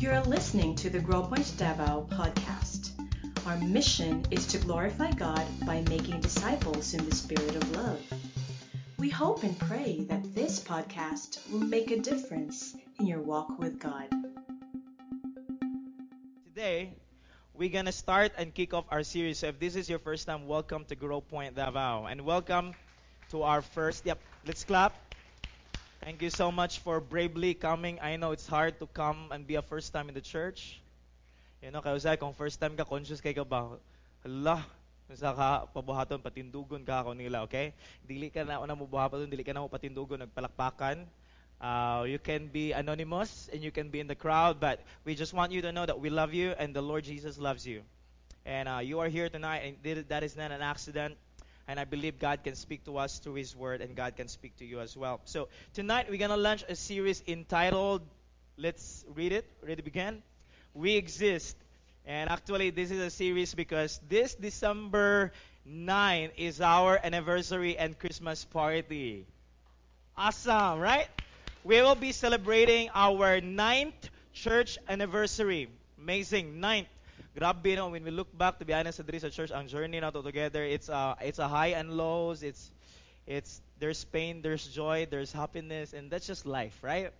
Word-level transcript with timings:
You're 0.00 0.22
listening 0.22 0.76
to 0.76 0.88
the 0.88 0.98
Grow 0.98 1.20
Point 1.20 1.52
Davao 1.58 2.06
podcast. 2.08 2.92
Our 3.44 3.58
mission 3.58 4.24
is 4.30 4.46
to 4.46 4.56
glorify 4.56 5.10
God 5.10 5.44
by 5.66 5.82
making 5.90 6.22
disciples 6.22 6.94
in 6.94 7.04
the 7.04 7.14
spirit 7.14 7.54
of 7.54 7.76
love. 7.76 8.00
We 8.96 9.10
hope 9.10 9.42
and 9.42 9.52
pray 9.58 10.06
that 10.08 10.34
this 10.34 10.58
podcast 10.58 11.46
will 11.52 11.60
make 11.60 11.90
a 11.90 12.00
difference 12.00 12.74
in 12.98 13.08
your 13.08 13.20
walk 13.20 13.58
with 13.58 13.78
God. 13.78 14.08
Today, 16.48 16.94
we're 17.52 17.68
gonna 17.68 17.92
start 17.92 18.32
and 18.38 18.54
kick 18.54 18.72
off 18.72 18.86
our 18.88 19.02
series. 19.02 19.40
So 19.40 19.48
if 19.48 19.60
this 19.60 19.76
is 19.76 19.90
your 19.90 19.98
first 19.98 20.26
time, 20.26 20.48
welcome 20.48 20.86
to 20.86 20.96
Grow 20.96 21.20
Point 21.20 21.56
Davao, 21.56 22.06
and 22.06 22.22
welcome 22.22 22.72
to 23.32 23.42
our 23.42 23.60
first. 23.60 24.06
Yep, 24.06 24.18
let's 24.46 24.64
clap. 24.64 24.96
Thank 26.10 26.26
you 26.26 26.34
so 26.34 26.50
much 26.50 26.82
for 26.82 26.98
bravely 26.98 27.54
coming. 27.54 28.02
I 28.02 28.18
know 28.18 28.34
it's 28.34 28.50
hard 28.50 28.82
to 28.82 28.90
come 28.90 29.30
and 29.30 29.46
be 29.46 29.54
a 29.54 29.62
first 29.62 29.94
time 29.94 30.10
in 30.10 30.14
the 30.18 30.20
church. 30.20 30.82
You 31.62 31.70
know, 31.70 31.78
kaya 31.78 31.94
usay, 31.94 32.18
kung 32.18 32.34
first 32.34 32.58
time 32.58 32.74
ka, 32.74 32.82
conscious 32.82 33.22
kay 33.22 33.30
ka 33.30 33.46
ba? 33.46 33.78
Hala, 34.26 34.58
sa 35.14 35.30
ka 35.30 35.70
pabuhaton, 35.70 36.18
patindugon 36.18 36.82
ka 36.82 37.06
ako 37.06 37.14
nila, 37.14 37.46
okay? 37.46 37.70
Dili 38.02 38.26
ka 38.26 38.42
na 38.42 38.58
na 38.58 38.74
mo 38.74 38.90
buhaton, 38.90 39.30
dili 39.30 39.46
ka 39.46 39.54
na 39.54 39.62
mo 39.62 39.70
patindugon, 39.70 40.26
nagpalakpakan. 40.26 41.06
Uh, 41.62 42.02
you 42.10 42.18
can 42.18 42.50
be 42.50 42.74
anonymous 42.74 43.46
and 43.54 43.62
you 43.62 43.70
can 43.70 43.86
be 43.86 44.02
in 44.02 44.10
the 44.10 44.18
crowd, 44.18 44.58
but 44.58 44.82
we 45.06 45.14
just 45.14 45.30
want 45.30 45.54
you 45.54 45.62
to 45.62 45.70
know 45.70 45.86
that 45.86 46.02
we 46.02 46.10
love 46.10 46.34
you 46.34 46.58
and 46.58 46.74
the 46.74 46.82
Lord 46.82 47.06
Jesus 47.06 47.38
loves 47.38 47.62
you. 47.62 47.86
And 48.42 48.66
uh, 48.66 48.82
you 48.82 48.98
are 48.98 49.06
here 49.06 49.30
tonight, 49.30 49.62
and 49.62 49.78
that 50.10 50.26
is 50.26 50.34
not 50.34 50.50
an 50.50 50.58
accident. 50.58 51.14
And 51.70 51.78
I 51.78 51.84
believe 51.84 52.18
God 52.18 52.42
can 52.42 52.56
speak 52.56 52.84
to 52.86 52.98
us 52.98 53.20
through 53.20 53.34
His 53.34 53.54
Word, 53.54 53.80
and 53.80 53.94
God 53.94 54.16
can 54.16 54.26
speak 54.26 54.56
to 54.56 54.64
you 54.64 54.80
as 54.80 54.96
well. 54.96 55.20
So 55.24 55.46
tonight 55.72 56.10
we're 56.10 56.18
gonna 56.18 56.36
launch 56.36 56.64
a 56.68 56.74
series 56.74 57.22
entitled, 57.28 58.02
let's 58.56 59.04
read 59.14 59.30
it. 59.30 59.46
Ready 59.62 59.76
to 59.76 59.82
begin? 59.84 60.20
We 60.74 60.96
exist. 60.96 61.56
And 62.04 62.28
actually, 62.28 62.70
this 62.70 62.90
is 62.90 62.98
a 62.98 63.08
series 63.08 63.54
because 63.54 64.00
this 64.08 64.34
December 64.34 65.30
9 65.64 66.32
is 66.36 66.60
our 66.60 66.98
anniversary 67.04 67.78
and 67.78 67.96
Christmas 67.96 68.44
party. 68.44 69.28
Awesome, 70.16 70.80
right? 70.80 71.06
We 71.62 71.80
will 71.82 71.94
be 71.94 72.10
celebrating 72.10 72.90
our 72.92 73.40
ninth 73.40 74.10
church 74.32 74.76
anniversary. 74.88 75.68
Amazing, 75.96 76.58
ninth. 76.58 76.88
Grabe, 77.34 77.76
no? 77.76 77.88
When 77.88 78.02
we 78.02 78.10
look 78.10 78.36
back, 78.36 78.58
to 78.58 78.64
be 78.64 78.74
honest, 78.74 78.98
sa 78.98 79.04
diri 79.04 79.20
sa 79.20 79.30
church, 79.30 79.54
ang 79.54 79.68
journey 79.68 80.00
na 80.00 80.10
to 80.10 80.22
together, 80.22 80.64
it's 80.64 80.88
a, 80.88 81.14
it's 81.22 81.38
a 81.38 81.46
high 81.46 81.78
and 81.78 81.94
lows. 81.94 82.42
It's, 82.42 82.70
it's, 83.26 83.62
there's 83.78 84.02
pain, 84.04 84.42
there's 84.42 84.66
joy, 84.66 85.06
there's 85.08 85.30
happiness, 85.30 85.92
and 85.94 86.10
that's 86.10 86.26
just 86.26 86.44
life, 86.44 86.74
right? 86.82 87.14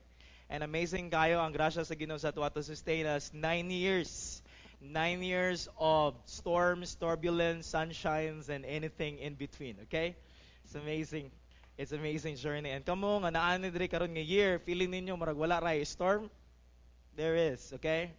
And 0.51 0.67
amazing 0.67 1.15
kayo 1.15 1.39
oh, 1.39 1.47
ang 1.47 1.55
grasya 1.55 1.87
sa 1.87 1.95
Ginoo 1.95 2.19
sa 2.19 2.35
tuwa 2.35 2.51
to 2.51 2.63
sustain 2.67 3.07
us 3.07 3.31
nine 3.31 3.71
years. 3.71 4.43
Nine 4.83 5.23
years 5.23 5.69
of 5.79 6.19
storms, 6.27 6.99
turbulence, 6.99 7.71
sunshines, 7.71 8.49
and 8.51 8.67
anything 8.67 9.23
in 9.23 9.39
between, 9.39 9.79
okay? 9.87 10.17
It's 10.65 10.75
amazing. 10.75 11.31
It's 11.79 11.93
amazing 11.93 12.35
journey. 12.35 12.75
And 12.75 12.83
kamo 12.83 13.23
nga 13.23 13.31
naani 13.31 13.71
diri 13.71 13.87
karon 13.87 14.11
nga 14.11 14.25
year, 14.27 14.59
feeling 14.59 14.91
ninyo 14.91 15.15
marag 15.15 15.39
wala 15.39 15.63
ray 15.63 15.87
storm? 15.87 16.27
There 17.15 17.37
is, 17.37 17.71
okay? 17.79 18.11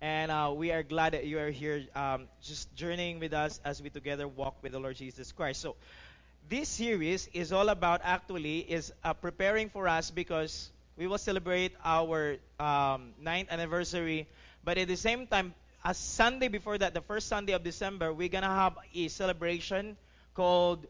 And 0.00 0.30
uh, 0.30 0.52
we 0.54 0.70
are 0.70 0.84
glad 0.84 1.14
that 1.14 1.26
you 1.26 1.40
are 1.40 1.50
here 1.50 1.84
um, 1.94 2.28
just 2.40 2.72
journeying 2.76 3.18
with 3.18 3.32
us 3.32 3.58
as 3.64 3.82
we 3.82 3.90
together 3.90 4.28
walk 4.28 4.62
with 4.62 4.72
the 4.72 4.78
Lord 4.78 4.94
Jesus 4.94 5.32
Christ. 5.32 5.60
So, 5.60 5.74
this 6.48 6.68
series 6.68 7.28
is 7.34 7.52
all 7.52 7.68
about 7.68 8.00
actually 8.04 8.60
is 8.60 8.92
uh, 9.02 9.12
preparing 9.12 9.68
for 9.68 9.88
us 9.88 10.10
because 10.10 10.70
we 10.96 11.06
will 11.06 11.18
celebrate 11.18 11.72
our 11.84 12.36
um, 12.60 13.10
ninth 13.20 13.48
anniversary. 13.50 14.28
But 14.64 14.78
at 14.78 14.86
the 14.86 14.96
same 14.96 15.26
time, 15.26 15.52
a 15.84 15.94
Sunday 15.94 16.48
before 16.48 16.78
that, 16.78 16.94
the 16.94 17.02
first 17.02 17.26
Sunday 17.26 17.52
of 17.52 17.64
December, 17.64 18.12
we're 18.12 18.28
gonna 18.28 18.46
have 18.46 18.78
a 18.94 19.08
celebration 19.08 19.96
called 20.34 20.86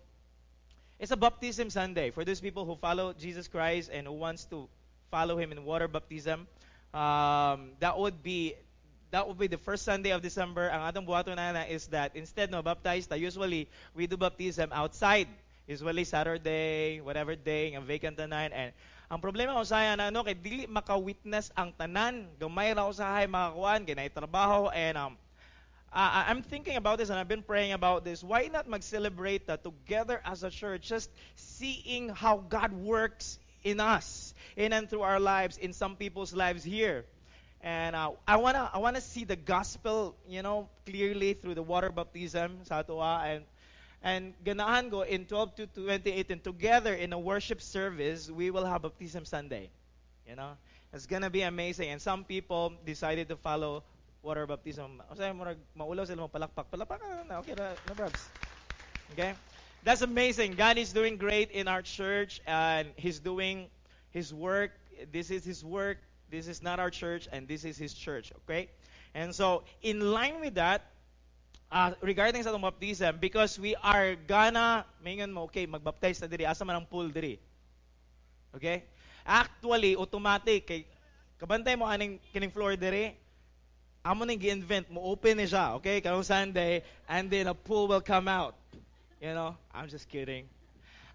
it's 0.99 1.12
a 1.12 1.16
baptism 1.16 1.71
Sunday 1.71 2.11
for 2.11 2.25
those 2.25 2.41
people 2.41 2.65
who 2.65 2.75
follow 2.77 3.15
Jesus 3.15 3.49
Christ 3.49 3.88
and 3.93 4.06
who 4.06 4.12
wants 4.12 4.44
to 4.47 4.69
follow 5.11 5.38
Him 5.38 5.53
in 5.53 5.65
water 5.65 5.88
baptism. 5.88 6.47
Um, 6.93 7.72
that 7.81 7.99
would 7.99 8.22
be 8.22 8.55
that 9.10 9.26
will 9.26 9.34
be 9.34 9.46
the 9.46 9.58
first 9.58 9.84
Sunday 9.84 10.10
of 10.10 10.20
December. 10.20 10.69
Ang 10.69 10.82
atong 10.84 11.06
buhaton 11.06 11.36
na 11.36 11.64
is 11.64 11.88
that 11.88 12.14
instead 12.14 12.50
no 12.50 12.60
baptized, 12.60 13.12
usually 13.16 13.69
we 13.94 14.06
do 14.06 14.16
baptism 14.16 14.70
outside. 14.72 15.28
Usually 15.69 16.04
Saturday, 16.04 17.00
whatever 17.04 17.36
day, 17.36 17.76
ang 17.76 17.84
vacant 17.84 18.16
tanan. 18.16 18.56
And 18.56 18.72
ang 19.12 19.20
problema 19.20 19.52
ko 19.52 19.69
sa 19.69 19.84
na 19.96 20.08
ano, 20.08 20.24
kay 20.24 20.32
dili 20.32 20.64
maka-witness 20.64 21.52
ang 21.52 21.76
tanan. 21.76 22.24
Gamay 22.41 22.72
ra 22.72 22.88
ko 22.88 22.92
sa 22.96 23.20
hay 23.20 23.28
makakuan, 23.28 23.84
kay 23.84 24.08
trabaho 24.08 24.72
and 24.72 24.96
um, 24.96 25.12
uh, 25.92 26.25
I'm 26.25 26.40
thinking 26.40 26.80
about 26.80 26.96
this 26.96 27.12
and 27.12 27.20
I've 27.20 27.28
been 27.28 27.44
praying 27.44 27.76
about 27.76 28.04
this. 28.04 28.25
Why 28.25 28.48
not 28.48 28.64
mag-celebrate 28.64 29.48
that 29.52 29.60
together 29.60 30.25
as 30.25 30.40
a 30.40 30.48
church, 30.48 30.88
just 30.88 31.12
seeing 31.36 32.08
how 32.08 32.40
God 32.48 32.72
works 32.72 33.36
in 33.64 33.80
us, 33.80 34.32
in 34.56 34.72
and 34.72 34.88
through 34.88 35.02
our 35.02 35.20
lives, 35.20 35.56
in 35.58 35.72
some 35.72 35.96
people's 35.96 36.32
lives 36.32 36.64
here. 36.64 37.04
And 37.62 37.96
uh, 37.96 38.12
I 38.26 38.36
wanna 38.36 38.70
I 38.72 38.78
wanna 38.78 39.00
see 39.00 39.24
the 39.24 39.36
gospel, 39.36 40.14
you 40.28 40.42
know, 40.42 40.69
clearly 40.86 41.34
through 41.34 41.54
the 41.54 41.62
water 41.62 41.91
baptism 41.91 42.62
sa 42.62 42.82
tuwa 42.82 43.26
and 43.26 43.44
and 44.02 44.34
ganahan 44.46 44.91
go 44.91 45.02
in 45.02 45.26
12 45.26 45.54
to 45.56 45.66
28 45.66 46.30
and 46.30 46.44
together 46.44 46.94
in 46.94 47.12
a 47.12 47.19
worship 47.19 47.60
service 47.60 48.30
we 48.30 48.50
will 48.50 48.64
have 48.64 48.82
baptism 48.82 49.24
Sunday. 49.24 49.70
You 50.28 50.36
know, 50.36 50.54
it's 50.92 51.06
gonna 51.06 51.30
be 51.30 51.42
amazing. 51.42 51.91
And 51.91 52.00
some 52.00 52.22
people 52.22 52.74
decided 52.86 53.28
to 53.28 53.36
follow 53.36 53.82
water 54.22 54.46
baptism. 54.46 55.02
Sila 55.16 55.34
palakpak. 55.34 56.66
Na 57.28 57.38
okay 57.40 57.54
na. 57.58 57.75
Okay? 59.12 59.34
That's 59.82 60.02
amazing. 60.02 60.54
God 60.54 60.78
is 60.78 60.92
doing 60.92 61.16
great 61.16 61.50
in 61.50 61.66
our 61.66 61.82
church 61.82 62.40
and 62.46 62.88
he's 62.96 63.19
doing 63.19 63.66
his 64.10 64.34
work. 64.34 64.72
This 65.10 65.30
is 65.30 65.44
his 65.44 65.64
work 65.64 65.98
this 66.31 66.49
is 66.49 66.62
not 66.62 66.78
our 66.78 66.91
church, 66.91 67.28
and 67.33 67.49
this 67.49 67.65
is 67.65 67.77
His 67.77 67.93
church. 67.93 68.33
Okay? 68.44 68.69
And 69.15 69.34
so, 69.34 69.65
in 69.83 70.00
line 70.00 70.41
with 70.41 70.55
that, 70.56 70.84
uh, 71.72 71.93
regarding 72.00 72.43
sa 72.43 72.53
itong 72.53 72.65
baptism, 72.65 73.16
because 73.21 73.59
we 73.59 73.75
are 73.81 74.16
gonna, 74.16 74.84
mingon 75.05 75.33
mo, 75.33 75.49
okay, 75.49 75.67
magbaptize 75.67 76.21
na 76.21 76.28
diri, 76.28 76.44
asa 76.44 76.65
man 76.65 76.81
ang 76.81 76.88
pool 76.88 77.09
diri. 77.09 77.41
Okay? 78.56 78.84
Actually, 79.25 79.97
automatic, 79.97 80.65
kay, 80.65 80.81
kabantay 81.41 81.77
mo 81.77 81.84
aning 81.84 82.21
kining 82.33 82.53
floor 82.53 82.77
diri, 82.77 83.17
amo 84.05 84.25
ning 84.25 84.41
gi-invent 84.41 84.88
mo, 84.88 85.05
open 85.05 85.37
ni 85.37 85.44
siya, 85.44 85.77
okay, 85.77 86.00
karong 86.00 86.25
Sunday, 86.25 86.81
and 87.09 87.28
then 87.28 87.49
a 87.49 87.56
pool 87.56 87.88
will 87.88 88.05
come 88.05 88.28
out. 88.28 88.56
You 89.21 89.34
know, 89.34 89.56
I'm 89.75 89.88
just 89.88 90.09
kidding. 90.09 90.47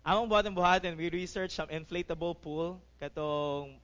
Among 0.03 0.27
buhatin 0.27 0.51
buhatin, 0.51 0.99
we 0.99 1.07
researched 1.07 1.55
some 1.55 1.71
inflatable 1.71 2.35
pool, 2.43 2.77
katong 2.99 3.79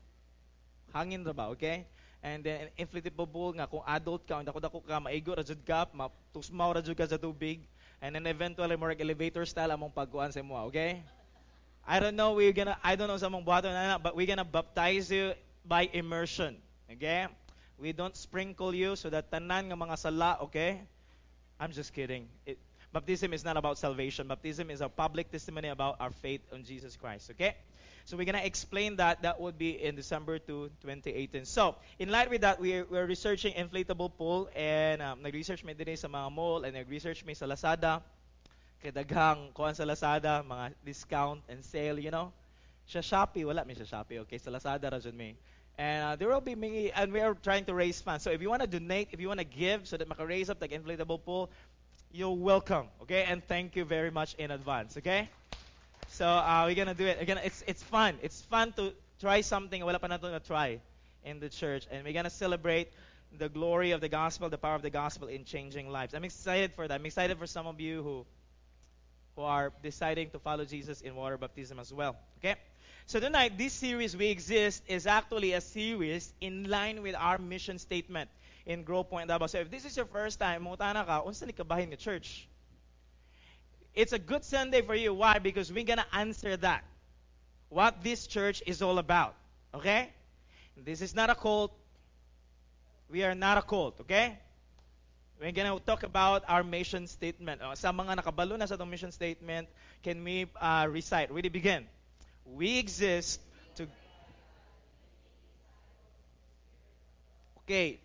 hangin 0.94 1.24
ra 1.26 1.34
ba, 1.34 1.50
okay? 1.54 1.86
And 2.20 2.44
then 2.44 2.68
inflatable 2.76 3.32
pool 3.32 3.56
nga 3.56 3.70
kung 3.70 3.84
adult 3.88 4.28
ka, 4.28 4.44
dako 4.44 4.60
dako 4.60 4.78
ka 4.84 5.00
maigo 5.00 5.32
ra 5.32 5.44
jud 5.44 5.64
ka, 5.64 5.88
matusmaw 5.96 6.76
ra 6.76 6.82
jud 6.84 6.98
ka 6.98 7.08
sa 7.08 7.16
tubig. 7.16 7.64
And 8.04 8.16
then 8.16 8.28
eventually 8.28 8.76
more 8.76 8.96
elevator 8.96 9.44
style 9.48 9.72
among 9.72 9.92
pagkuan 9.96 10.32
sa 10.32 10.44
mo, 10.44 10.60
okay? 10.68 11.04
I 11.88 12.00
don't 12.00 12.16
know 12.16 12.36
we're 12.36 12.54
gonna 12.54 12.78
I 12.84 12.94
don't 12.94 13.08
know 13.08 13.18
sa 13.18 13.32
mong 13.32 13.48
buhaton 13.48 13.72
na 13.72 13.98
but 13.98 14.14
we're 14.14 14.30
gonna 14.30 14.48
baptize 14.48 15.10
you 15.10 15.34
by 15.66 15.90
immersion. 15.96 16.60
Okay? 16.92 17.28
We 17.80 17.94
don't 17.94 18.16
sprinkle 18.18 18.76
you 18.76 18.96
so 19.00 19.10
that 19.10 19.32
tanan 19.32 19.72
nga 19.72 19.78
mga 19.80 19.96
sala, 19.96 20.38
okay? 20.44 20.84
I'm 21.60 21.72
just 21.72 21.94
kidding. 21.94 22.28
It, 22.46 22.60
baptism 22.92 23.32
is 23.32 23.44
not 23.46 23.56
about 23.56 23.78
salvation. 23.78 24.28
Baptism 24.28 24.70
is 24.70 24.82
a 24.82 24.90
public 24.90 25.32
testimony 25.32 25.70
about 25.70 25.96
our 26.00 26.12
faith 26.12 26.42
in 26.52 26.64
Jesus 26.66 26.98
Christ, 27.00 27.32
okay? 27.32 27.56
So 28.10 28.18
we're 28.18 28.26
going 28.26 28.42
to 28.42 28.46
explain 28.46 28.96
that. 28.96 29.22
That 29.22 29.40
would 29.40 29.60
be 29.60 29.78
in 29.86 29.94
December 29.94 30.40
2, 30.40 30.72
2018. 30.82 31.46
So, 31.46 31.76
in 32.00 32.10
light 32.10 32.28
with 32.28 32.42
that, 32.42 32.60
we're, 32.60 32.84
we're 32.90 33.06
researching 33.06 33.54
inflatable 33.54 34.18
pool 34.18 34.50
and 34.56 35.00
um, 35.00 35.22
nag-research 35.22 35.64
may 35.64 35.76
din 35.76 35.96
sa 35.96 36.08
mga 36.08 36.34
mall 36.34 36.64
and 36.66 36.74
nag-research 36.74 37.24
may 37.24 37.36
sa 37.36 37.46
Lazada. 37.46 38.02
Kay 38.82 38.90
daghang 38.90 39.54
kuan 39.54 39.78
sa 39.78 39.86
Lazada, 39.86 40.42
mga 40.42 40.74
discount 40.84 41.38
and 41.54 41.64
sale, 41.64 42.00
you 42.00 42.10
know. 42.10 42.34
Sa 42.90 42.98
Shopee, 42.98 43.46
wala 43.46 43.62
may 43.62 43.78
sa 43.78 43.86
Shopee. 43.86 44.18
Okay, 44.26 44.42
sa 44.42 44.50
Lazada 44.50 44.90
ra 44.90 44.98
may. 45.14 45.38
And 45.78 46.02
uh, 46.02 46.16
there 46.18 46.30
will 46.34 46.42
be 46.42 46.56
many, 46.56 46.90
and 46.90 47.14
we 47.14 47.22
are 47.22 47.38
trying 47.38 47.66
to 47.70 47.78
raise 47.78 48.02
funds. 48.02 48.26
So 48.26 48.32
if 48.34 48.42
you 48.42 48.50
want 48.50 48.66
to 48.66 48.68
donate, 48.68 49.10
if 49.14 49.22
you 49.22 49.28
want 49.28 49.40
to 49.40 49.46
give 49.46 49.86
so 49.86 50.02
that 50.02 50.10
maka 50.10 50.26
raise 50.26 50.50
up 50.50 50.58
the 50.58 50.68
inflatable 50.68 51.22
pool, 51.22 51.54
you're 52.10 52.34
welcome. 52.34 52.90
Okay, 53.06 53.30
and 53.30 53.46
thank 53.46 53.78
you 53.78 53.86
very 53.86 54.10
much 54.10 54.34
in 54.42 54.50
advance. 54.50 54.98
Okay. 54.98 55.30
So 56.20 56.28
uh, 56.28 56.66
we're 56.68 56.76
gonna 56.76 56.94
do 56.94 57.08
it. 57.08 57.22
Again, 57.22 57.40
it's 57.46 57.64
it's 57.66 57.82
fun. 57.82 58.20
It's 58.22 58.42
fun 58.42 58.74
to 58.74 58.92
try 59.22 59.40
something 59.40 59.80
wala 59.80 60.00
pa 60.00 60.08
nato 60.08 60.30
na 60.30 60.40
try 60.40 60.82
in 61.24 61.40
the 61.40 61.48
church, 61.48 61.88
and 61.90 62.04
we're 62.04 62.12
gonna 62.12 62.30
celebrate 62.30 62.92
the 63.32 63.48
glory 63.48 63.92
of 63.92 64.02
the 64.02 64.10
gospel, 64.10 64.50
the 64.50 64.58
power 64.58 64.76
of 64.76 64.82
the 64.82 64.90
gospel 64.90 65.30
in 65.30 65.46
changing 65.46 65.88
lives. 65.88 66.14
I'm 66.14 66.26
excited 66.26 66.74
for 66.76 66.90
that. 66.90 67.00
I'm 67.00 67.06
excited 67.06 67.40
for 67.40 67.48
some 67.48 67.68
of 67.68 67.80
you 67.80 68.04
who 68.04 68.26
who 69.38 69.44
are 69.44 69.72
deciding 69.82 70.32
to 70.32 70.40
follow 70.40 70.66
Jesus 70.66 71.00
in 71.00 71.16
water 71.16 71.38
baptism 71.38 71.80
as 71.80 71.94
well. 71.94 72.18
Okay. 72.44 72.60
So 73.08 73.22
tonight, 73.22 73.58
this 73.58 73.72
series 73.72 74.12
we 74.12 74.28
exist 74.28 74.84
is 74.92 75.08
actually 75.08 75.54
a 75.54 75.62
series 75.62 76.34
in 76.42 76.68
line 76.68 77.02
with 77.02 77.16
our 77.16 77.38
mission 77.38 77.80
statement 77.80 78.30
in 78.66 78.84
Grow 78.84 79.06
Point 79.06 79.30
Davao. 79.30 79.48
So 79.48 79.60
if 79.60 79.72
this 79.72 79.86
is 79.86 79.96
your 79.96 80.12
first 80.12 80.38
time, 80.38 80.68
mutana 80.68 81.08
ka, 81.08 81.24
unsa 81.24 81.48
ni 81.48 81.56
kabahin 81.56 81.96
nga 81.96 81.96
church? 81.96 82.49
It's 84.00 84.14
a 84.14 84.20
good 84.20 84.46
Sunday 84.46 84.82
for 84.82 84.96
you. 84.96 85.14
Why? 85.14 85.40
Because 85.40 85.68
we're 85.74 85.84
gonna 85.84 86.08
answer 86.14 86.56
that. 86.64 86.86
What 87.68 88.00
this 88.02 88.28
church 88.28 88.64
is 88.66 88.82
all 88.82 88.98
about. 88.98 89.36
Okay? 89.76 90.08
This 90.78 91.02
is 91.02 91.14
not 91.14 91.30
a 91.30 91.36
cult. 91.36 91.76
We 93.12 93.28
are 93.28 93.36
not 93.36 93.58
a 93.58 93.62
cult, 93.62 94.00
okay? 94.08 94.40
We're 95.36 95.52
gonna 95.52 95.78
talk 95.84 96.04
about 96.04 96.48
our 96.48 96.64
mission 96.64 97.08
statement. 97.12 97.60
Uh, 97.60 97.76
sa 97.76 97.92
mga 97.92 98.24
nakabalo 98.24 98.56
na 98.56 98.72
sa 98.72 98.80
itong 98.80 98.88
mission 98.88 99.12
statement, 99.12 99.68
can 100.00 100.24
we 100.24 100.48
uh, 100.56 100.88
recite? 100.88 101.28
Really 101.28 101.52
begin. 101.52 101.84
We 102.48 102.80
exist 102.80 103.44
to... 103.76 103.84
Okay. 107.68 108.00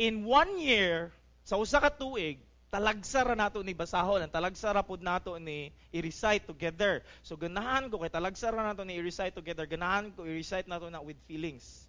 In 0.00 0.24
one 0.24 0.56
year, 0.56 1.12
sa 1.44 1.60
usa 1.60 1.84
ka 1.84 1.92
tuig, 1.92 2.40
talagsara 2.74 3.38
nato 3.38 3.62
ni 3.62 3.70
basahon 3.70 4.26
ang 4.26 4.34
talagsara 4.34 4.82
pud 4.82 4.98
nato 4.98 5.38
ni 5.38 5.70
i-recite 5.94 6.42
together. 6.42 7.06
So 7.22 7.38
ganahan 7.38 7.86
ko 7.86 8.02
kay 8.02 8.10
talagsara 8.10 8.58
nato 8.58 8.82
ni 8.82 8.98
i-recite 8.98 9.30
together 9.30 9.62
ganahan 9.70 10.10
ko 10.10 10.26
i-recite 10.26 10.66
nato 10.66 10.90
na 10.90 10.98
with 10.98 11.14
feelings. 11.30 11.86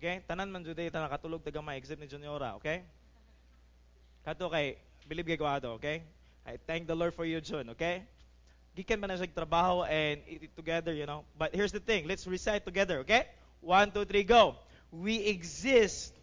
Okay? 0.00 0.24
Tanan 0.24 0.48
man 0.48 0.64
jud 0.64 0.80
ta 0.80 1.04
nakatulog 1.04 1.44
taga 1.44 1.60
exit 1.76 2.00
ni 2.00 2.08
Juniora 2.08 2.56
okay? 2.56 2.88
Kato 4.24 4.48
kay 4.48 4.80
believe 5.04 5.28
kay 5.28 5.36
ko 5.36 5.44
okay? 5.76 6.08
I 6.48 6.56
thank 6.56 6.88
the 6.88 6.96
Lord 6.96 7.12
for 7.12 7.28
you 7.28 7.44
Jun 7.44 7.76
okay? 7.76 8.08
Gikan 8.72 8.96
man 8.96 9.12
na 9.12 9.20
sa 9.20 9.28
trabaho 9.28 9.84
and 9.84 10.24
it 10.24 10.56
together 10.56 10.96
you 10.96 11.04
know? 11.04 11.28
But 11.36 11.52
here's 11.52 11.76
the 11.76 11.84
thing 11.84 12.08
let's 12.08 12.24
recite 12.24 12.64
together 12.64 13.04
okay? 13.04 13.28
One 13.60 13.92
two 13.92 14.08
three 14.08 14.24
go. 14.24 14.56
We 14.88 15.20
exist 15.28 16.16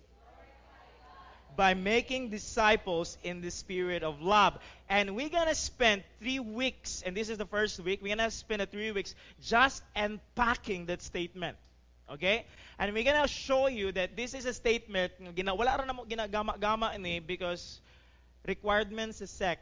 by 1.57 1.73
making 1.73 2.29
disciples 2.29 3.17
in 3.23 3.41
the 3.41 3.49
spirit 3.49 4.03
of 4.03 4.21
love. 4.21 4.57
And 4.87 5.15
we're 5.17 5.33
going 5.33 5.49
to 5.49 5.55
spend 5.55 6.03
three 6.21 6.39
weeks, 6.39 7.03
and 7.03 7.17
this 7.17 7.29
is 7.29 7.37
the 7.37 7.49
first 7.49 7.79
week, 7.81 7.99
we're 8.01 8.15
going 8.15 8.29
to 8.29 8.31
spend 8.31 8.61
three 8.71 8.91
weeks 8.91 9.15
just 9.41 9.81
unpacking 9.95 10.85
that 10.85 11.01
statement. 11.01 11.57
Okay? 12.13 12.45
And 12.79 12.93
we're 12.93 13.03
going 13.03 13.21
to 13.21 13.27
show 13.27 13.67
you 13.67 13.91
that 13.93 14.15
this 14.15 14.35
is 14.35 14.45
a 14.45 14.53
statement, 14.53 15.11
wala 15.19 15.75
rin 15.81 15.89
mo 15.95 16.05
ginagama-gama 16.05 16.93
because 17.25 17.81
requirements 18.45 19.19
is 19.19 19.31
SEC. 19.31 19.57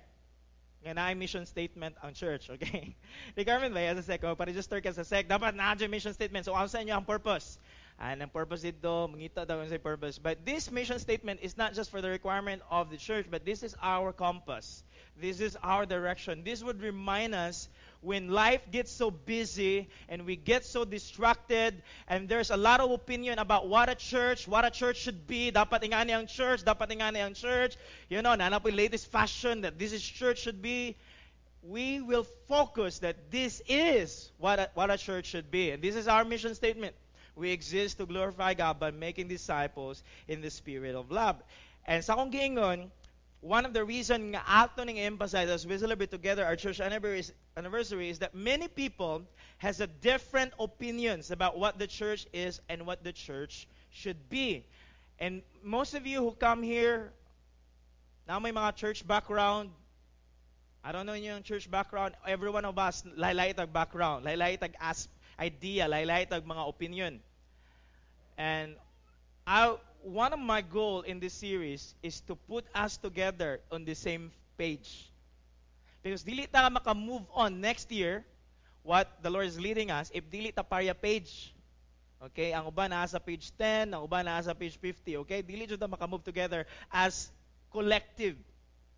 Nga 0.84 0.94
na 0.94 1.14
mission 1.16 1.48
statement 1.48 1.96
ang 2.04 2.14
church, 2.14 2.52
okay? 2.52 2.94
Requirement 3.40 3.74
ba 3.74 3.90
as 3.90 3.98
a 3.98 4.04
SEC? 4.04 4.22
Oh, 4.22 4.32
o, 4.32 4.36
pa-register 4.36 4.78
ka 4.84 4.94
sa 4.94 5.02
SEC, 5.02 5.26
dapat 5.26 5.56
na 5.58 5.74
mission 5.90 6.14
statement. 6.14 6.46
So, 6.46 6.54
ano 6.54 6.70
sa 6.70 6.78
inyo 6.78 6.94
ang 6.94 7.08
purpose? 7.08 7.58
Ah, 7.96 8.12
and 8.12 8.20
ang 8.20 8.28
purpose 8.28 8.60
dito, 8.60 9.08
mangita 9.08 9.48
daw 9.48 9.64
sa 9.64 9.80
purpose. 9.80 10.20
But 10.20 10.44
this 10.44 10.68
mission 10.68 11.00
statement 11.00 11.40
is 11.40 11.56
not 11.56 11.72
just 11.72 11.88
for 11.88 12.04
the 12.04 12.12
requirement 12.12 12.60
of 12.68 12.92
the 12.92 13.00
church, 13.00 13.32
but 13.32 13.48
this 13.48 13.64
is 13.64 13.72
our 13.80 14.12
compass. 14.12 14.84
This 15.16 15.40
is 15.40 15.56
our 15.64 15.88
direction. 15.88 16.44
This 16.44 16.60
would 16.60 16.84
remind 16.84 17.32
us 17.32 17.70
when 18.02 18.28
life 18.28 18.60
gets 18.70 18.92
so 18.92 19.10
busy 19.12 19.88
and 20.10 20.28
we 20.28 20.36
get 20.36 20.66
so 20.66 20.84
distracted 20.84 21.82
and 22.12 22.28
there's 22.28 22.52
a 22.52 22.58
lot 22.60 22.82
of 22.82 22.92
opinion 22.92 23.40
about 23.40 23.72
what 23.72 23.88
a 23.88 23.96
church, 23.96 24.46
what 24.46 24.66
a 24.66 24.70
church 24.70 24.98
should 25.00 25.26
be, 25.26 25.52
dapat 25.56 25.88
ingani 25.88 26.12
ang 26.12 26.28
church, 26.28 26.68
dapat 26.68 26.92
ingani 26.92 27.24
ang 27.24 27.34
church, 27.34 27.80
you 28.12 28.22
know, 28.22 28.36
nana 28.36 28.60
po 28.60 28.76
latest 28.76 29.08
fashion 29.08 29.62
that 29.62 29.80
this 29.80 29.94
is 29.96 30.04
church 30.04 30.44
should 30.44 30.62
be. 30.62 31.00
We 31.64 32.02
will 32.02 32.28
focus 32.52 33.00
that 33.00 33.32
this 33.32 33.64
is 33.72 34.30
what 34.38 34.60
a, 34.60 34.70
what 34.76 34.92
a 34.92 35.00
church 35.00 35.32
should 35.32 35.50
be. 35.50 35.72
And 35.72 35.82
this 35.82 35.96
is 35.96 36.12
our 36.12 36.28
mission 36.28 36.54
statement. 36.54 36.94
We 37.36 37.52
exist 37.52 37.98
to 37.98 38.06
glorify 38.06 38.54
God 38.54 38.80
by 38.80 38.92
making 38.92 39.28
disciples 39.28 40.04
in 40.28 40.42
the 40.42 40.50
spirit 40.50 40.96
of 40.96 41.12
love. 41.12 41.42
And 41.86 42.04
sa 42.04 42.16
akong 42.16 42.32
giingon, 42.32 42.90
one 43.42 43.66
of 43.66 43.74
the 43.74 43.86
reason 43.86 44.34
nga 44.34 44.42
ato 44.48 44.84
ning 44.84 45.00
emphasize 45.00 45.50
as 45.50 45.68
we 45.68 45.78
celebrate 45.78 46.10
together 46.10 46.44
our 46.44 46.56
church 46.56 46.82
anniversary 46.82 48.10
is 48.10 48.20
that 48.20 48.34
many 48.34 48.68
people 48.68 49.22
has 49.60 49.82
a 49.82 49.88
different 49.88 50.54
opinions 50.60 51.30
about 51.30 51.60
what 51.60 51.78
the 51.78 51.86
church 51.86 52.26
is 52.34 52.60
and 52.70 52.86
what 52.88 53.04
the 53.04 53.14
church 53.14 53.68
should 53.92 54.30
be. 54.30 54.66
And 55.20 55.44
most 55.62 55.94
of 55.94 56.08
you 56.08 56.24
who 56.24 56.32
come 56.32 56.64
here, 56.64 57.14
now 58.28 58.40
may 58.40 58.52
mga 58.52 58.76
church 58.76 59.06
background, 59.06 59.70
I 60.84 60.92
don't 60.92 61.06
know 61.06 61.14
yung 61.14 61.44
church 61.44 61.70
background, 61.70 62.16
every 62.26 62.50
one 62.50 62.66
of 62.66 62.78
us, 62.78 63.04
laylay 63.18 63.56
tag 63.56 63.72
background, 63.72 64.26
laylay 64.26 64.60
tag 64.60 64.74
as 64.82 65.08
idea, 65.40 65.88
laylay 65.88 66.28
tag 66.28 66.44
mga 66.44 66.64
opinion. 66.68 67.20
And 68.38 68.76
I, 69.48 69.76
one 70.04 70.34
of 70.34 70.40
my 70.40 70.62
goal 70.62 71.02
in 71.02 71.20
this 71.20 71.34
series 71.34 71.96
is 72.04 72.22
to 72.28 72.36
put 72.36 72.66
us 72.76 72.98
together 72.98 73.62
on 73.72 73.86
the 73.86 73.96
same 73.96 74.32
page. 74.58 75.12
Because 76.04 76.24
dili 76.24 76.46
ta 76.46 76.70
maka-move 76.70 77.26
on 77.34 77.62
next 77.62 77.92
year 77.92 78.24
what 78.86 79.10
the 79.24 79.30
Lord 79.30 79.50
is 79.50 79.58
leading 79.58 79.90
us 79.90 80.12
if 80.14 80.30
dili 80.30 80.54
ta 80.54 80.62
parya 80.62 80.94
page. 80.94 81.54
Okay, 82.22 82.56
ang 82.56 82.66
uban 82.66 82.90
na 82.90 83.06
sa 83.06 83.20
page 83.20 83.52
10, 83.54 83.94
ang 83.94 84.02
uban 84.02 84.26
na 84.26 84.42
sa 84.42 84.56
page 84.56 84.80
50, 84.80 85.22
okay? 85.22 85.44
Dili 85.46 85.68
jud 85.68 85.78
ta 85.78 85.86
maka-move 85.86 86.24
together 86.24 86.66
as 86.90 87.30
collective 87.70 88.40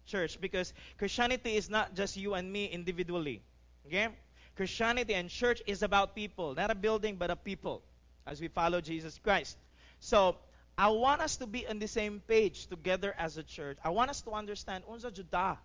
church 0.08 0.40
because 0.40 0.72
Christianity 0.96 1.58
is 1.58 1.68
not 1.68 1.92
just 1.92 2.16
you 2.16 2.38
and 2.38 2.48
me 2.48 2.72
individually. 2.72 3.44
Okay? 3.84 4.14
Christianity 4.58 5.14
and 5.14 5.30
church 5.30 5.62
is 5.68 5.84
about 5.84 6.16
people, 6.16 6.56
not 6.56 6.72
a 6.72 6.76
building 6.76 7.16
but 7.16 7.30
a 7.30 7.36
people 7.36 7.84
as 8.26 8.42
we 8.42 8.50
follow 8.50 8.82
Jesus 8.82 9.20
Christ. 9.24 9.56
So, 10.00 10.36
I 10.78 10.90
want 10.90 11.22
us 11.22 11.38
to 11.38 11.48
be 11.48 11.66
on 11.68 11.80
the 11.80 11.88
same 11.88 12.22
page 12.28 12.68
together 12.68 13.16
as 13.18 13.38
a 13.38 13.44
church. 13.44 13.78
I 13.84 13.90
want 13.90 14.12
us 14.12 14.22
to 14.22 14.32
understand 14.32 14.84
unsa 14.86 15.12
juda. 15.12 15.58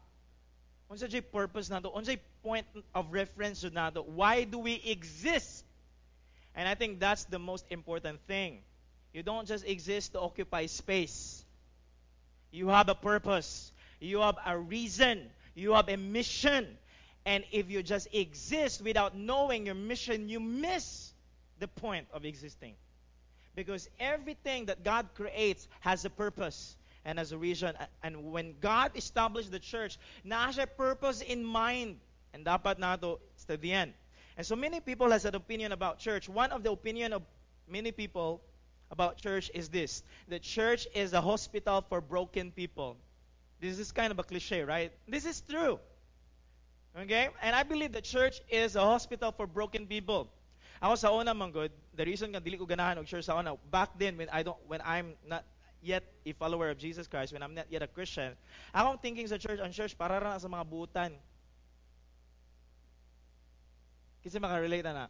Unsa 0.90 1.08
jay 1.08 1.20
purpose 1.20 1.68
nato, 1.68 1.90
unsa 1.90 2.18
point 2.42 2.66
of 2.94 3.12
reference 3.12 3.62
nato. 3.64 4.02
Why 4.02 4.44
do 4.44 4.58
we 4.58 4.74
exist? 4.74 5.64
And 6.54 6.66
I 6.66 6.74
think 6.74 7.00
that's 7.00 7.24
the 7.24 7.38
most 7.38 7.66
important 7.70 8.20
thing. 8.26 8.60
You 9.12 9.22
don't 9.22 9.46
just 9.46 9.66
exist 9.66 10.12
to 10.12 10.20
occupy 10.20 10.66
space. 10.66 11.44
You 12.50 12.68
have 12.68 12.88
a 12.88 12.94
purpose. 12.94 13.72
You 14.00 14.20
have 14.20 14.36
a 14.44 14.56
reason. 14.58 15.30
You 15.54 15.74
have 15.74 15.88
a 15.88 15.96
mission. 15.96 16.78
And 17.24 17.44
if 17.52 17.70
you 17.70 17.82
just 17.82 18.08
exist 18.12 18.82
without 18.82 19.16
knowing 19.16 19.66
your 19.66 19.74
mission, 19.74 20.28
you 20.28 20.40
miss 20.40 21.12
the 21.58 21.68
point 21.68 22.06
of 22.12 22.24
existing. 22.24 22.74
Because 23.54 23.88
everything 24.00 24.66
that 24.66 24.82
God 24.82 25.08
creates 25.14 25.68
has 25.80 26.04
a 26.04 26.10
purpose 26.10 26.76
and 27.04 27.18
has 27.18 27.32
a 27.32 27.38
reason. 27.38 27.74
And 28.02 28.32
when 28.32 28.54
God 28.60 28.92
established 28.96 29.50
the 29.50 29.60
church, 29.60 29.98
na 30.24 30.48
siya 30.50 30.66
purpose 30.66 31.20
in 31.20 31.44
mind. 31.44 31.98
And 32.34 32.46
dapat 32.46 32.78
nato 32.78 33.20
to 33.46 33.56
the 33.58 33.72
end. 33.72 33.92
And 34.38 34.46
so 34.46 34.56
many 34.56 34.80
people 34.80 35.10
has 35.10 35.26
an 35.26 35.34
opinion 35.34 35.72
about 35.72 35.98
church. 35.98 36.30
One 36.30 36.50
of 36.50 36.62
the 36.62 36.72
opinion 36.72 37.12
of 37.12 37.20
many 37.68 37.92
people 37.92 38.40
about 38.90 39.18
church 39.18 39.50
is 39.52 39.68
this. 39.68 40.02
The 40.28 40.38
church 40.38 40.88
is 40.94 41.12
a 41.12 41.20
hospital 41.20 41.84
for 41.86 42.00
broken 42.00 42.50
people. 42.50 42.96
This 43.60 43.78
is 43.78 43.92
kind 43.92 44.10
of 44.10 44.18
a 44.18 44.22
cliche, 44.22 44.64
right? 44.64 44.92
This 45.06 45.26
is 45.26 45.42
true. 45.42 45.78
Okay? 46.96 47.28
And 47.40 47.56
I 47.56 47.62
believe 47.62 47.92
the 47.92 48.04
church 48.04 48.40
is 48.48 48.76
a 48.76 48.84
hospital 48.84 49.32
for 49.32 49.46
broken 49.46 49.86
people. 49.86 50.28
Ako 50.82 50.94
sa 50.98 51.14
una 51.14 51.32
man 51.32 51.54
good, 51.54 51.70
the 51.94 52.02
reason 52.04 52.34
nga 52.34 52.42
dili 52.42 52.58
ko 52.58 52.66
ganahan 52.66 52.98
og 52.98 53.06
church 53.06 53.30
sa 53.30 53.38
una, 53.38 53.54
back 53.70 53.94
then 53.94 54.18
when 54.18 54.26
I 54.34 54.42
don't 54.42 54.58
when 54.66 54.82
I'm 54.82 55.14
not 55.22 55.46
yet 55.78 56.02
a 56.26 56.34
follower 56.34 56.74
of 56.74 56.78
Jesus 56.78 57.06
Christ, 57.06 57.30
when 57.30 57.42
I'm 57.42 57.54
not 57.54 57.70
yet 57.70 57.86
a 57.86 57.90
Christian, 57.90 58.34
akong 58.74 58.98
thinking 58.98 59.30
sa 59.30 59.38
church, 59.38 59.62
ang 59.62 59.70
church 59.70 59.94
para 59.94 60.18
ra 60.18 60.34
sa 60.42 60.50
mga 60.50 60.64
butan. 60.66 61.10
Kasi 64.22 64.42
maka-relate 64.42 64.86
na. 64.86 65.06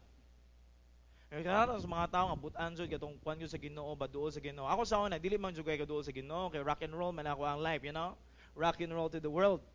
Kaya 1.33 1.65
sa 1.81 1.89
mga 1.89 2.07
tao 2.13 2.29
nga 2.29 2.37
butan 2.37 2.77
jud 2.77 2.89
katong 2.93 3.17
kwan 3.25 3.41
sa 3.49 3.57
Ginoo 3.57 3.97
ba 3.97 4.05
duol 4.05 4.29
sa 4.29 4.37
Ginoo. 4.37 4.69
Ako 4.69 4.85
sa 4.85 5.01
una 5.01 5.17
dili 5.17 5.41
man 5.41 5.57
jud 5.57 5.65
kay 5.65 5.81
duol 5.81 6.05
sa 6.05 6.13
Ginoo, 6.13 6.53
kay 6.53 6.61
rock 6.61 6.85
and 6.85 6.93
roll 6.93 7.09
man 7.09 7.25
ako 7.25 7.41
ang 7.49 7.57
life, 7.57 7.81
you 7.81 7.89
know? 7.89 8.13
Rock 8.53 8.77
and 8.85 8.93
roll 8.93 9.09
to 9.09 9.17
the 9.17 9.33
world. 9.33 9.65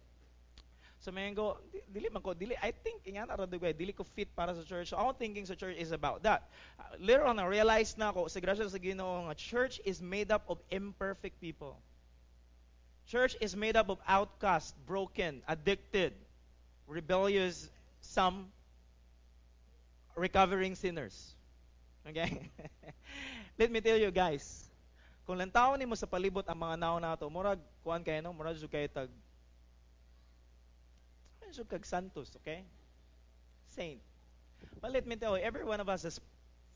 So 0.99 1.15
may 1.15 1.31
go, 1.31 1.63
dili 1.95 2.11
man 2.11 2.23
ko, 2.23 2.35
dili, 2.35 2.59
I 2.59 2.75
think, 2.75 3.07
nga 3.07 3.23
na 3.23 3.39
radugay, 3.39 3.71
dili 3.71 3.95
ko 3.95 4.03
fit 4.03 4.27
para 4.35 4.51
sa 4.51 4.67
church. 4.67 4.91
So 4.91 4.99
ako 4.99 5.15
thinking 5.15 5.47
sa 5.47 5.55
church 5.55 5.79
is 5.79 5.95
about 5.95 6.27
that. 6.27 6.51
Uh, 6.75 6.99
later 6.99 7.23
on, 7.23 7.39
I 7.39 7.47
realized 7.47 7.95
na 8.03 8.11
ako, 8.11 8.27
sa 8.27 8.43
grasya 8.43 8.67
sa 8.67 8.83
Ginoo, 8.83 9.31
nga 9.31 9.39
church 9.39 9.79
is 9.87 10.03
made 10.03 10.35
up 10.35 10.43
of 10.51 10.59
imperfect 10.75 11.39
people. 11.39 11.79
Church 13.07 13.39
is 13.39 13.55
made 13.55 13.79
up 13.79 13.89
of 13.89 14.03
outcast, 14.11 14.75
broken, 14.85 15.41
addicted, 15.47 16.13
rebellious, 16.91 17.71
some 18.03 18.51
recovering 20.19 20.75
sinners. 20.75 21.15
Okay? 22.05 22.51
Let 23.59 23.71
me 23.71 23.81
tell 23.81 23.97
you 23.97 24.11
guys, 24.11 24.67
kung 25.23 25.39
lantaw 25.39 25.79
ni 25.79 25.87
mo 25.87 25.95
sa 25.95 26.11
palibot 26.11 26.45
ang 26.51 26.59
mga 26.59 26.75
naon 26.75 27.01
nato, 27.07 27.31
murag 27.31 27.63
kuan 27.87 28.03
kay 28.03 28.19
no, 28.19 28.35
murag 28.35 28.59
kay 28.67 28.91
tag 28.91 29.09
Kag 31.71 31.87
santos, 31.87 32.31
okay? 32.37 32.63
Saint. 33.75 34.01
But 34.81 34.93
let 34.93 35.07
me 35.07 35.17
tell 35.17 35.37
you, 35.37 35.45
every 35.45 35.65
one 35.65 35.81
of 35.81 35.89
us 35.89 36.05
is 36.05 36.21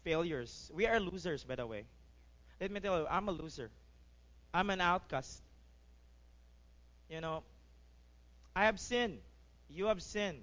failures. 0.04 0.70
We 0.74 0.86
are 0.86 0.98
losers, 1.00 1.44
by 1.44 1.56
the 1.56 1.66
way. 1.66 1.84
Let 2.60 2.70
me 2.70 2.80
tell 2.80 3.00
you, 3.00 3.06
I'm 3.08 3.28
a 3.28 3.32
loser. 3.32 3.70
I'm 4.54 4.70
an 4.70 4.80
outcast. 4.80 5.42
You 7.08 7.20
know, 7.20 7.42
I 8.54 8.64
have 8.64 8.78
sinned. 8.78 9.18
You 9.68 9.86
have 9.86 10.02
sinned. 10.02 10.42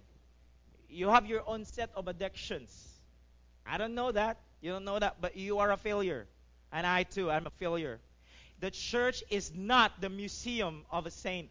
You 0.89 1.09
have 1.09 1.25
your 1.25 1.43
own 1.47 1.65
set 1.65 1.89
of 1.95 2.07
addictions. 2.07 2.71
I 3.65 3.77
don't 3.77 3.95
know 3.95 4.11
that. 4.11 4.37
You 4.61 4.71
don't 4.71 4.85
know 4.85 4.99
that, 4.99 5.17
but 5.21 5.37
you 5.37 5.59
are 5.59 5.71
a 5.71 5.77
failure. 5.77 6.27
And 6.71 6.85
I 6.85 7.03
too, 7.03 7.29
I'm 7.31 7.47
a 7.47 7.51
failure. 7.51 7.99
The 8.59 8.71
church 8.71 9.23
is 9.29 9.51
not 9.55 10.01
the 10.01 10.09
museum 10.09 10.83
of 10.91 11.05
a 11.05 11.11
saint. 11.11 11.49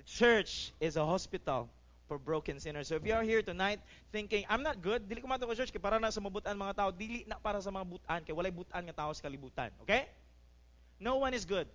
The 0.00 0.08
church 0.08 0.72
is 0.80 0.96
a 0.96 1.04
hospital 1.04 1.68
for 2.08 2.16
broken 2.16 2.58
sinners. 2.58 2.88
So 2.88 2.96
if 2.96 3.04
you 3.04 3.12
are 3.12 3.22
here 3.22 3.42
tonight 3.42 3.80
thinking, 4.12 4.46
I'm 4.48 4.62
not 4.62 4.80
good, 4.80 5.04
dili 5.04 5.20
ko 5.20 5.28
man 5.28 5.36
ko 5.36 5.52
church 5.52 5.68
kay 5.68 5.76
para 5.76 6.00
na 6.00 6.08
sa 6.08 6.24
mabutan 6.24 6.56
mga 6.56 6.72
tao, 6.72 6.88
dili 6.88 7.28
na 7.28 7.36
para 7.36 7.60
sa 7.60 7.68
mga 7.68 7.84
butan 7.84 8.24
kay 8.24 8.32
walay 8.32 8.48
butan 8.48 8.80
nga 8.88 8.96
tao 8.96 9.12
sa 9.12 9.28
kalibutan. 9.28 9.68
Okay? 9.84 10.08
No 10.96 11.20
one 11.20 11.36
is 11.36 11.44
good. 11.44 11.68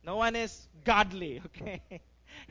No 0.00 0.16
one 0.16 0.32
is 0.32 0.64
godly, 0.80 1.44
okay? 1.52 1.84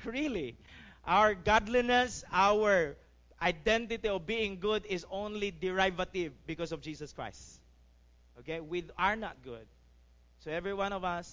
really. 0.06 0.54
Our 1.02 1.34
godliness, 1.34 2.22
our 2.30 2.94
identity 3.42 4.06
of 4.06 4.30
being 4.30 4.62
good 4.62 4.86
is 4.86 5.02
only 5.10 5.50
derivative 5.50 6.38
because 6.46 6.70
of 6.70 6.86
Jesus 6.86 7.10
Christ. 7.10 7.58
Okay? 8.38 8.62
We 8.62 8.86
are 9.02 9.18
not 9.18 9.42
good. 9.42 9.66
So 10.46 10.54
every 10.54 10.78
one 10.78 10.94
of 10.94 11.02
us 11.02 11.26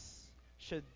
should 0.56 0.88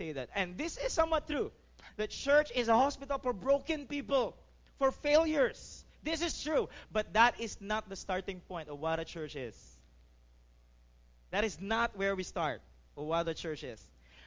say 0.00 0.16
that. 0.16 0.32
And 0.32 0.56
this 0.56 0.80
is 0.80 0.96
somewhat 0.96 1.28
true. 1.28 1.52
The 1.96 2.06
church 2.06 2.50
is 2.54 2.68
a 2.68 2.74
hospital 2.74 3.18
for 3.18 3.32
broken 3.32 3.86
people, 3.86 4.36
for 4.78 4.92
failures. 4.92 5.84
This 6.02 6.22
is 6.22 6.42
true, 6.42 6.68
but 6.92 7.12
that 7.12 7.40
is 7.40 7.58
not 7.60 7.88
the 7.88 7.96
starting 7.96 8.40
point 8.40 8.68
of 8.68 8.80
what 8.80 9.00
a 9.00 9.04
church 9.04 9.36
is. 9.36 9.56
That 11.30 11.44
is 11.44 11.60
not 11.60 11.96
where 11.96 12.16
we 12.16 12.22
start 12.22 12.60
or 12.96 13.06
what 13.06 13.24
the 13.24 13.34
church 13.34 13.62
is. 13.62 13.80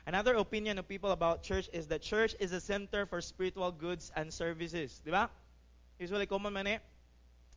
Another 0.06 0.36
opinion 0.36 0.80
of 0.80 0.88
people 0.88 1.12
about 1.12 1.44
church 1.44 1.70
is 1.72 1.88
that 1.88 2.02
church 2.02 2.36
is 2.40 2.52
a 2.52 2.60
center 2.60 3.06
for 3.06 3.22
spiritual 3.22 3.72
goods 3.72 4.12
and 4.16 4.34
services. 4.34 5.02
Di 5.04 5.12
ba? 5.12 5.30
Usually, 6.00 6.26
common 6.26 6.54
man 6.54 6.68
eh. 6.68 6.80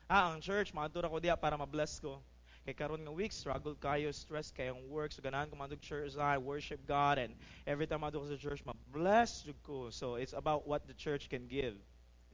Ah, 0.08 0.32
ang 0.32 0.40
church, 0.40 0.72
maadura 0.72 1.10
ko 1.10 1.18
diya 1.18 1.34
para 1.34 1.58
ma-bless 1.58 1.98
ko. 1.98 2.22
Kay 2.66 2.74
karon 2.74 2.98
nga 3.06 3.14
week, 3.14 3.30
struggle 3.30 3.78
kayo, 3.78 4.10
stress 4.10 4.50
kayo 4.50 4.74
ang 4.74 4.90
work. 4.90 5.14
So 5.14 5.22
ganahan 5.22 5.46
ko 5.46 5.54
madug 5.54 5.78
church, 5.78 6.18
I 6.18 6.34
worship 6.34 6.82
God 6.82 7.22
and 7.22 7.38
every 7.62 7.86
time 7.86 8.02
madug 8.02 8.26
sa 8.26 8.34
church, 8.34 8.66
ma-bless 8.66 9.46
ko. 9.62 9.94
So 9.94 10.18
it's 10.18 10.34
about 10.34 10.66
what 10.66 10.82
the 10.90 10.96
church 10.98 11.30
can 11.30 11.46
give. 11.46 11.78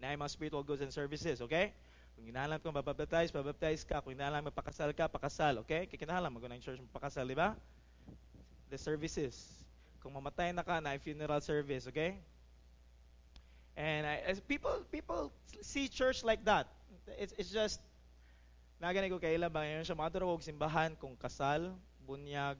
Na 0.01 0.17
mga 0.17 0.33
spiritual 0.33 0.65
goods 0.65 0.81
and 0.81 0.89
services, 0.89 1.45
okay? 1.45 1.77
Kung 2.17 2.25
ginahalan 2.25 2.57
ko 2.65 2.73
mabaptize, 2.73 3.29
mabaptize 3.29 3.85
ka. 3.85 4.01
Kung 4.01 4.17
ginahalan 4.17 4.49
mapakasal 4.49 4.97
ka, 4.97 5.05
pakasal, 5.05 5.61
okay? 5.69 5.85
Kay 5.85 6.01
kinahalan 6.01 6.33
mag 6.33 6.49
church 6.65 6.81
mapakasal, 6.81 7.29
di 7.29 7.37
ba? 7.37 7.53
The 8.73 8.81
services. 8.81 9.37
Kung 10.01 10.17
mamatay 10.17 10.57
na 10.57 10.65
ka, 10.65 10.81
na 10.81 10.97
funeral 10.97 11.45
service, 11.45 11.85
okay? 11.93 12.17
And 13.77 14.09
I, 14.09 14.17
people 14.49 14.81
people 14.89 15.33
see 15.61 15.93
church 15.93 16.25
like 16.25 16.45
that. 16.49 16.73
It's 17.21 17.33
it's 17.37 17.53
just 17.53 17.81
Nagani 18.83 19.07
ko 19.15 19.23
kaila 19.23 19.47
ba 19.47 19.63
ngayon 19.63 19.87
siya 19.87 19.95
maduro 19.95 20.35
og 20.35 20.43
simbahan 20.43 20.99
kung 20.99 21.15
kasal, 21.15 21.71
bunyag, 22.03 22.59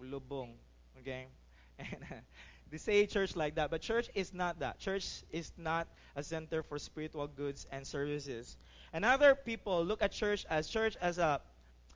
ulubong. 0.00 0.56
Okay? 0.96 1.28
And 1.76 2.00
they 2.72 2.80
say 2.80 3.04
church 3.04 3.36
like 3.36 3.54
that, 3.60 3.68
but 3.68 3.84
church 3.84 4.08
is 4.16 4.32
not 4.32 4.56
that. 4.64 4.80
Church 4.80 5.20
is 5.28 5.52
not 5.60 5.84
a 6.16 6.24
center 6.24 6.64
for 6.64 6.80
spiritual 6.80 7.28
goods 7.28 7.68
and 7.68 7.84
services. 7.84 8.56
And 8.96 9.04
other 9.04 9.36
people 9.36 9.84
look 9.84 10.00
at 10.00 10.10
church 10.10 10.48
as 10.48 10.72
church 10.72 10.96
as 11.04 11.18
a 11.20 11.40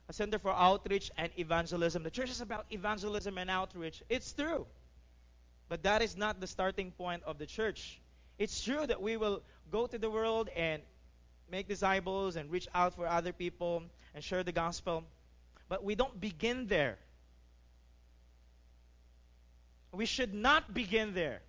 a 0.09 0.13
center 0.13 0.39
for 0.39 0.53
outreach 0.53 1.11
and 1.17 1.33
evangelism. 1.39 2.03
The 2.03 2.11
church 2.11 2.29
is 2.29 2.43
about 2.43 2.67
evangelism 2.71 3.39
and 3.39 3.49
outreach. 3.49 4.03
It's 4.09 4.33
true. 4.33 4.67
But 5.69 5.83
that 5.85 6.03
is 6.03 6.17
not 6.17 6.41
the 6.41 6.47
starting 6.47 6.93
point 6.93 7.23
of 7.25 7.39
the 7.39 7.47
church. 7.47 8.01
It's 8.39 8.63
true 8.63 8.87
that 8.87 9.01
we 9.01 9.17
will 9.17 9.41
go 9.71 9.87
to 9.87 9.97
the 9.97 10.11
world 10.11 10.51
and 10.55 10.83
make 11.51 11.69
disciples 11.69 12.37
and 12.37 12.51
reach 12.51 12.69
out 12.75 12.95
for 12.95 13.07
other 13.07 13.33
people 13.33 13.83
and 14.15 14.23
share 14.23 14.43
the 14.43 14.53
gospel. 14.53 15.05
But 15.69 15.85
we 15.85 15.95
don't 15.95 16.21
begin 16.21 16.67
there. 16.67 16.99
We 19.93 20.07
should 20.07 20.35
not 20.35 20.75
begin 20.75 21.15
there. 21.15 21.41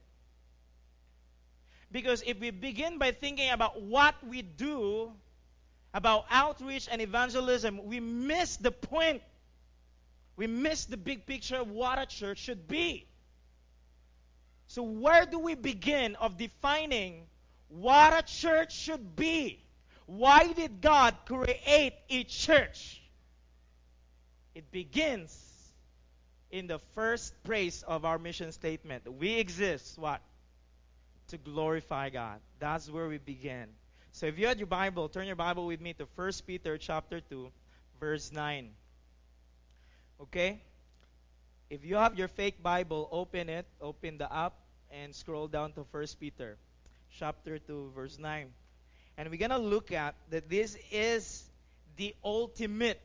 Because 1.92 2.24
if 2.25 2.40
we 2.40 2.52
begin 2.52 2.98
by 2.98 3.12
thinking 3.12 3.50
about 3.50 3.82
what 3.82 4.16
we 4.28 4.42
do, 4.42 5.12
about 5.94 6.25
outreach 6.30 6.88
and 6.92 7.02
evangelism, 7.02 7.86
we 7.86 8.00
miss 8.00 8.58
the 8.58 8.72
point. 8.72 9.22
We 10.36 10.48
miss 10.48 10.86
the 10.86 10.98
big 10.98 11.25
picture 11.25 11.56
of 11.56 11.72
what 11.72 11.98
a 11.98 12.06
church 12.06 12.40
should 12.40 12.68
be. 12.68 13.08
So, 14.68 14.84
where 14.84 15.25
do 15.25 15.40
we 15.40 15.56
begin 15.56 16.16
of 16.16 16.38
defining 16.38 17.28
what 17.70 18.14
a 18.18 18.24
church 18.24 18.75
should 18.75 19.16
be? 19.16 19.65
Why 20.06 20.54
did 20.54 20.82
God 20.82 21.16
create 21.26 21.94
a 22.10 22.24
church? 22.24 23.02
It 24.54 24.72
begins 24.72 25.36
in 26.52 26.68
the 26.68 26.80
first 26.94 27.34
phrase 27.44 27.84
of 27.88 28.06
our 28.06 28.18
mission 28.18 28.52
statement. 28.52 29.12
We 29.12 29.34
exist, 29.34 29.98
what? 29.98 30.22
To 31.30 31.38
glorify 31.38 32.10
God. 32.10 32.40
That's 32.60 32.90
where 32.90 33.08
we 33.08 33.18
begin. 33.18 33.68
So 34.12 34.28
if 34.28 34.40
you 34.40 34.48
had 34.48 34.60
your 34.60 34.68
Bible, 34.68 35.10
turn 35.10 35.28
your 35.28 35.36
Bible 35.36 35.66
with 35.66 35.82
me 35.82 35.94
to 35.94 36.08
1 36.16 36.32
Peter 36.48 36.78
chapter 36.78 37.20
2, 37.20 37.52
verse 38.00 38.32
9. 38.32 38.70
Okay? 40.22 40.62
If 41.70 41.84
you 41.84 41.96
have 41.96 42.18
your 42.18 42.30
fake 42.30 42.62
Bible, 42.64 43.10
open 43.12 43.50
it, 43.50 43.66
open 43.82 44.18
the 44.18 44.32
app, 44.32 44.54
and 44.92 45.14
scroll 45.14 45.48
down 45.48 45.74
to 45.74 45.86
1 45.92 46.06
Peter 46.20 46.58
chapter 47.18 47.60
2, 47.60 47.92
verse 47.94 48.18
9. 48.18 48.48
And 49.18 49.30
we're 49.30 49.40
going 49.40 49.52
to 49.52 49.58
look 49.58 49.92
at 49.92 50.16
that 50.30 50.50
this 50.50 50.78
is 50.92 51.44
the 51.96 52.14
ultimate 52.24 53.00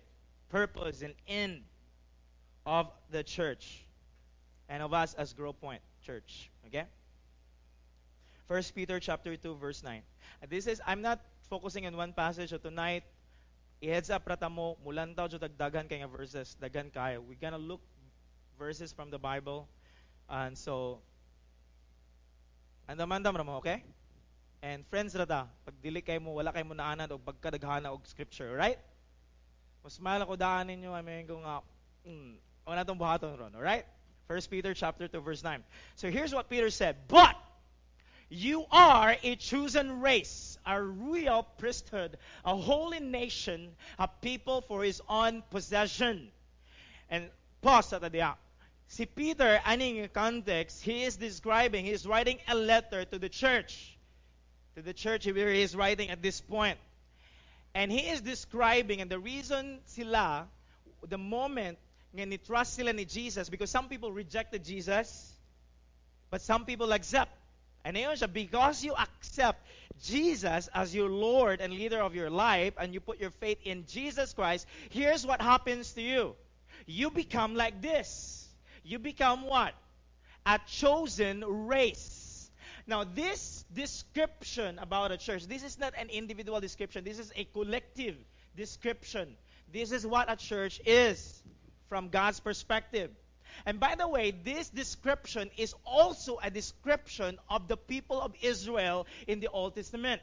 purpose 0.49 1.03
and 1.03 1.15
end 1.29 1.63
of 2.67 2.91
the 3.11 3.23
church 3.23 3.85
and 4.69 4.83
of 4.83 4.93
us 4.93 5.15
as 5.15 5.33
Grow 5.33 5.53
Point 5.53 5.83
Church. 6.05 6.51
Okay? 6.67 6.85
First 8.47 8.75
Peter 8.75 8.99
chapter 8.99 9.37
2 9.37 9.55
verse 9.55 9.83
9. 9.83 10.03
This 10.49 10.67
is 10.67 10.81
I'm 10.87 11.03
not 11.03 11.21
focusing 11.49 11.87
on 11.87 11.97
one 11.97 12.13
passage 12.13 12.51
so 12.51 12.59
tonight 12.59 13.05
i-heads 13.83 14.11
up 14.11 14.27
rata 14.27 14.51
mo 14.51 14.77
mulantaw 14.87 15.31
jo 15.31 15.39
dagdagan 15.39 15.87
kay 15.87 16.03
verses 16.11 16.57
dagan 16.59 16.91
kayo. 16.91 17.23
We're 17.23 17.39
gonna 17.39 17.63
look 17.63 17.81
verses 18.59 18.93
from 18.93 19.11
the 19.11 19.19
Bible 19.19 19.71
and 20.27 20.59
so 20.59 20.99
andamandam 22.91 23.39
ra 23.39 23.45
mo 23.47 23.63
okay? 23.63 23.87
And 24.63 24.85
friends 24.93 25.17
rata, 25.17 25.49
pag 25.65 25.75
dili 25.81 26.05
kay 26.05 26.21
mo, 26.21 26.37
wala 26.37 26.53
kay 26.53 26.61
mo 26.61 26.77
naanan 26.77 27.09
o 27.09 27.17
pagkadaghana 27.17 27.89
og 27.89 28.05
scripture, 28.05 28.53
right? 28.53 28.77
Mas 29.81 29.97
mahal 29.97 30.21
ako 30.21 30.37
daan 30.37 30.69
ninyo, 30.69 30.93
I 30.93 31.01
mean, 31.01 31.25
kung 31.25 31.41
nga, 31.41 31.65
mm, 32.05 32.37
o 32.69 32.77
natong 32.77 33.01
buhaton 33.01 33.41
ron, 33.41 33.57
alright? 33.57 33.89
First 34.29 34.53
Peter 34.53 34.77
chapter 34.77 35.09
2, 35.09 35.21
verse 35.25 35.43
9. 35.43 35.65
So 35.97 36.13
here's 36.13 36.37
what 36.37 36.53
Peter 36.53 36.69
said, 36.69 37.09
But 37.09 37.41
you 38.29 38.69
are 38.71 39.17
a 39.25 39.35
chosen 39.37 40.05
race, 40.05 40.59
a 40.67 40.77
royal 40.77 41.43
priesthood, 41.57 42.21
a 42.45 42.55
holy 42.55 43.01
nation, 43.01 43.73
a 43.99 44.07
people 44.21 44.61
for 44.61 44.85
his 44.85 45.01
own 45.09 45.43
possession. 45.49 46.29
And 47.09 47.31
pause 47.65 47.93
at 47.95 48.05
the 48.05 48.37
Si 48.87 49.07
Peter, 49.07 49.59
aning 49.65 50.07
context, 50.13 50.85
he 50.85 51.05
is 51.05 51.17
describing, 51.17 51.87
he 51.87 51.93
is 51.93 52.07
writing 52.07 52.39
a 52.47 52.55
letter 52.55 53.05
to 53.07 53.19
the 53.19 53.29
church 53.29 53.97
to 54.81 54.87
the 54.87 54.95
church 54.95 55.27
where 55.27 55.51
he 55.53 55.61
is 55.61 55.77
writing 55.77 56.11
at 56.11 56.23
this 56.23 56.41
point. 56.41 56.79
And 57.75 57.93
he 57.93 58.09
is 58.09 58.21
describing, 58.21 59.01
and 59.01 59.11
the 59.11 59.19
reason 59.19 59.79
sila, 59.87 60.47
the 61.07 61.19
moment 61.19 61.79
nga 62.17 62.27
ni-trust 62.27 62.75
sila 62.75 62.93
ni 62.93 63.05
Jesus, 63.05 63.49
because 63.49 63.71
some 63.71 63.89
people 63.89 64.11
rejected 64.11 64.65
Jesus, 64.65 65.33
but 66.31 66.41
some 66.41 66.65
people 66.65 66.93
accept. 66.93 67.31
And 67.85 67.97
ayon 67.97 68.19
siya, 68.19 68.33
because 68.33 68.83
you 68.83 68.95
accept 68.95 69.61
Jesus 70.03 70.69
as 70.75 70.95
your 70.95 71.09
Lord 71.09 71.61
and 71.61 71.73
leader 71.73 72.01
of 72.01 72.15
your 72.15 72.31
life, 72.31 72.75
and 72.79 72.93
you 72.93 73.01
put 73.01 73.21
your 73.21 73.31
faith 73.31 73.59
in 73.65 73.85
Jesus 73.87 74.33
Christ, 74.33 74.67
here's 74.89 75.27
what 75.27 75.41
happens 75.41 75.93
to 75.93 76.03
you. 76.03 76.35
You 76.87 77.11
become 77.11 77.55
like 77.55 77.81
this. 77.81 78.49
You 78.83 78.99
become 78.99 79.47
what? 79.47 79.75
A 80.47 80.59
chosen 80.67 81.45
race 81.69 82.20
now, 82.87 83.05
this 83.05 83.65
description 83.73 84.79
about 84.79 85.13
a 85.13 85.17
church, 85.17 85.47
this 85.47 85.63
is 85.63 85.79
not 85.79 85.95
an 85.97 86.09
individual 86.09 86.61
description, 86.61 87.05
this 87.05 87.19
is 87.19 87.33
a 87.37 87.45
collective 87.45 88.17
description. 88.57 89.37
This 89.73 89.93
is 89.93 90.07
what 90.07 90.31
a 90.31 90.37
church 90.37 90.81
is 90.85 91.43
from 91.89 92.09
God's 92.09 92.41
perspective. 92.41 93.11
And 93.67 93.79
by 93.79 93.95
the 93.95 94.09
way, 94.09 94.31
this 94.31 94.71
description 94.71 95.51
is 95.57 95.75
also 95.85 96.39
a 96.43 96.51
description 96.51 97.39
of 97.49 97.69
the 97.69 97.77
people 97.77 98.21
of 98.21 98.35
Israel 98.43 99.07
in 99.27 99.41
the 99.41 99.49
Old 99.49 99.75
Testament. 99.75 100.23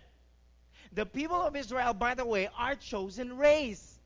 The 0.93 1.05
people 1.05 1.41
of 1.41 1.55
Israel, 1.55 1.93
by 1.93 2.15
the 2.15 2.25
way, 2.25 2.49
are 2.57 2.75
chosen 2.75 3.37
race. 3.37 3.99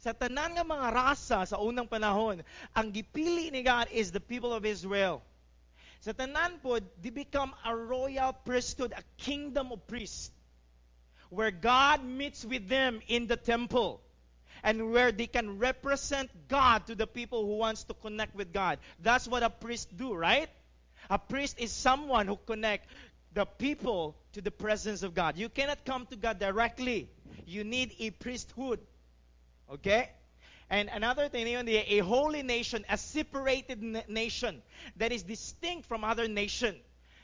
Sa 0.00 0.12
tanan 0.12 0.56
nga 0.56 0.64
mga 0.64 0.88
rasa 0.92 1.44
sa 1.48 1.56
unang 1.60 1.88
panahon, 1.88 2.44
ang 2.76 2.92
gipili 2.92 3.52
ni 3.52 3.62
God 3.62 3.88
is 3.92 4.12
the 4.12 4.20
people 4.20 4.52
of 4.52 4.64
Israel. 4.64 5.22
Sa 6.04 6.12
tanan 6.12 6.60
po, 6.60 6.76
they 7.00 7.08
become 7.08 7.54
a 7.64 7.74
royal 7.74 8.36
priesthood, 8.44 8.92
a 8.92 9.00
kingdom 9.16 9.72
of 9.72 9.86
priests, 9.88 10.30
where 11.30 11.50
God 11.50 12.04
meets 12.04 12.44
with 12.44 12.68
them 12.68 13.00
in 13.08 13.26
the 13.26 13.40
temple 13.40 14.02
and 14.62 14.92
where 14.92 15.12
they 15.12 15.26
can 15.26 15.58
represent 15.58 16.28
God 16.46 16.86
to 16.88 16.94
the 16.94 17.06
people 17.06 17.46
who 17.46 17.56
wants 17.56 17.84
to 17.84 17.94
connect 17.94 18.36
with 18.36 18.52
God. 18.52 18.80
That's 19.00 19.26
what 19.26 19.42
a 19.42 19.48
priest 19.48 19.96
do, 19.96 20.12
right? 20.12 20.50
A 21.08 21.18
priest 21.18 21.58
is 21.58 21.72
someone 21.72 22.26
who 22.28 22.36
connect 22.36 22.84
the 23.32 23.46
people 23.46 24.14
to 24.34 24.42
the 24.42 24.50
presence 24.50 25.02
of 25.02 25.14
God. 25.14 25.38
You 25.38 25.48
cannot 25.48 25.86
come 25.86 26.04
to 26.12 26.16
God 26.16 26.38
directly. 26.38 27.08
You 27.46 27.64
need 27.64 27.96
a 27.98 28.10
priesthood. 28.10 28.80
Okay? 29.72 30.10
And 30.70 30.88
another 30.88 31.28
thing, 31.28 31.46
a 31.46 31.98
holy 31.98 32.42
nation, 32.42 32.84
a 32.88 32.96
separated 32.96 33.82
nation 34.08 34.62
that 34.96 35.12
is 35.12 35.22
distinct 35.22 35.86
from 35.86 36.04
other 36.04 36.26
nation. 36.26 36.76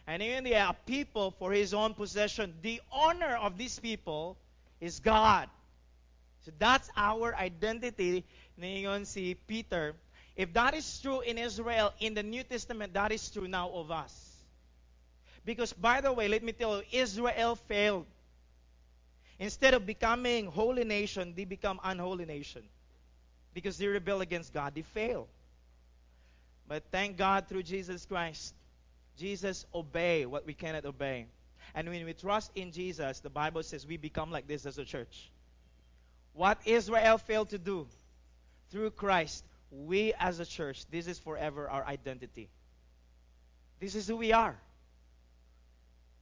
And 0.07 0.23
even 0.23 0.47
a 0.47 0.77
people 0.87 1.31
for 1.39 1.53
his 1.53 1.73
own 1.73 1.95
possession. 1.95 2.55
The 2.63 2.81
honor 2.93 3.37
of 3.37 3.57
these 3.57 3.79
people 3.79 4.37
is 4.81 5.01
God. 5.01 5.49
So 6.45 6.53
that's 6.59 6.91
our 6.97 7.35
identity. 7.35 8.25
Ngayon 8.61 9.07
si 9.07 9.35
Peter. 9.35 9.95
If 10.37 10.53
that 10.55 10.75
is 10.75 11.01
true 11.01 11.21
in 11.21 11.39
Israel, 11.39 11.93
in 12.01 12.15
the 12.15 12.23
New 12.23 12.43
Testament, 12.43 12.95
that 12.95 13.13
is 13.13 13.31
true 13.31 13.47
now 13.47 13.71
of 13.71 13.91
us. 13.91 14.13
Because, 15.45 15.73
by 15.73 16.01
the 16.01 16.13
way, 16.13 16.29
let 16.29 16.43
me 16.43 16.53
tell 16.53 16.79
you, 16.79 16.83
Israel 16.93 17.57
failed. 17.57 18.07
Instead 19.39 19.75
of 19.75 19.87
becoming 19.87 20.47
holy 20.47 20.85
nation, 20.85 21.35
they 21.37 21.45
become 21.45 21.81
unholy 21.83 22.27
nation. 22.27 22.63
Because 23.53 23.79
they 23.79 23.87
rebel 23.87 24.21
against 24.21 24.53
God, 24.53 24.75
they 24.75 24.83
fail. 24.83 25.29
But 26.69 26.85
thank 26.93 27.17
God 27.17 27.49
through 27.49 27.65
Jesus 27.65 28.07
Christ, 28.07 28.55
Jesus 29.19 29.67
obey 29.75 30.25
what 30.25 30.47
we 30.47 30.55
cannot 30.55 30.85
obey. 30.85 31.27
And 31.75 31.89
when 31.89 32.05
we 32.05 32.13
trust 32.15 32.51
in 32.55 32.73
Jesus, 32.73 33.21
the 33.21 33.31
Bible 33.31 33.63
says 33.63 33.87
we 33.87 33.97
become 33.97 34.31
like 34.31 34.47
this 34.47 34.67
as 34.67 34.79
a 34.79 34.85
church. 34.85 35.31
What 36.33 36.59
Israel 36.65 37.19
failed 37.19 37.51
to 37.51 37.59
do 37.59 37.87
through 38.71 38.91
Christ, 38.91 39.45
we 39.71 40.15
as 40.19 40.39
a 40.41 40.47
church, 40.47 40.85
this 40.91 41.07
is 41.07 41.19
forever 41.19 41.69
our 41.69 41.85
identity. 41.85 42.49
This 43.81 43.95
is 43.95 44.07
who 44.07 44.17
we 44.17 44.33
are. 44.33 44.57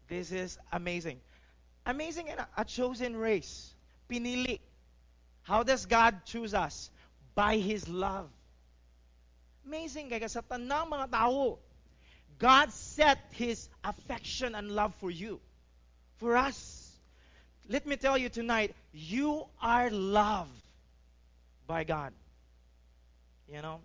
This 0.09 0.33
is 0.33 0.59
amazing. 0.73 1.21
Amazing 1.85 2.31
and 2.31 2.41
a 2.57 2.65
chosen 2.65 3.17
race. 3.17 3.75
Pinili. 4.11 4.61
How 5.43 5.63
does 5.63 5.87
God 5.87 6.25
choose 6.25 6.55
us? 6.55 6.91
By 7.39 7.63
His 7.63 7.87
love. 7.87 8.27
Amazing 9.63 10.11
kaya 10.11 10.27
sa 10.27 10.43
tanang 10.43 10.91
mga 10.91 11.07
tao, 11.15 11.63
God 12.35 12.75
set 12.75 13.23
His 13.31 13.71
affection 13.87 14.59
and 14.59 14.75
love 14.75 14.91
for 14.99 15.07
you. 15.07 15.39
For 16.19 16.35
us. 16.35 16.91
Let 17.71 17.87
me 17.87 17.95
tell 17.95 18.19
you 18.19 18.27
tonight, 18.27 18.75
you 18.91 19.47
are 19.63 19.87
loved 19.87 20.51
by 21.71 21.87
God. 21.87 22.11
You 23.47 23.63
know, 23.63 23.79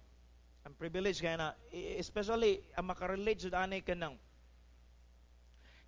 I'm 0.65 0.73
privileged 0.73 1.21
kaya 1.21 1.37
na, 1.37 1.53
especially, 2.01 2.65
ang 2.73 2.89
makarelate 2.89 3.45
sa 3.45 3.69
anay 3.69 3.85
ka 3.85 3.93
ng 3.93 4.17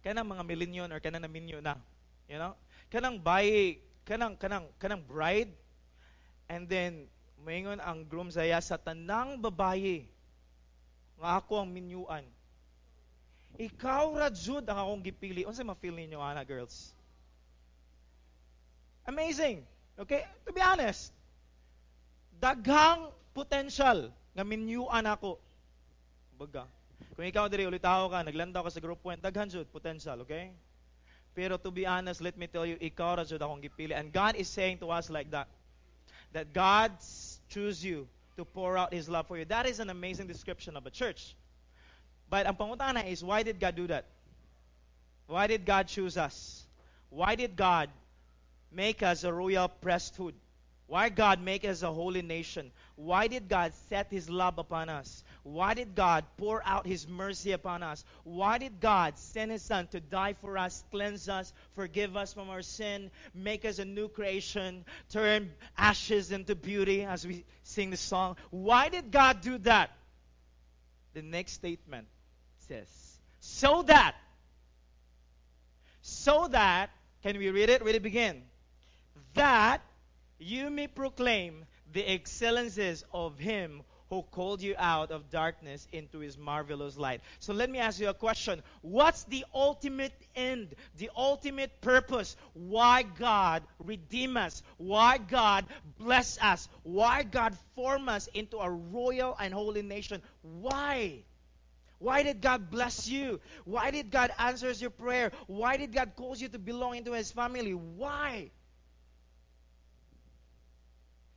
kanang 0.05 0.27
mga 0.29 0.43
million 0.45 0.93
or 0.93 1.01
kanang 1.01 1.25
na 1.25 1.31
minyo 1.31 1.65
na. 1.65 1.81
You 2.29 2.37
know? 2.37 2.53
Kanang 2.93 3.25
bayi, 3.25 3.81
kanang 4.05 4.37
kanang 4.37 4.69
kanang 4.77 5.01
bride 5.01 5.49
and 6.45 6.69
then 6.69 7.09
moingon 7.45 7.77
ang 7.77 8.01
groom 8.09 8.33
saya 8.33 8.57
sa 8.57 8.81
tanang 8.81 9.37
babaye 9.37 10.09
nga 11.21 11.37
ako 11.37 11.61
ang 11.61 11.69
minyuan. 11.69 12.25
Ikaw 13.55 14.05
ra 14.19 14.27
jud 14.33 14.67
ang 14.67 14.81
akong 14.81 15.03
gipili. 15.05 15.47
Unsa 15.47 15.63
ma-feel 15.63 15.95
ninyo 15.95 16.19
ana 16.19 16.43
girls? 16.43 16.91
Amazing. 19.07 19.63
Okay? 19.95 20.27
To 20.43 20.51
be 20.51 20.59
honest, 20.59 21.15
daghang 22.35 23.13
potential 23.31 24.11
nga 24.35 24.43
minyuan 24.43 25.07
ako. 25.07 25.39
Baga. 26.35 26.67
Kung 27.15 27.23
ikaw 27.23 27.47
diri 27.47 27.63
ulitaw 27.63 28.11
ka, 28.11 28.27
naglandaw 28.27 28.67
ka 28.67 28.75
sa 28.75 28.83
group 28.83 28.99
point, 28.99 29.23
daghan 29.23 29.47
jud 29.47 29.71
potential, 29.71 30.19
okay? 30.27 30.51
Pero 31.31 31.55
to 31.55 31.71
be 31.71 31.87
honest, 31.87 32.19
let 32.19 32.35
me 32.35 32.47
tell 32.47 32.67
you, 32.67 32.75
ikaw 32.83 33.15
ra 33.15 33.23
jud 33.23 33.39
akong 33.39 33.63
gipili. 33.63 33.95
And 33.95 34.11
God 34.11 34.35
is 34.35 34.51
saying 34.51 34.83
to 34.83 34.91
us 34.91 35.07
like 35.07 35.31
that. 35.31 35.47
That 36.35 36.51
God 36.51 36.91
choose 37.55 37.83
you 37.83 38.07
to 38.35 38.43
pour 38.43 38.77
out 38.77 38.93
His 38.93 39.07
love 39.07 39.27
for 39.27 39.37
you. 39.37 39.45
That 39.45 39.65
is 39.65 39.79
an 39.79 39.89
amazing 39.89 40.27
description 40.27 40.75
of 40.75 40.85
a 40.85 40.89
church. 40.91 41.35
But 42.29 42.45
ang 42.45 42.55
pangutana 42.55 43.07
is, 43.07 43.23
why 43.23 43.43
did 43.43 43.59
God 43.59 43.75
do 43.75 43.87
that? 43.87 44.05
Why 45.27 45.47
did 45.47 45.65
God 45.65 45.87
choose 45.87 46.17
us? 46.17 46.67
Why 47.09 47.35
did 47.35 47.55
God 47.55 47.89
make 48.71 49.01
us 49.01 49.23
a 49.23 49.31
royal 49.31 49.69
priesthood? 49.69 50.35
Why 50.87 51.07
God 51.09 51.41
make 51.41 51.63
us 51.63 51.81
a 51.81 51.91
holy 51.91 52.21
nation? 52.21 52.71
Why 52.95 53.27
did 53.27 53.47
God 53.47 53.71
set 53.89 54.11
His 54.11 54.29
love 54.29 54.59
upon 54.59 54.89
us? 54.89 55.23
Why 55.45 55.75
did 55.75 55.93
God 55.93 56.25
pour 56.37 56.63
out 56.65 56.87
His 56.87 57.07
mercy 57.07 57.51
upon 57.51 57.83
us? 57.83 58.03
Why 58.23 58.57
did 58.57 58.79
God 58.79 59.15
send 59.19 59.51
His 59.51 59.61
Son 59.61 59.85
to 59.91 59.99
die 59.99 60.33
for 60.41 60.57
us, 60.57 60.83
cleanse 60.89 61.29
us, 61.29 61.53
forgive 61.75 62.17
us 62.17 62.33
from 62.33 62.49
our 62.49 62.63
sin, 62.63 63.11
make 63.35 63.63
us 63.63 63.77
a 63.77 63.85
new 63.85 64.07
creation, 64.07 64.85
turn 65.11 65.51
ashes 65.77 66.31
into 66.31 66.55
beauty 66.55 67.03
as 67.03 67.27
we 67.27 67.45
sing 67.61 67.91
the 67.91 67.97
song? 67.97 68.37
Why 68.49 68.89
did 68.89 69.11
God 69.11 69.41
do 69.41 69.59
that? 69.59 69.91
The 71.13 71.21
next 71.21 71.51
statement 71.51 72.07
says, 72.67 72.87
so 73.39 73.83
that, 73.83 74.15
so 76.01 76.47
that, 76.47 76.89
can 77.21 77.37
we 77.37 77.51
read 77.51 77.69
it? 77.69 77.83
Read 77.85 77.93
it 77.93 78.01
begin. 78.01 78.41
That 79.35 79.83
you 80.39 80.71
may 80.71 80.87
proclaim 80.87 81.65
the 81.93 82.03
excellences 82.03 83.05
of 83.13 83.37
Him 83.37 83.83
who 84.09 84.21
called 84.21 84.61
you 84.61 84.75
out 84.77 85.11
of 85.11 85.29
darkness 85.29 85.87
into 85.91 86.19
his 86.19 86.37
marvelous 86.37 86.97
light. 86.97 87.21
So 87.39 87.53
let 87.53 87.69
me 87.69 87.79
ask 87.79 87.99
you 87.99 88.09
a 88.09 88.13
question. 88.13 88.61
What's 88.81 89.23
the 89.25 89.45
ultimate 89.53 90.13
end, 90.35 90.75
the 90.97 91.09
ultimate 91.15 91.81
purpose? 91.81 92.35
Why 92.53 93.03
God 93.03 93.63
redeem 93.79 94.37
us? 94.37 94.61
Why 94.77 95.17
God 95.17 95.65
bless 95.97 96.37
us? 96.41 96.69
Why 96.83 97.23
God 97.23 97.57
form 97.75 98.07
us 98.09 98.27
into 98.33 98.57
a 98.57 98.69
royal 98.69 99.35
and 99.39 99.53
holy 99.53 99.81
nation? 99.81 100.21
Why? 100.41 101.23
Why 101.97 102.23
did 102.23 102.41
God 102.41 102.69
bless 102.69 103.07
you? 103.07 103.39
Why 103.63 103.89
did 103.89 104.11
God 104.11 104.31
answer 104.37 104.71
your 104.71 104.91
prayer? 104.91 105.31
Why 105.47 105.77
did 105.77 105.93
God 105.93 106.11
cause 106.15 106.41
you 106.41 106.49
to 106.49 106.59
belong 106.59 106.97
into 106.97 107.13
his 107.13 107.31
family? 107.31 107.73
Why? 107.73 108.51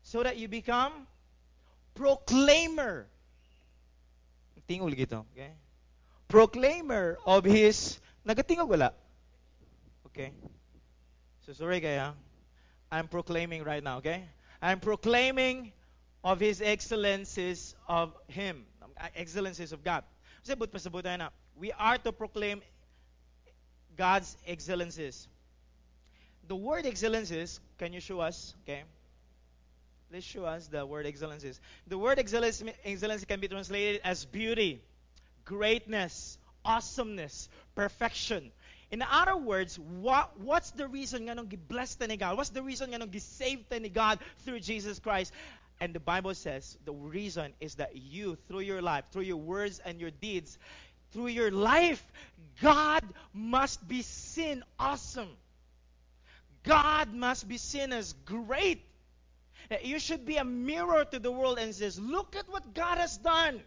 So 0.03 0.23
that 0.23 0.37
you 0.37 0.49
become 0.49 1.07
proclaimer. 1.99 3.11
Tingog 4.69 4.95
gito, 4.95 5.25
okay? 5.33 5.51
Proclaimer 6.29 7.19
of 7.25 7.43
his 7.43 7.99
nagatingog 8.23 8.69
wala. 8.69 8.93
Okay. 10.07 10.31
So 11.43 11.57
sorry 11.57 11.81
kaya. 11.81 12.13
I'm 12.93 13.09
proclaiming 13.09 13.65
right 13.65 13.83
now, 13.83 13.99
okay? 13.99 14.29
I'm 14.61 14.79
proclaiming 14.79 15.73
of 16.23 16.39
his 16.39 16.61
excellencies 16.61 17.75
of 17.89 18.13
him. 18.29 18.69
Excellencies 19.17 19.73
of 19.73 19.83
God. 19.83 20.05
Kasi 20.45 20.55
but 20.55 20.69
pasabot 20.69 21.03
na. 21.17 21.33
We 21.57 21.73
are 21.73 21.97
to 22.05 22.13
proclaim 22.13 22.61
God's 23.97 24.37
excellencies. 24.47 25.27
The 26.47 26.57
word 26.57 26.85
excellencies, 26.85 27.59
can 27.81 27.93
you 27.97 28.01
show 28.01 28.21
us? 28.21 28.55
Okay. 28.63 28.85
Let's 30.11 30.25
show 30.25 30.45
us 30.45 30.69
the 30.69 30.87
word 30.87 31.07
excellencies. 31.07 31.61
The 31.87 31.99
word 31.99 32.19
excellence, 32.19 32.63
excellency 32.85 33.27
can 33.27 33.41
be 33.41 33.49
translated 33.49 34.01
as 34.05 34.25
beauty, 34.25 34.81
greatness, 35.45 36.39
awesomeness, 36.65 37.49
perfection. 37.75 38.51
In 38.91 39.03
other 39.03 39.37
words, 39.37 39.79
what, 39.79 40.39
what's 40.41 40.71
the 40.71 40.89
reason 40.89 41.25
nga 41.25 41.35
nung 41.35 41.53
blessed 41.69 42.09
ni 42.09 42.17
God? 42.17 42.39
What's 42.39 42.51
the 42.51 42.63
reason 42.63 42.91
nga 42.91 42.99
nung 42.99 43.13
saved 43.19 43.71
ni 43.71 43.91
God 43.91 44.19
through 44.45 44.61
Jesus 44.61 44.99
Christ? 44.99 45.33
And 45.79 45.95
the 45.95 46.01
Bible 46.01 46.35
says 46.35 46.79
the 46.87 46.93
reason 46.93 47.53
is 47.61 47.77
that 47.77 47.95
you, 47.95 48.39
through 48.49 48.61
your 48.61 48.81
life, 48.81 49.05
through 49.13 49.29
your 49.29 49.37
words 49.37 49.79
and 49.85 50.01
your 50.01 50.11
deeds, 50.11 50.59
through 51.13 51.29
your 51.29 51.51
life, 51.51 52.03
God 52.63 53.05
must 53.35 53.87
be 53.87 54.01
seen 54.03 54.65
awesome. 54.79 55.29
God 56.65 57.13
must 57.13 57.47
be 57.47 57.59
seen 57.59 57.93
as 57.93 58.15
great. 58.25 58.83
You 59.83 59.99
should 59.99 60.25
be 60.25 60.37
a 60.37 60.45
mirror 60.45 61.05
to 61.05 61.19
the 61.19 61.31
world 61.31 61.59
and 61.59 61.75
says, 61.75 61.99
look 61.99 62.37
at 62.37 62.49
what 62.49 62.75
God 62.75 62.99
has 62.99 63.19
done. 63.19 63.61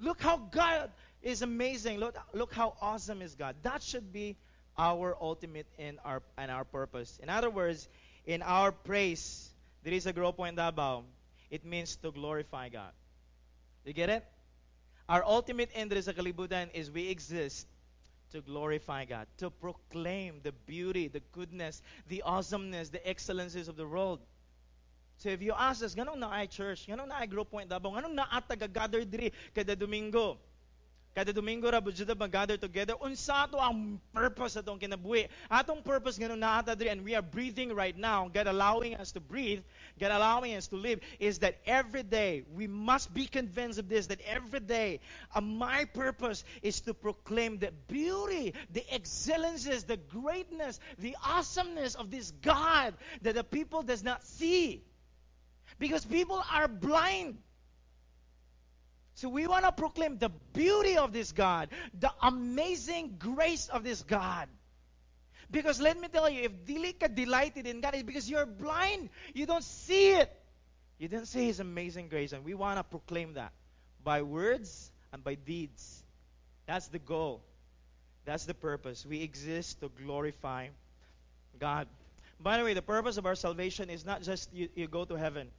Look 0.00 0.20
how 0.20 0.38
God 0.38 0.90
is 1.22 1.42
amazing. 1.42 1.98
Look, 1.98 2.16
look 2.32 2.52
how 2.52 2.74
awesome 2.80 3.22
is 3.22 3.34
God. 3.34 3.56
That 3.62 3.82
should 3.82 4.12
be 4.12 4.36
our 4.76 5.16
ultimate 5.20 5.66
in 5.78 5.98
our 6.04 6.22
and 6.36 6.50
our 6.50 6.64
purpose. 6.64 7.18
In 7.22 7.28
other 7.28 7.50
words, 7.50 7.88
in 8.26 8.42
our 8.42 8.72
praise, 8.72 9.50
there 9.82 9.92
is 9.92 10.06
a 10.06 10.12
grow 10.12 10.32
point 10.32 10.56
Davao. 10.56 11.04
It 11.50 11.64
means 11.64 11.96
to 11.96 12.10
glorify 12.10 12.70
God. 12.70 12.92
You 13.84 13.92
get 13.92 14.08
it? 14.08 14.24
Our 15.08 15.22
ultimate 15.22 15.70
end 15.74 15.92
sa 16.02 16.12
kalibutan 16.12 16.72
is 16.72 16.90
we 16.90 17.08
exist 17.08 17.66
to 18.32 18.40
glorify 18.40 19.04
God, 19.04 19.26
to 19.38 19.50
proclaim 19.50 20.40
the 20.42 20.52
beauty, 20.66 21.08
the 21.08 21.20
goodness, 21.32 21.82
the 22.08 22.22
awesomeness, 22.22 22.88
the 22.88 23.06
excellencies 23.06 23.68
of 23.68 23.76
the 23.76 23.86
world. 23.86 24.20
So 25.18 25.28
if 25.28 25.42
you 25.42 25.52
ask 25.56 25.82
us, 25.82 25.94
ganong 25.94 26.18
na 26.18 26.30
ay 26.30 26.46
church, 26.46 26.86
ganong 26.86 27.08
na 27.08 27.22
ay 27.22 27.26
Grow 27.26 27.44
Point 27.44 27.68
Davao, 27.68 27.94
ganong 27.94 28.14
na 28.14 28.26
at 28.30 28.50
gather 28.72 29.04
diri 29.04 29.32
kada 29.54 29.76
Domingo, 29.76 30.38
Kada 31.14 31.32
Domingo 31.32 31.70
ra 31.70 31.80
budyo 31.80 32.04
gather 32.28 32.56
together. 32.56 32.94
Unsa 32.94 33.48
to 33.48 33.56
ang 33.58 34.00
purpose 34.12 34.56
atong 34.56 34.80
kinabuhi? 34.80 35.28
Atong 35.48 35.84
purpose 35.84 36.18
ngano 36.18 36.36
na 36.36 36.58
ata 36.58 36.74
diri 36.74 36.90
and 36.90 37.04
we 37.04 37.14
are 37.14 37.22
breathing 37.22 37.72
right 37.72 37.96
now, 37.96 38.26
God 38.26 38.48
allowing 38.48 38.96
us 38.96 39.12
to 39.12 39.20
breathe, 39.20 39.62
God 40.00 40.10
allowing 40.10 40.56
us 40.56 40.66
to 40.68 40.76
live 40.76 40.98
is 41.20 41.38
that 41.38 41.62
every 41.66 42.02
day 42.02 42.42
we 42.52 42.66
must 42.66 43.14
be 43.14 43.26
convinced 43.26 43.78
of 43.78 43.88
this 43.88 44.08
that 44.08 44.20
every 44.26 44.58
day 44.58 44.98
uh, 45.32 45.40
my 45.40 45.84
purpose 45.84 46.42
is 46.62 46.80
to 46.80 46.94
proclaim 46.94 47.58
the 47.58 47.70
beauty, 47.86 48.52
the 48.72 48.82
excellences, 48.92 49.84
the 49.84 49.98
greatness, 50.10 50.80
the 50.98 51.14
awesomeness 51.22 51.94
of 51.94 52.10
this 52.10 52.32
God 52.42 52.92
that 53.22 53.36
the 53.36 53.44
people 53.44 53.84
does 53.84 54.02
not 54.02 54.26
see. 54.26 54.82
Because 55.84 56.06
people 56.06 56.42
are 56.50 56.66
blind. 56.66 57.36
So 59.16 59.28
we 59.28 59.46
want 59.46 59.66
to 59.66 59.72
proclaim 59.72 60.16
the 60.16 60.30
beauty 60.54 60.96
of 60.96 61.12
this 61.12 61.32
God, 61.32 61.68
the 62.00 62.10
amazing 62.22 63.16
grace 63.18 63.68
of 63.68 63.84
this 63.84 64.02
God. 64.02 64.48
Because 65.50 65.82
let 65.82 66.00
me 66.00 66.08
tell 66.08 66.30
you, 66.30 66.44
if 66.44 66.52
dili 66.64 66.98
ka 66.98 67.08
delighted 67.08 67.66
in 67.66 67.82
God, 67.82 67.92
it's 67.92 68.02
because 68.02 68.30
you're 68.30 68.46
blind. 68.46 69.10
You 69.34 69.44
don't 69.44 69.62
see 69.62 70.12
it. 70.12 70.32
You 70.98 71.08
didn't 71.08 71.26
see 71.26 71.44
His 71.44 71.60
amazing 71.60 72.08
grace, 72.08 72.32
and 72.32 72.46
we 72.46 72.54
want 72.54 72.78
to 72.78 72.84
proclaim 72.84 73.34
that 73.34 73.52
by 74.02 74.22
words 74.22 74.90
and 75.12 75.22
by 75.22 75.34
deeds. 75.34 76.02
That's 76.64 76.86
the 76.86 76.98
goal. 76.98 77.42
That's 78.24 78.46
the 78.46 78.54
purpose. 78.54 79.04
We 79.04 79.20
exist 79.20 79.82
to 79.82 79.90
glorify 79.90 80.68
God. 81.58 81.88
By 82.40 82.56
the 82.56 82.64
way, 82.64 82.72
the 82.72 82.80
purpose 82.80 83.18
of 83.18 83.26
our 83.26 83.34
salvation 83.34 83.90
is 83.90 84.06
not 84.06 84.22
just 84.22 84.48
you, 84.54 84.70
you 84.74 84.88
go 84.88 85.04
to 85.04 85.14
heaven. 85.14 85.50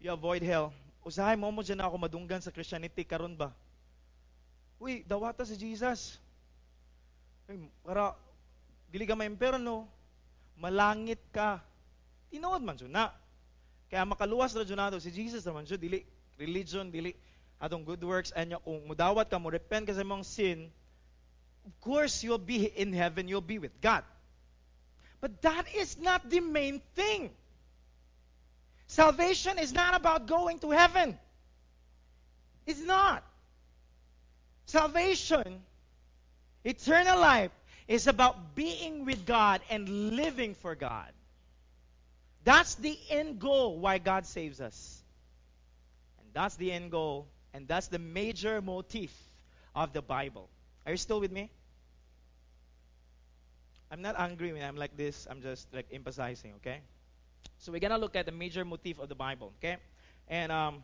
You 0.00 0.16
avoid 0.16 0.40
hell. 0.40 0.72
Usahay 1.04 1.36
mo 1.36 1.52
mo 1.52 1.60
dyan 1.60 1.84
ako 1.84 2.00
madunggan 2.00 2.40
sa 2.40 2.48
Christianity 2.48 3.04
karon 3.04 3.36
ba? 3.36 3.52
Uy, 4.80 5.04
dawata 5.04 5.44
si 5.44 5.60
Jesus. 5.60 6.16
Uy, 7.44 7.68
para 7.84 8.16
dili 8.88 9.04
ka 9.04 9.14
no? 9.60 9.84
malangit 10.56 11.20
ka. 11.32 11.60
Tinuod 12.32 12.64
man 12.64 12.76
na. 12.88 13.12
Kaya 13.92 14.08
makaluwas 14.08 14.56
ra 14.56 14.64
nato 14.64 14.96
si 15.02 15.12
Jesus 15.12 15.44
naman 15.44 15.68
siya 15.68 15.76
dili 15.76 16.06
religion 16.40 16.88
dili 16.88 17.12
atong 17.60 17.84
good 17.84 18.00
works 18.00 18.32
and 18.32 18.56
kung 18.64 18.80
mudawat 18.88 19.28
ka 19.28 19.36
mo 19.36 19.52
repent 19.52 19.84
ka 19.84 19.92
sa 19.92 20.00
imong 20.00 20.24
sin 20.24 20.72
of 21.68 21.74
course 21.84 22.24
you'll 22.24 22.40
be 22.40 22.72
in 22.72 22.96
heaven 22.96 23.28
you'll 23.28 23.44
be 23.44 23.60
with 23.60 23.74
God 23.84 24.00
but 25.20 25.34
that 25.44 25.68
is 25.76 26.00
not 26.00 26.24
the 26.32 26.40
main 26.40 26.80
thing 26.96 27.28
Salvation 28.90 29.56
is 29.60 29.72
not 29.72 29.94
about 29.94 30.26
going 30.26 30.58
to 30.58 30.72
heaven. 30.72 31.16
It's 32.66 32.82
not. 32.82 33.22
Salvation, 34.66 35.62
eternal 36.64 37.20
life, 37.20 37.52
is 37.86 38.08
about 38.08 38.56
being 38.56 39.04
with 39.04 39.24
God 39.24 39.60
and 39.70 40.16
living 40.16 40.56
for 40.56 40.74
God. 40.74 41.12
That's 42.42 42.74
the 42.74 42.98
end 43.10 43.38
goal 43.38 43.78
why 43.78 43.98
God 43.98 44.26
saves 44.26 44.60
us. 44.60 45.04
And 46.18 46.26
that's 46.32 46.56
the 46.56 46.72
end 46.72 46.90
goal, 46.90 47.28
and 47.54 47.68
that's 47.68 47.86
the 47.86 48.00
major 48.00 48.60
motif 48.60 49.14
of 49.72 49.92
the 49.92 50.02
Bible. 50.02 50.48
Are 50.84 50.90
you 50.90 50.98
still 50.98 51.20
with 51.20 51.30
me? 51.30 51.48
I'm 53.88 54.02
not 54.02 54.18
angry 54.18 54.52
when 54.52 54.62
I'm 54.62 54.76
like 54.76 54.96
this. 54.96 55.28
I'm 55.30 55.42
just 55.42 55.72
like 55.72 55.86
emphasizing, 55.92 56.54
okay? 56.56 56.80
So 57.58 57.72
we're 57.72 57.80
gonna 57.80 57.98
look 57.98 58.16
at 58.16 58.26
the 58.26 58.32
major 58.32 58.64
motif 58.64 58.98
of 58.98 59.08
the 59.08 59.14
Bible, 59.14 59.52
okay? 59.58 59.76
And 60.28 60.50
um, 60.50 60.82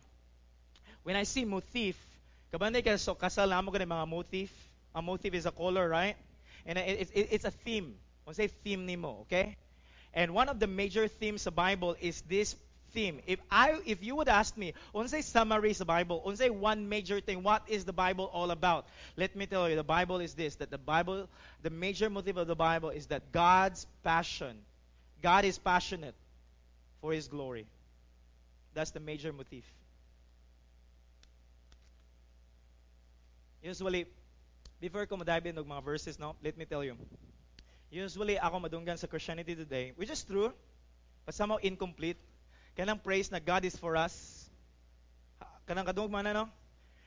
when 1.03 1.15
I 1.15 1.23
see 1.23 1.45
motif, 1.45 1.95
so 2.51 2.57
kasal 3.15 3.49
mga 3.49 4.07
motif. 4.07 4.51
A 4.95 5.01
motif 5.01 5.33
is 5.33 5.45
a 5.45 5.51
color, 5.51 5.87
right? 5.87 6.15
And 6.65 6.77
it, 6.77 7.09
it, 7.13 7.27
it's 7.31 7.45
a 7.45 7.51
theme. 7.51 7.95
When 8.23 8.33
say 8.33 8.47
theme 8.47 8.87
nimo, 8.87 9.21
okay? 9.21 9.55
And 10.13 10.33
one 10.33 10.49
of 10.49 10.59
the 10.59 10.67
major 10.67 11.07
themes 11.07 11.41
of 11.41 11.53
the 11.53 11.57
Bible 11.57 11.95
is 12.01 12.21
this 12.21 12.55
theme. 12.93 13.21
If 13.27 13.39
I 13.51 13.79
if 13.85 14.03
you 14.03 14.15
would 14.15 14.27
ask 14.27 14.57
me, 14.57 14.73
say 15.05 15.21
summary 15.21 15.73
the 15.73 15.85
Bible, 15.85 16.23
say 16.35 16.49
one 16.49 16.89
major 16.89 17.19
thing, 17.19 17.43
what 17.43 17.63
is 17.67 17.85
the 17.85 17.93
Bible 17.93 18.25
all 18.33 18.51
about? 18.51 18.87
Let 19.15 19.35
me 19.35 19.45
tell 19.45 19.69
you, 19.69 19.75
the 19.75 19.83
Bible 19.83 20.19
is 20.19 20.33
this 20.33 20.55
that 20.55 20.71
the 20.71 20.77
Bible, 20.77 21.29
the 21.61 21.69
major 21.69 22.09
motive 22.09 22.37
of 22.37 22.47
the 22.47 22.55
Bible 22.55 22.89
is 22.89 23.07
that 23.07 23.31
God's 23.31 23.85
passion. 24.03 24.57
God 25.21 25.45
is 25.45 25.57
passionate 25.57 26.15
for 27.07 27.13
His 27.13 27.29
glory. 27.29 27.65
That's 28.73 28.91
the 28.91 28.99
major 28.99 29.31
motif. 29.31 29.63
Usually, 33.63 34.07
before 34.81 35.05
ko 35.07 35.15
madive 35.15 35.45
into 35.45 35.63
mga 35.63 35.83
verses, 35.87 36.19
no, 36.19 36.35
let 36.43 36.57
me 36.57 36.65
tell 36.65 36.83
you. 36.83 36.99
Usually, 37.89 38.35
ako 38.35 38.59
madunggan 38.59 38.99
sa 38.99 39.07
Christianity 39.07 39.55
today, 39.55 39.95
which 39.95 40.11
is 40.11 40.19
true, 40.19 40.51
but 41.23 41.31
somehow 41.31 41.55
incomplete. 41.63 42.19
Kanang 42.75 42.99
praise 42.99 43.31
na 43.31 43.39
God 43.39 43.63
is 43.63 43.79
for 43.79 43.95
us. 43.95 44.43
Kanang 45.63 45.87
kadung 45.87 46.11
man 46.11 46.27
no? 46.35 46.51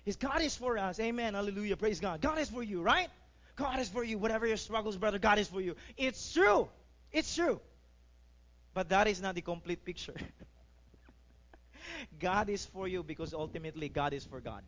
His 0.01 0.17
God 0.17 0.41
is 0.41 0.57
for 0.57 0.81
us. 0.81 0.97
Amen. 0.97 1.37
Hallelujah. 1.37 1.77
Praise 1.77 2.01
God. 2.01 2.25
God 2.25 2.41
is 2.41 2.49
for 2.49 2.65
you, 2.65 2.81
right? 2.81 3.13
God 3.53 3.77
is 3.77 3.93
for 3.93 4.01
you. 4.01 4.17
Whatever 4.17 4.49
your 4.49 4.57
struggles, 4.57 4.97
brother, 4.97 5.21
God 5.21 5.37
is 5.37 5.53
for 5.53 5.61
you. 5.61 5.77
It's 6.01 6.33
true. 6.33 6.73
It's 7.13 7.37
true. 7.37 7.61
But 8.73 8.89
that 8.91 9.09
is 9.09 9.21
not 9.21 9.35
the 9.35 9.41
complete 9.41 9.85
picture. 9.85 10.15
God 12.21 12.49
is 12.49 12.65
for 12.67 12.87
you 12.87 13.03
because 13.03 13.35
ultimately 13.35 13.89
God 13.89 14.13
is 14.13 14.25
for 14.25 14.41
God. 14.41 14.63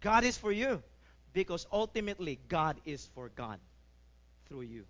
God 0.00 0.24
is 0.24 0.36
for 0.36 0.50
you 0.50 0.82
because 1.32 1.66
ultimately 1.70 2.40
God 2.48 2.80
is 2.84 3.08
for 3.14 3.28
God 3.28 3.60
through 4.48 4.62
you. 4.62 4.84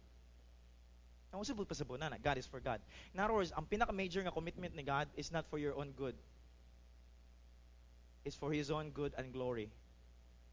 God 1.32 2.38
is 2.38 2.46
for 2.46 2.60
God. 2.60 2.80
In 3.14 3.20
other 3.20 3.34
words, 3.34 3.52
ang 3.56 3.66
pinaka-major 3.66 4.22
nga 4.22 4.32
commitment 4.32 4.74
ni 4.74 4.82
God 4.82 5.06
is 5.16 5.30
not 5.30 5.46
for 5.50 5.58
your 5.58 5.76
own 5.76 5.92
good. 5.92 6.14
It's 8.24 8.34
for 8.34 8.52
His 8.52 8.70
own 8.70 8.90
good 8.90 9.12
and 9.16 9.32
glory. 9.32 9.68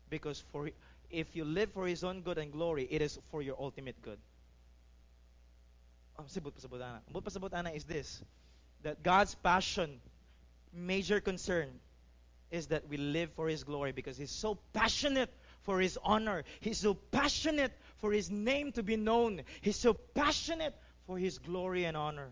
Because 0.09 0.43
for 0.51 0.69
if 1.09 1.35
you 1.35 1.45
live 1.45 1.71
for 1.71 1.87
His 1.87 2.03
own 2.03 2.21
good 2.21 2.37
and 2.37 2.51
glory, 2.51 2.87
it 2.91 3.01
is 3.01 3.17
for 3.31 3.41
your 3.41 3.55
ultimate 3.59 3.99
good 4.01 4.19
oh, 6.19 6.23
sibot 6.23 6.53
pa 6.55 6.61
sabot 6.61 6.81
ana. 6.81 7.01
Sibot 7.09 7.23
pa 7.23 7.29
sabot 7.29 7.53
ana 7.53 7.71
is 7.71 7.83
this, 7.83 8.23
that 8.83 9.03
God's 9.03 9.35
passion, 9.35 9.99
major 10.73 11.19
concern, 11.19 11.69
is 12.51 12.67
that 12.67 12.87
we 12.87 12.97
live 12.97 13.31
for 13.33 13.47
His 13.47 13.63
glory 13.63 13.91
because 13.91 14.17
He's 14.17 14.31
so 14.31 14.57
passionate 14.73 15.29
for 15.63 15.79
His 15.79 15.97
honor. 16.03 16.43
He's 16.59 16.77
so 16.77 16.93
passionate 16.93 17.73
for 17.97 18.11
His 18.11 18.31
name 18.31 18.71
to 18.73 18.83
be 18.83 18.95
known. 18.95 19.41
He's 19.61 19.75
so 19.75 19.93
passionate 19.93 20.73
for 21.05 21.17
His 21.17 21.39
glory 21.39 21.85
and 21.85 21.97
honor. 21.97 22.29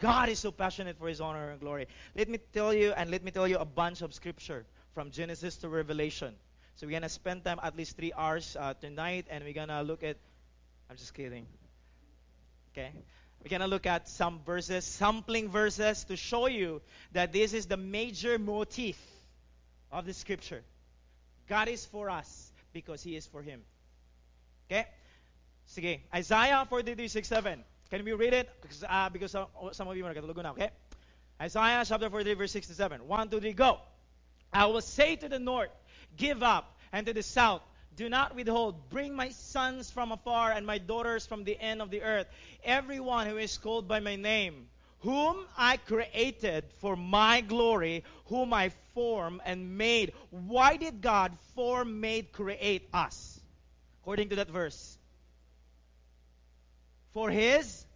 God 0.00 0.28
is 0.28 0.38
so 0.38 0.50
passionate 0.50 0.98
for 0.98 1.08
His 1.08 1.20
honor 1.20 1.50
and 1.50 1.60
glory. 1.60 1.88
Let 2.14 2.28
me 2.28 2.38
tell 2.52 2.74
you, 2.74 2.92
and 2.92 3.10
let 3.10 3.24
me 3.24 3.30
tell 3.30 3.48
you 3.48 3.56
a 3.56 3.64
bunch 3.64 4.02
of 4.02 4.12
scripture 4.12 4.66
from 4.94 5.10
Genesis 5.10 5.56
to 5.56 5.68
Revelation. 5.68 6.34
So 6.76 6.86
we're 6.86 6.92
gonna 6.92 7.08
spend 7.08 7.44
time 7.44 7.58
at 7.62 7.74
least 7.74 7.96
three 7.96 8.12
hours 8.14 8.56
uh, 8.60 8.74
tonight, 8.74 9.26
and 9.30 9.42
we're 9.42 9.54
gonna 9.54 9.82
look 9.82 10.02
at. 10.02 10.18
I'm 10.90 10.96
just 10.96 11.14
kidding. 11.14 11.46
Okay? 12.76 12.90
We're 13.42 13.50
going 13.50 13.60
to 13.60 13.68
look 13.68 13.86
at 13.86 14.08
some 14.08 14.40
verses, 14.44 14.84
sampling 14.84 15.48
verses 15.48 16.04
to 16.04 16.16
show 16.16 16.46
you 16.46 16.82
that 17.12 17.32
this 17.32 17.54
is 17.54 17.66
the 17.66 17.76
major 17.76 18.38
motif 18.38 18.98
of 19.92 20.04
the 20.04 20.12
scripture. 20.12 20.62
God 21.48 21.68
is 21.68 21.86
for 21.86 22.10
us 22.10 22.50
because 22.72 23.02
He 23.02 23.16
is 23.16 23.26
for 23.26 23.42
Him. 23.42 23.62
Okay? 24.70 24.86
Sige. 25.68 26.00
Isaiah 26.14 26.66
43, 26.68 27.08
6, 27.08 27.28
7. 27.28 27.64
Can 27.90 28.04
we 28.04 28.12
read 28.12 28.34
it? 28.34 28.50
Because, 28.60 28.84
uh, 28.88 29.08
because 29.10 29.30
some, 29.30 29.46
some 29.72 29.88
of 29.88 29.96
you 29.96 30.04
are 30.04 30.14
look 30.14 30.36
now, 30.42 30.52
okay? 30.52 30.70
Isaiah 31.40 31.84
chapter 31.86 32.10
43, 32.10 32.34
verse 32.34 32.52
6 32.52 32.66
to 32.68 32.74
7. 32.74 33.06
1, 33.06 33.28
2, 33.28 33.40
3, 33.40 33.52
go. 33.52 33.78
I 34.52 34.66
will 34.66 34.80
say 34.80 35.16
to 35.16 35.28
the 35.28 35.38
north, 35.38 35.70
give 36.16 36.42
up, 36.42 36.76
and 36.92 37.06
to 37.06 37.12
the 37.12 37.22
south, 37.22 37.62
do 37.96 38.08
not 38.08 38.36
withhold. 38.36 38.90
Bring 38.90 39.14
my 39.14 39.30
sons 39.30 39.90
from 39.90 40.12
afar 40.12 40.52
and 40.52 40.66
my 40.66 40.78
daughters 40.78 41.26
from 41.26 41.44
the 41.44 41.58
end 41.58 41.80
of 41.80 41.90
the 41.90 42.02
earth. 42.02 42.26
Everyone 42.64 43.26
who 43.26 43.38
is 43.38 43.56
called 43.58 43.88
by 43.88 44.00
my 44.00 44.16
name, 44.16 44.68
whom 45.00 45.46
I 45.56 45.78
created 45.78 46.64
for 46.80 46.94
my 46.94 47.40
glory, 47.40 48.04
whom 48.26 48.52
I 48.52 48.70
form 48.94 49.40
and 49.44 49.78
made. 49.78 50.12
Why 50.30 50.76
did 50.76 51.00
God 51.00 51.32
form, 51.54 52.00
made, 52.00 52.32
create 52.32 52.88
us? 52.92 53.40
According 54.02 54.28
to 54.30 54.36
that 54.36 54.50
verse. 54.50 54.98
For 57.12 57.30
His 57.30 57.86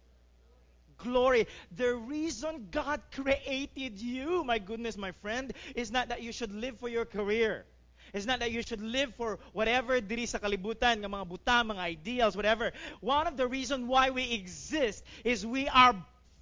glory. 0.97 1.47
The 1.75 1.93
reason 1.95 2.67
God 2.71 3.01
created 3.11 3.99
you, 3.99 4.43
my 4.43 4.59
goodness, 4.59 4.97
my 4.97 5.11
friend, 5.11 5.53
is 5.75 5.91
not 5.91 6.09
that 6.09 6.21
you 6.21 6.31
should 6.31 6.53
live 6.53 6.79
for 6.79 6.89
your 6.89 7.05
career. 7.05 7.65
It's 8.13 8.25
not 8.25 8.39
that 8.39 8.51
you 8.51 8.61
should 8.61 8.81
live 8.81 9.15
for 9.15 9.39
whatever 9.53 10.01
diri 10.01 10.25
sa 10.25 10.39
kalibutan, 10.39 10.99
ng 10.99 11.11
mga 11.11 11.27
buta, 11.27 11.63
mga 11.63 11.79
ideals, 11.79 12.35
whatever. 12.35 12.71
One 12.99 13.27
of 13.27 13.37
the 13.37 13.47
reasons 13.47 13.87
why 13.87 14.09
we 14.09 14.31
exist 14.31 15.03
is 15.23 15.45
we 15.45 15.69
are 15.69 15.95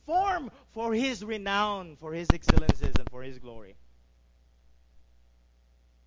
formed 0.06 0.52
for 0.74 0.94
His 0.94 1.24
renown, 1.24 1.96
for 1.98 2.14
His 2.14 2.34
excellences, 2.34 2.98
and 2.98 3.08
for 3.10 3.22
His 3.22 3.38
glory. 3.38 3.76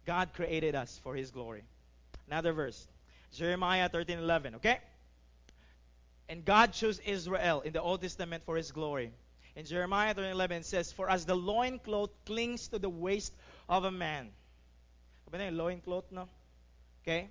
God 0.05 0.33
created 0.35 0.75
us 0.75 0.98
for 1.03 1.14
His 1.14 1.31
glory. 1.31 1.62
Another 2.27 2.53
verse, 2.53 2.88
Jeremiah 3.33 3.88
13:11. 3.88 4.57
Okay. 4.57 4.81
And 6.29 6.44
God 6.44 6.72
chose 6.72 6.98
Israel 7.01 7.61
in 7.61 7.72
the 7.72 7.83
Old 7.83 8.01
Testament 8.01 8.42
for 8.42 8.57
His 8.57 8.72
glory. 8.72 9.12
In 9.55 9.64
Jeremiah 9.64 10.14
13:11 10.14 10.51
it 10.61 10.66
says, 10.66 10.90
"For 10.90 11.09
as 11.09 11.27
the 11.27 11.37
loincloth 11.37 12.11
clings 12.25 12.68
to 12.68 12.79
the 12.79 12.88
waist 12.90 13.33
of 13.68 13.85
a 13.85 13.90
man." 13.90 14.33
Na 15.33 15.45
yung 15.45 15.57
loincloth, 15.57 16.05
no? 16.11 16.29
Okay? 17.03 17.29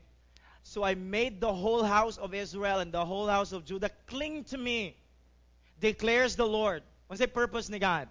So 0.64 0.84
I 0.84 0.96
made 0.96 1.40
the 1.40 1.54
whole 1.54 1.84
house 1.84 2.18
of 2.18 2.34
Israel 2.34 2.80
and 2.80 2.92
the 2.92 3.06
whole 3.06 3.28
house 3.28 3.52
of 3.52 3.66
Judah 3.66 3.90
cling 4.08 4.44
to 4.46 4.58
me, 4.58 4.96
declares 5.80 6.36
the 6.36 6.46
Lord. 6.46 6.84
What's 7.08 7.20
the 7.20 7.28
purpose 7.28 7.70
ni 7.70 7.80
God? 7.80 8.08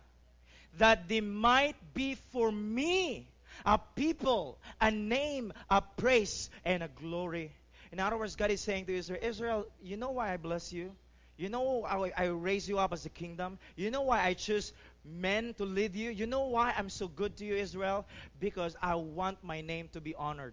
That 0.79 1.09
they 1.09 1.21
might 1.21 1.77
be 1.95 2.17
for 2.33 2.51
me 2.51 3.27
a 3.65 3.79
people, 3.97 4.59
a 4.81 4.91
name, 4.91 5.53
a 5.69 5.83
praise, 5.83 6.51
and 6.65 6.83
a 6.83 6.89
glory. 6.89 7.53
In 7.93 8.01
other 8.01 8.17
words, 8.17 8.37
God 8.37 8.51
is 8.51 8.61
saying 8.61 8.87
to 8.87 8.97
Israel, 8.97 9.19
Israel, 9.23 9.67
you 9.83 9.97
know 9.97 10.11
why 10.11 10.33
I 10.33 10.37
bless 10.37 10.73
you? 10.73 10.93
You 11.41 11.49
know 11.49 11.87
I, 11.89 12.13
I 12.15 12.25
raise 12.27 12.69
you 12.69 12.79
up 12.79 12.93
as 12.93 13.07
a 13.07 13.09
kingdom? 13.09 13.59
You 13.75 13.91
know 13.91 14.03
why 14.03 14.21
I 14.23 14.35
choose 14.35 14.75
men 15.07 15.55
to 15.57 15.65
lead 15.65 15.97
you? 15.97 16.11
You 16.11 16.27
know 16.27 16.45
why 16.45 16.75
I'm 16.77 16.91
so 16.91 17.09
good 17.09 17.39
to 17.39 17.47
you, 17.47 17.55
Israel? 17.55 18.05
Because 18.39 18.77
I 18.83 18.97
want 18.97 19.43
my 19.43 19.63
name 19.63 19.89
to 19.95 20.03
be 20.03 20.15
honored. 20.15 20.53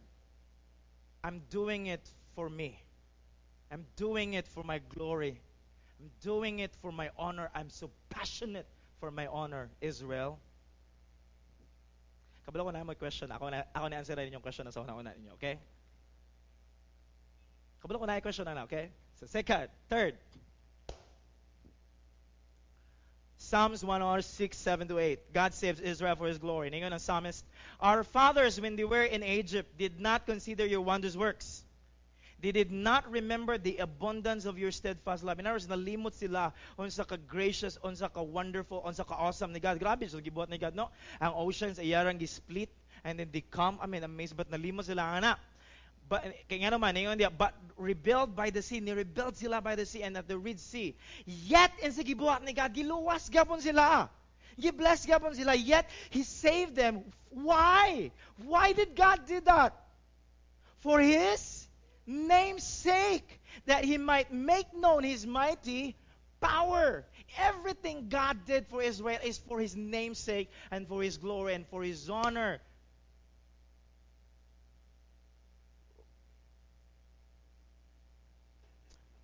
I'm 1.25 1.41
doing 1.49 1.87
it 1.87 2.09
for 2.35 2.49
me. 2.49 2.79
I'm 3.69 3.85
doing 3.97 4.35
it 4.35 4.47
for 4.47 4.63
my 4.63 4.79
glory. 4.95 5.41
I'm 5.99 6.09
doing 6.21 6.59
it 6.59 6.71
for 6.81 6.93
my 6.93 7.09
honor. 7.19 7.51
I'm 7.53 7.69
so 7.69 7.91
passionate 8.07 8.65
for 9.01 9.11
my 9.11 9.27
honor, 9.27 9.67
Israel. 9.81 10.39
Kabalo 12.47 12.63
ko 12.63 12.71
na 12.71 12.87
may 12.87 12.95
question. 12.95 13.27
Ako 13.27 13.51
na, 13.51 13.67
ako 13.75 13.91
na 13.91 13.97
answer 13.99 14.15
yung 14.23 14.39
question 14.39 14.63
na 14.63 14.71
sa 14.71 14.79
una-una 14.79 15.11
ninyo, 15.11 15.35
okay? 15.35 15.59
Kabalo 17.83 17.99
ko 17.99 18.05
na 18.07 18.15
yung 18.15 18.23
question 18.23 18.47
na, 18.47 18.63
okay? 18.63 18.87
So 19.19 19.27
second, 19.27 19.67
third. 19.91 20.15
Psalms 23.47 23.81
106, 23.81 24.57
7 24.57 24.89
to 24.89 24.99
8. 24.99 25.31
God 25.31 25.53
saves 25.53 25.79
Israel 25.79 26.17
for 26.17 26.27
his 26.27 26.37
glory. 26.37 26.69
Ningon 26.69 26.91
ang 26.91 26.99
psalmist, 26.99 27.45
Our 27.79 28.03
fathers, 28.03 28.59
when 28.59 28.75
they 28.75 28.83
were 28.83 29.07
in 29.07 29.23
Egypt, 29.23 29.77
did 29.77 30.01
not 30.01 30.25
consider 30.25 30.65
your 30.65 30.81
wondrous 30.81 31.15
works. 31.15 31.63
They 32.41 32.51
did 32.51 32.73
not 32.73 33.09
remember 33.09 33.57
the 33.57 33.77
abundance 33.77 34.43
of 34.43 34.59
your 34.59 34.71
steadfast 34.71 35.23
love. 35.23 35.39
In 35.39 35.47
other 35.47 35.55
words, 35.55 35.67
nalimot 35.67 36.19
sila 36.19 36.51
unsa 36.77 37.07
ka 37.07 37.15
gracious, 37.15 37.79
unsa 37.85 38.11
ka 38.11 38.21
wonderful, 38.21 38.83
unsa 38.85 39.07
ka 39.07 39.15
awesome 39.15 39.53
ni 39.53 39.61
God. 39.61 39.79
Grabe, 39.79 40.09
so 40.11 40.19
gibuhat 40.19 40.49
ni 40.49 40.57
God, 40.57 40.75
no? 40.75 40.91
Ang 41.21 41.31
oceans 41.31 41.79
ay 41.79 41.95
yarang 41.95 42.19
gi-split 42.19 42.67
and 43.05 43.17
then 43.17 43.29
they 43.31 43.47
come, 43.47 43.79
I 43.79 43.87
mean, 43.87 44.03
amazed, 44.03 44.35
but 44.35 44.51
nalimot 44.51 44.91
sila 44.91 45.03
ana. 45.23 45.39
But, 46.09 46.25
eh, 46.49 46.57
nga 46.57 46.71
naman, 46.71 46.95
ngayon 46.95 47.17
dia, 47.17 47.29
but 47.29 47.53
rebelled 47.75 48.35
by 48.35 48.49
the 48.49 48.61
sea, 48.61 48.79
ni-rebelled 48.79 49.37
sila 49.37 49.61
by 49.61 49.75
the 49.75 49.85
sea 49.85 50.03
and 50.03 50.17
at 50.17 50.27
the 50.27 50.37
Red 50.37 50.59
Sea. 50.59 50.95
Yet, 51.25 51.71
in 51.83 51.91
sa 51.91 52.01
gibuhat 52.01 52.43
ni 52.43 52.53
God, 52.53 52.73
giluwas 52.73 53.29
gapon 53.29 53.59
sila. 53.61 54.09
Gi-bless 54.59 55.05
gapon 55.05 55.35
sila, 55.35 55.53
yet 55.53 55.89
He 56.09 56.23
saved 56.23 56.75
them. 56.75 57.03
Why? 57.29 58.11
Why 58.45 58.73
did 58.73 58.95
God 58.95 59.27
do 59.27 59.41
that? 59.41 59.75
For 60.79 60.99
His 60.99 61.67
name's 62.07 62.63
sake, 62.63 63.41
that 63.65 63.83
he 63.83 63.97
might 63.97 64.31
make 64.31 64.73
known 64.73 65.03
his 65.03 65.27
mighty 65.27 65.95
power. 66.39 67.05
Everything 67.37 68.07
God 68.09 68.45
did 68.45 68.65
for 68.67 68.81
Israel 68.81 69.19
is 69.23 69.37
for 69.37 69.59
his 69.59 69.75
name's 69.75 70.17
sake 70.17 70.49
and 70.71 70.87
for 70.87 71.03
his 71.03 71.17
glory 71.17 71.53
and 71.53 71.67
for 71.67 71.83
his 71.83 72.09
honor. 72.09 72.59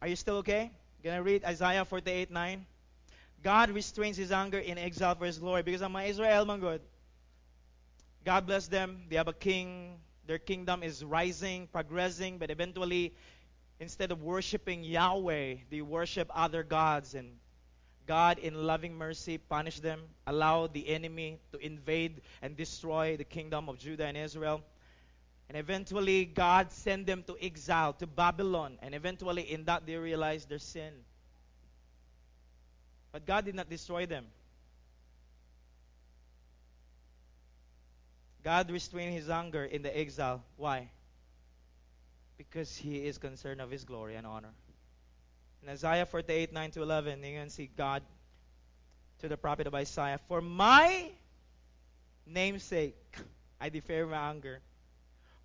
Are 0.03 0.07
you 0.07 0.17
still 0.17 0.35
okay? 0.39 0.69
Gonna 1.01 1.23
read 1.23 1.45
Isaiah 1.45 1.85
48 1.85 2.29
9. 2.29 2.65
God 3.41 3.69
restrains 3.69 4.17
his 4.17 4.33
anger 4.33 4.59
in 4.59 4.77
exile 4.77 5.15
for 5.15 5.23
his 5.23 5.37
glory 5.37 5.63
because 5.63 5.81
ang 5.81 5.93
mga 5.93 6.09
Israel 6.09 6.43
man 6.43 6.59
good. 6.59 6.81
God 8.25 8.45
bless 8.45 8.67
them. 8.67 9.07
They 9.07 9.15
have 9.15 9.29
a 9.29 9.33
king. 9.33 9.95
Their 10.27 10.39
kingdom 10.39 10.83
is 10.83 11.05
rising, 11.05 11.67
progressing, 11.71 12.37
but 12.37 12.51
eventually, 12.51 13.13
instead 13.79 14.11
of 14.11 14.21
worshiping 14.21 14.83
Yahweh, 14.83 15.71
they 15.71 15.79
worship 15.81 16.29
other 16.35 16.63
gods. 16.63 17.15
And 17.15 17.39
God, 18.05 18.39
in 18.39 18.55
loving 18.55 18.97
mercy, 18.97 19.37
punish 19.37 19.79
them, 19.79 20.01
allow 20.27 20.67
the 20.67 20.85
enemy 20.89 21.39
to 21.53 21.59
invade 21.59 22.19
and 22.41 22.57
destroy 22.57 23.15
the 23.15 23.23
kingdom 23.23 23.69
of 23.69 23.79
Judah 23.79 24.07
and 24.07 24.17
Israel. 24.17 24.63
And 25.49 25.57
eventually, 25.57 26.25
God 26.25 26.71
sent 26.71 27.05
them 27.05 27.23
to 27.27 27.35
exile, 27.41 27.93
to 27.93 28.07
Babylon. 28.07 28.77
And 28.81 28.95
eventually, 28.95 29.43
in 29.51 29.65
that, 29.65 29.85
they 29.85 29.95
realized 29.95 30.49
their 30.49 30.59
sin. 30.59 30.93
But 33.11 33.25
God 33.25 33.45
did 33.45 33.55
not 33.55 33.69
destroy 33.69 34.05
them. 34.05 34.25
God 38.43 38.69
restrained 38.71 39.13
his 39.13 39.29
anger 39.29 39.63
in 39.63 39.83
the 39.83 39.97
exile. 39.97 40.43
Why? 40.57 40.89
Because 42.37 42.75
he 42.75 43.05
is 43.05 43.17
concerned 43.17 43.61
of 43.61 43.71
his 43.71 43.85
glory 43.85 44.15
and 44.15 44.27
honor. 44.27 44.53
In 45.61 45.69
Isaiah 45.69 46.05
48, 46.05 46.51
9 46.51 46.71
to 46.71 46.81
11, 46.81 47.23
you 47.23 47.39
can 47.39 47.49
see 47.49 47.69
God 47.77 48.03
to 49.19 49.29
the 49.29 49.37
prophet 49.37 49.67
of 49.67 49.73
Isaiah, 49.73 50.19
For 50.27 50.41
my 50.41 51.09
name's 52.27 52.63
sake, 52.63 52.97
I 53.61 53.69
defer 53.69 54.05
my 54.05 54.29
anger. 54.29 54.59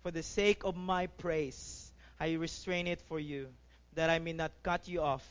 For 0.03 0.11
the 0.11 0.23
sake 0.23 0.63
of 0.63 0.75
my 0.75 1.07
praise, 1.07 1.91
I 2.19 2.33
restrain 2.33 2.87
it 2.87 3.01
for 3.01 3.19
you, 3.19 3.47
that 3.93 4.09
I 4.09 4.19
may 4.19 4.33
not 4.33 4.51
cut 4.63 4.87
you 4.87 5.01
off. 5.01 5.27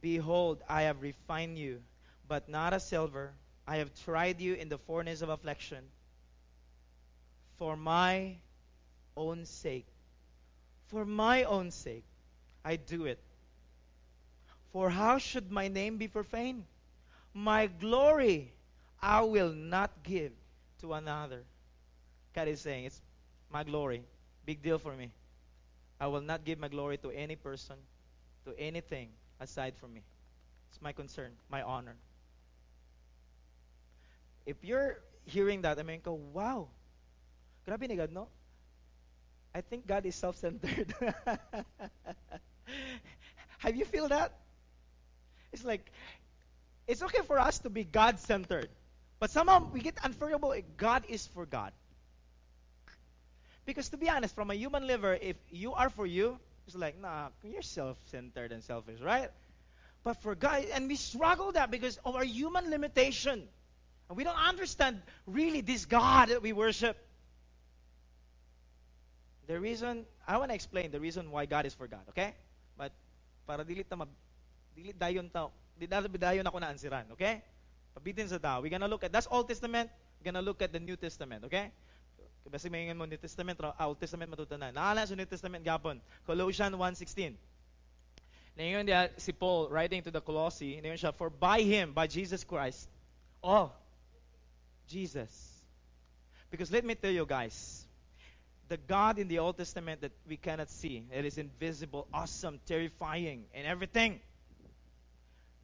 Behold, 0.00 0.62
I 0.68 0.82
have 0.82 1.02
refined 1.02 1.58
you, 1.58 1.82
but 2.28 2.48
not 2.48 2.72
as 2.72 2.86
silver. 2.86 3.32
I 3.66 3.76
have 3.76 3.90
tried 4.04 4.40
you 4.40 4.54
in 4.54 4.68
the 4.68 4.78
furnace 4.78 5.22
of 5.22 5.28
affliction 5.28 5.84
for 7.58 7.76
my 7.76 8.36
own 9.16 9.44
sake. 9.44 9.86
For 10.88 11.04
my 11.04 11.44
own 11.44 11.70
sake, 11.70 12.04
I 12.64 12.76
do 12.76 13.06
it. 13.06 13.18
For 14.72 14.90
how 14.90 15.18
should 15.18 15.50
my 15.50 15.68
name 15.68 15.96
be 15.96 16.08
profaned? 16.08 16.64
My 17.34 17.66
glory 17.66 18.52
I 19.02 19.22
will 19.22 19.52
not 19.52 19.90
give 20.02 20.32
to 20.80 20.92
another. 20.92 21.42
God 22.34 22.48
is 22.48 22.60
saying, 22.60 22.86
it's 22.86 23.00
my 23.50 23.64
glory. 23.64 24.02
Big 24.44 24.62
deal 24.62 24.78
for 24.78 24.94
me. 24.94 25.10
I 26.00 26.06
will 26.06 26.20
not 26.20 26.44
give 26.44 26.58
my 26.58 26.68
glory 26.68 26.98
to 26.98 27.10
any 27.10 27.36
person, 27.36 27.76
to 28.44 28.54
anything 28.58 29.08
aside 29.40 29.74
from 29.80 29.94
me. 29.94 30.02
It's 30.70 30.80
my 30.82 30.92
concern, 30.92 31.32
my 31.50 31.62
honor. 31.62 31.96
If 34.44 34.62
you're 34.62 34.98
hearing 35.24 35.62
that, 35.62 35.78
I 35.78 35.82
mean, 35.82 36.00
go, 36.04 36.14
wow, 36.32 36.68
Grabe 37.66 37.88
ni 37.88 37.96
God, 37.96 38.12
no? 38.12 38.28
I 39.54 39.60
think 39.60 39.86
God 39.86 40.06
is 40.06 40.14
self-centered. 40.14 40.94
Have 43.58 43.74
you 43.74 43.84
feel 43.84 44.08
that? 44.08 44.32
It's 45.52 45.64
like 45.64 45.90
it's 46.86 47.02
okay 47.02 47.22
for 47.26 47.40
us 47.40 47.58
to 47.60 47.70
be 47.70 47.82
God-centered, 47.82 48.68
but 49.18 49.30
somehow 49.30 49.66
we 49.72 49.80
get 49.80 49.98
unforgivable. 50.04 50.54
God 50.76 51.04
is 51.08 51.26
for 51.26 51.46
God. 51.46 51.72
Because 53.66 53.88
to 53.90 53.96
be 53.96 54.08
honest, 54.08 54.34
from 54.34 54.50
a 54.50 54.54
human 54.54 54.86
liver, 54.86 55.18
if 55.20 55.36
you 55.50 55.74
are 55.74 55.90
for 55.90 56.06
you, 56.06 56.38
it's 56.66 56.76
like, 56.76 56.98
nah, 57.00 57.28
you're 57.42 57.62
self-centered 57.62 58.52
and 58.52 58.62
selfish, 58.62 59.00
right? 59.00 59.30
But 60.04 60.22
for 60.22 60.34
God, 60.36 60.64
and 60.72 60.86
we 60.86 60.94
struggle 60.94 61.50
that 61.52 61.70
because 61.70 61.98
of 62.04 62.14
our 62.14 62.24
human 62.24 62.70
limitation. 62.70 63.42
And 64.08 64.16
we 64.16 64.22
don't 64.22 64.38
understand 64.38 65.02
really 65.26 65.60
this 65.60 65.84
God 65.84 66.28
that 66.28 66.42
we 66.42 66.52
worship. 66.52 66.96
The 69.48 69.58
reason, 69.58 70.06
I 70.26 70.38
want 70.38 70.50
to 70.50 70.54
explain 70.54 70.92
the 70.92 71.00
reason 71.00 71.30
why 71.30 71.46
God 71.46 71.66
is 71.66 71.74
for 71.74 71.88
God, 71.88 72.06
okay? 72.10 72.34
But, 72.78 72.92
para 73.46 73.64
dili 73.64 73.82
ta 73.88 73.96
mab, 73.96 74.08
dili 74.78 74.94
dayon 74.94 75.30
ta, 75.30 75.50
dayon 75.78 76.46
ako 76.46 76.58
na 76.58 76.70
ansiran, 76.70 77.10
okay? 77.12 77.42
Pabitin 77.94 78.28
sa 78.28 78.38
tao. 78.38 78.60
We're 78.62 78.70
gonna 78.70 78.88
look 78.88 79.02
at, 79.02 79.10
that's 79.10 79.26
Old 79.30 79.48
Testament. 79.48 79.90
We're 80.18 80.30
gonna 80.30 80.42
look 80.42 80.62
at 80.62 80.72
the 80.72 80.78
New 80.78 80.94
Testament, 80.94 81.44
okay? 81.46 81.70
Basta 82.50 82.70
may 82.70 82.86
mo 82.94 83.04
New 83.04 83.18
Testament, 83.18 83.58
Old 83.58 83.98
Testament 83.98 84.30
matutunan. 84.30 84.70
Naala 84.70 85.02
sa 85.06 85.14
New 85.14 85.26
Testament 85.26 85.66
gapon. 85.66 85.98
Colossians 86.24 86.74
1.16. 86.74 87.34
Ngayon 88.56 88.88
dia 88.88 89.12
si 89.20 89.36
Paul 89.36 89.68
writing 89.68 90.00
to 90.00 90.10
the 90.10 90.22
Colossi, 90.24 90.80
ngayon 90.80 90.96
siya, 90.96 91.12
for 91.12 91.28
by 91.28 91.60
him, 91.60 91.92
by 91.92 92.08
Jesus 92.08 92.40
Christ, 92.40 92.88
oh, 93.44 93.68
Jesus. 94.88 95.28
Because 96.48 96.72
let 96.72 96.84
me 96.84 96.94
tell 96.96 97.12
you 97.12 97.26
guys, 97.28 97.84
the 98.68 98.76
God 98.76 99.18
in 99.18 99.28
the 99.28 99.38
Old 99.38 99.58
Testament 99.58 100.00
that 100.00 100.12
we 100.26 100.36
cannot 100.36 100.70
see, 100.70 101.04
it 101.12 101.24
is 101.24 101.36
invisible, 101.36 102.08
awesome, 102.14 102.58
terrifying, 102.64 103.44
and 103.52 103.66
everything. 103.66 104.20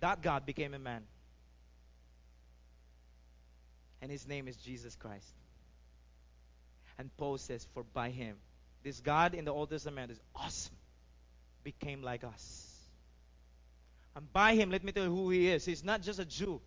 That 0.00 0.20
God 0.20 0.44
became 0.44 0.74
a 0.74 0.78
man. 0.78 1.02
And 4.02 4.10
his 4.10 4.26
name 4.26 4.48
is 4.48 4.56
Jesus 4.56 4.96
Christ. 4.96 5.30
And 6.98 7.14
Paul 7.16 7.38
says, 7.38 7.66
For 7.74 7.82
by 7.82 8.10
him, 8.10 8.36
this 8.82 9.00
God 9.00 9.34
in 9.34 9.44
the 9.44 9.52
Old 9.52 9.70
Testament 9.70 10.10
is 10.10 10.20
awesome, 10.34 10.74
became 11.64 12.02
like 12.02 12.24
us. 12.24 12.68
And 14.14 14.30
by 14.32 14.54
him, 14.54 14.70
let 14.70 14.84
me 14.84 14.92
tell 14.92 15.04
you 15.04 15.10
who 15.10 15.30
he 15.30 15.48
is. 15.48 15.64
He's 15.64 15.84
not 15.84 16.02
just 16.02 16.18
a 16.18 16.24
Jew 16.24 16.60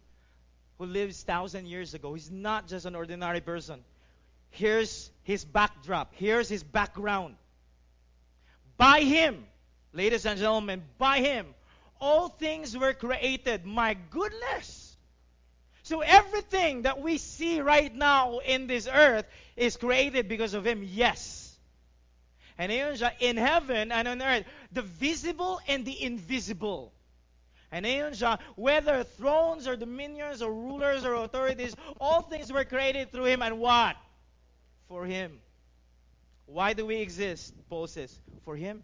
who 0.77 0.85
lives 0.85 1.23
thousand 1.23 1.67
years 1.67 1.93
ago. 1.93 2.13
He's 2.13 2.31
not 2.31 2.67
just 2.67 2.85
an 2.85 2.95
ordinary 2.95 3.41
person. 3.41 3.81
Here's 4.49 5.11
his 5.23 5.45
backdrop. 5.45 6.13
Here's 6.15 6.49
his 6.49 6.63
background. 6.63 7.35
By 8.77 9.01
him, 9.01 9.45
ladies 9.93 10.25
and 10.25 10.39
gentlemen, 10.39 10.83
by 10.97 11.19
him, 11.19 11.47
all 11.99 12.29
things 12.29 12.77
were 12.77 12.93
created. 12.93 13.65
My 13.65 13.95
goodness. 14.09 14.84
So 15.85 16.01
everything 16.01 16.81
that 16.81 16.99
we 16.99 17.19
see 17.19 17.61
right 17.61 17.93
now 17.93 18.39
in 18.39 18.65
this 18.65 18.87
earth 18.91 19.25
is 19.55 19.77
created 19.77 20.27
because 20.27 20.55
of 20.55 20.65
him. 20.65 20.81
Yes. 20.83 21.55
And 22.57 22.71
in 22.71 23.37
heaven 23.37 23.91
and 23.91 24.07
on 24.07 24.19
earth, 24.19 24.45
the 24.71 24.81
visible 24.81 25.61
and 25.67 25.85
the 25.85 26.01
invisible. 26.01 26.91
And 27.71 27.85
ayon 27.85 28.13
siya, 28.13 28.39
whether 28.55 29.03
thrones 29.03 29.67
or 29.67 29.75
dominions 29.75 30.41
or 30.41 30.51
rulers 30.51 31.05
or 31.05 31.13
authorities, 31.13 31.75
all 32.01 32.23
things 32.23 32.51
were 32.51 32.65
created 32.65 33.11
through 33.11 33.25
him 33.25 33.43
and 33.43 33.59
what? 33.59 33.95
For 34.87 35.05
him. 35.05 35.37
Why 36.47 36.73
do 36.73 36.87
we 36.87 36.95
exist? 36.95 37.53
Paul 37.69 37.85
says, 37.85 38.11
for 38.43 38.55
him. 38.55 38.83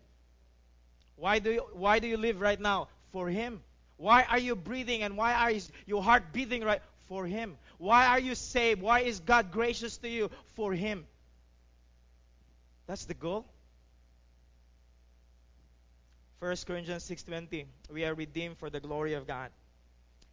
Why 1.15 1.39
do 1.39 1.51
you, 1.51 1.65
why 1.73 1.97
do 1.97 2.07
you 2.07 2.17
live 2.17 2.39
right 2.39 2.59
now? 2.59 2.89
For 3.11 3.27
him. 3.27 3.63
Why 3.97 4.23
are 4.23 4.39
you 4.39 4.55
breathing 4.55 5.01
and 5.01 5.17
why 5.17 5.33
are 5.33 5.51
your 5.87 6.03
heart 6.03 6.31
beating 6.31 6.63
right? 6.63 6.81
For 7.11 7.25
him. 7.25 7.57
Why 7.77 8.05
are 8.05 8.21
you 8.21 8.35
saved? 8.35 8.81
Why 8.81 9.01
is 9.01 9.19
God 9.19 9.51
gracious 9.51 9.97
to 9.97 10.07
you? 10.07 10.31
For 10.55 10.71
him. 10.71 11.05
That's 12.87 13.03
the 13.03 13.13
goal. 13.13 13.45
1 16.39 16.55
Corinthians 16.65 17.03
6:20 17.03 17.65
we 17.91 18.05
are 18.05 18.13
redeemed 18.13 18.57
for 18.59 18.69
the 18.69 18.79
glory 18.79 19.15
of 19.15 19.27
God. 19.27 19.51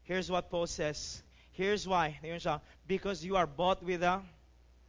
Here's 0.05 0.31
what 0.31 0.51
Paul 0.51 0.69
says. 0.69 1.21
Here's 1.51 1.85
why. 1.85 2.17
Because 2.87 3.25
you 3.25 3.35
are 3.35 3.49
bought 3.49 3.83
with 3.83 4.05
a 4.05 4.23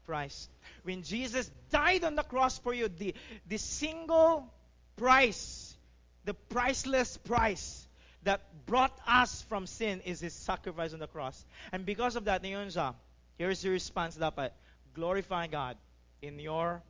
price. 0.06 0.48
When 0.84 1.02
Jesus 1.02 1.50
died 1.72 2.04
on 2.04 2.14
the 2.14 2.22
cross 2.22 2.60
for 2.60 2.72
you, 2.72 2.88
the, 2.88 3.16
the 3.48 3.58
single 3.58 4.54
price, 4.96 5.76
the 6.24 6.36
priceless 6.36 7.18
price 7.18 7.88
that 8.24 8.42
brought 8.66 8.98
us 9.08 9.42
from 9.50 9.66
sin 9.66 10.02
is 10.06 10.20
his 10.20 10.34
sacrifice 10.34 10.94
on 10.94 11.00
the 11.00 11.08
cross. 11.08 11.46
And 11.72 11.86
because 11.86 12.16
of 12.16 12.26
that, 12.26 12.44
here's 12.44 13.64
your 13.64 13.74
response 13.74 14.18
dapat. 14.18 14.52
Glorify 14.94 15.48
God 15.48 15.78
in 16.22 16.40
your 16.40 16.82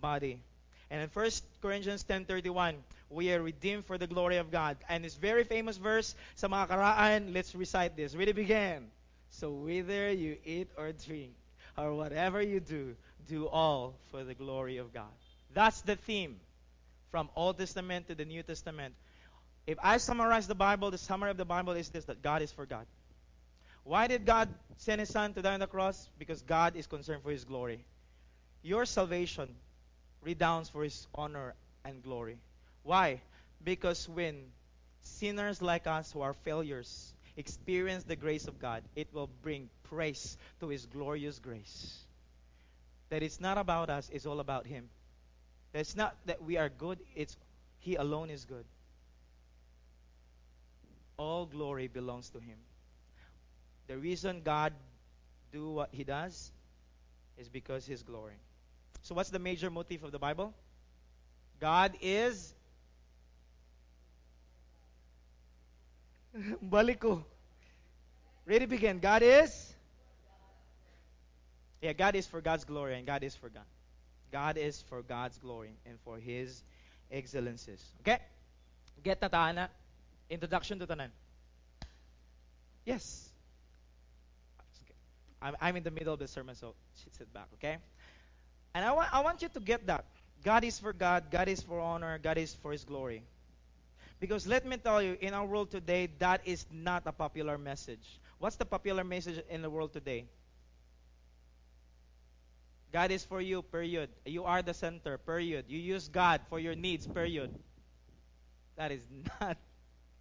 body. 0.00 0.40
And 0.90 1.02
in 1.02 1.08
1 1.12 1.30
Corinthians 1.62 2.04
10.31, 2.04 2.74
we 3.10 3.32
are 3.32 3.42
redeemed 3.42 3.84
for 3.86 3.98
the 3.98 4.06
glory 4.06 4.38
of 4.38 4.50
God. 4.50 4.76
And 4.88 5.04
this 5.04 5.14
very 5.14 5.44
famous 5.44 5.76
verse 5.76 6.14
sa 6.34 6.48
mga 6.48 6.68
karaan, 6.68 7.34
let's 7.34 7.54
recite 7.54 7.96
this. 7.96 8.14
Really 8.14 8.32
begin. 8.32 8.90
So 9.30 9.50
whether 9.50 10.10
you 10.10 10.36
eat 10.44 10.68
or 10.76 10.90
drink, 10.92 11.32
or 11.78 11.94
whatever 11.94 12.42
you 12.42 12.60
do, 12.60 12.96
do 13.28 13.46
all 13.46 13.94
for 14.10 14.24
the 14.24 14.34
glory 14.34 14.78
of 14.78 14.92
God. 14.92 15.12
That's 15.54 15.80
the 15.82 15.96
theme 15.96 16.40
from 17.10 17.28
Old 17.36 17.58
Testament 17.58 18.08
to 18.08 18.14
the 18.14 18.24
New 18.24 18.42
Testament. 18.42 18.94
If 19.70 19.78
I 19.84 19.98
summarize 19.98 20.48
the 20.48 20.56
Bible, 20.56 20.90
the 20.90 20.98
summary 20.98 21.30
of 21.30 21.36
the 21.36 21.44
Bible 21.44 21.74
is 21.74 21.90
this 21.90 22.04
that 22.06 22.22
God 22.22 22.42
is 22.42 22.50
for 22.50 22.66
God. 22.66 22.86
Why 23.84 24.08
did 24.08 24.26
God 24.26 24.48
send 24.78 24.98
His 24.98 25.10
Son 25.10 25.32
to 25.34 25.42
die 25.42 25.54
on 25.54 25.60
the 25.60 25.68
cross? 25.68 26.08
Because 26.18 26.42
God 26.42 26.74
is 26.74 26.88
concerned 26.88 27.22
for 27.22 27.30
His 27.30 27.44
glory. 27.44 27.84
Your 28.62 28.84
salvation 28.84 29.54
redounds 30.22 30.68
for 30.70 30.82
His 30.82 31.06
honor 31.14 31.54
and 31.84 32.02
glory. 32.02 32.40
Why? 32.82 33.20
Because 33.62 34.08
when 34.08 34.46
sinners 35.02 35.62
like 35.62 35.86
us 35.86 36.10
who 36.10 36.22
are 36.22 36.32
failures 36.32 37.12
experience 37.36 38.02
the 38.02 38.16
grace 38.16 38.48
of 38.48 38.58
God, 38.58 38.82
it 38.96 39.06
will 39.14 39.30
bring 39.40 39.70
praise 39.84 40.36
to 40.58 40.66
His 40.66 40.86
glorious 40.86 41.38
grace. 41.38 41.96
That 43.10 43.22
it's 43.22 43.40
not 43.40 43.56
about 43.56 43.88
us, 43.88 44.10
it's 44.12 44.26
all 44.26 44.40
about 44.40 44.66
Him. 44.66 44.88
That 45.72 45.78
it's 45.78 45.94
not 45.94 46.16
that 46.26 46.42
we 46.42 46.56
are 46.56 46.68
good, 46.68 46.98
it's 47.14 47.36
He 47.78 47.94
alone 47.94 48.30
is 48.30 48.44
good. 48.44 48.64
All 51.20 51.44
glory 51.44 51.86
belongs 51.86 52.30
to 52.30 52.38
Him. 52.38 52.56
The 53.88 53.98
reason 53.98 54.40
God 54.42 54.72
do 55.52 55.70
what 55.70 55.90
He 55.92 56.02
does 56.02 56.50
is 57.36 57.50
because 57.50 57.84
His 57.84 58.02
glory. 58.02 58.38
So 59.02 59.14
what's 59.14 59.28
the 59.28 59.38
major 59.38 59.68
motive 59.68 60.02
of 60.02 60.12
the 60.12 60.18
Bible? 60.18 60.54
God 61.60 61.92
is 62.00 62.54
Balik 66.72 67.00
ko. 67.00 67.24
Ready 68.46 68.64
begin. 68.66 68.98
God 68.98 69.22
is? 69.22 69.74
Yeah, 71.82 71.92
God 71.92 72.14
is 72.14 72.26
for 72.26 72.40
God's 72.40 72.64
glory 72.64 72.96
and 72.96 73.06
God 73.06 73.22
is 73.24 73.34
for 73.34 73.48
God. 73.48 73.68
God 74.32 74.56
is 74.56 74.80
for 74.88 75.02
God's 75.02 75.36
glory 75.38 75.76
and 75.84 75.98
for 76.04 76.16
His 76.16 76.62
excellences. 77.12 77.84
Okay? 78.00 78.18
Get 79.02 79.20
na 79.20 79.28
taana? 79.28 79.68
Introduction 80.30 80.78
to 80.78 80.86
tanan. 80.86 81.10
Yes. 82.86 83.28
I'm, 85.42 85.76
in 85.76 85.82
the 85.82 85.90
middle 85.90 86.12
of 86.12 86.20
the 86.20 86.28
sermon, 86.28 86.54
so 86.54 86.74
sit 87.16 87.32
back, 87.32 87.46
okay? 87.54 87.78
And 88.74 88.84
I 88.84 88.92
want, 88.92 89.12
I 89.12 89.20
want 89.20 89.42
you 89.42 89.48
to 89.48 89.60
get 89.60 89.86
that. 89.86 90.04
God 90.44 90.64
is 90.64 90.78
for 90.78 90.92
God, 90.92 91.30
God 91.30 91.48
is 91.48 91.62
for 91.62 91.80
honor, 91.80 92.18
God 92.18 92.38
is 92.38 92.54
for 92.54 92.72
His 92.72 92.84
glory. 92.84 93.22
Because 94.20 94.46
let 94.46 94.66
me 94.66 94.76
tell 94.76 95.02
you, 95.02 95.16
in 95.20 95.32
our 95.32 95.46
world 95.46 95.70
today, 95.70 96.10
that 96.18 96.42
is 96.44 96.66
not 96.70 97.04
a 97.06 97.12
popular 97.12 97.56
message. 97.56 98.20
What's 98.38 98.56
the 98.56 98.66
popular 98.66 99.02
message 99.02 99.42
in 99.48 99.62
the 99.62 99.70
world 99.70 99.94
today? 99.94 100.26
God 102.92 103.10
is 103.10 103.24
for 103.24 103.40
you, 103.40 103.62
period. 103.62 104.10
You 104.26 104.44
are 104.44 104.62
the 104.62 104.74
center, 104.74 105.16
period. 105.16 105.66
You 105.68 105.78
use 105.78 106.08
God 106.08 106.40
for 106.50 106.58
your 106.58 106.74
needs, 106.74 107.06
period. 107.06 107.54
That 108.76 108.92
is 108.92 109.02
not 109.40 109.56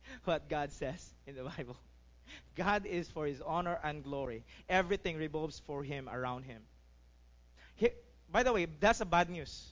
what 0.26 0.50
God 0.50 0.72
says 0.72 1.13
in 1.28 1.36
the 1.36 1.43
Bible. 1.43 1.78
God 2.56 2.86
is 2.86 3.10
for 3.10 3.26
his 3.26 3.41
honor 3.41 3.80
and 3.84 4.04
glory. 4.04 4.43
Everything 4.67 5.17
revolves 5.17 5.60
for 5.65 5.84
him, 5.84 6.08
around 6.10 6.43
him. 6.43 6.62
He, 7.76 7.89
by 8.32 8.43
the 8.43 8.54
way, 8.54 8.67
that's 8.80 9.02
a 9.02 9.06
bad 9.06 9.30
news. 9.30 9.72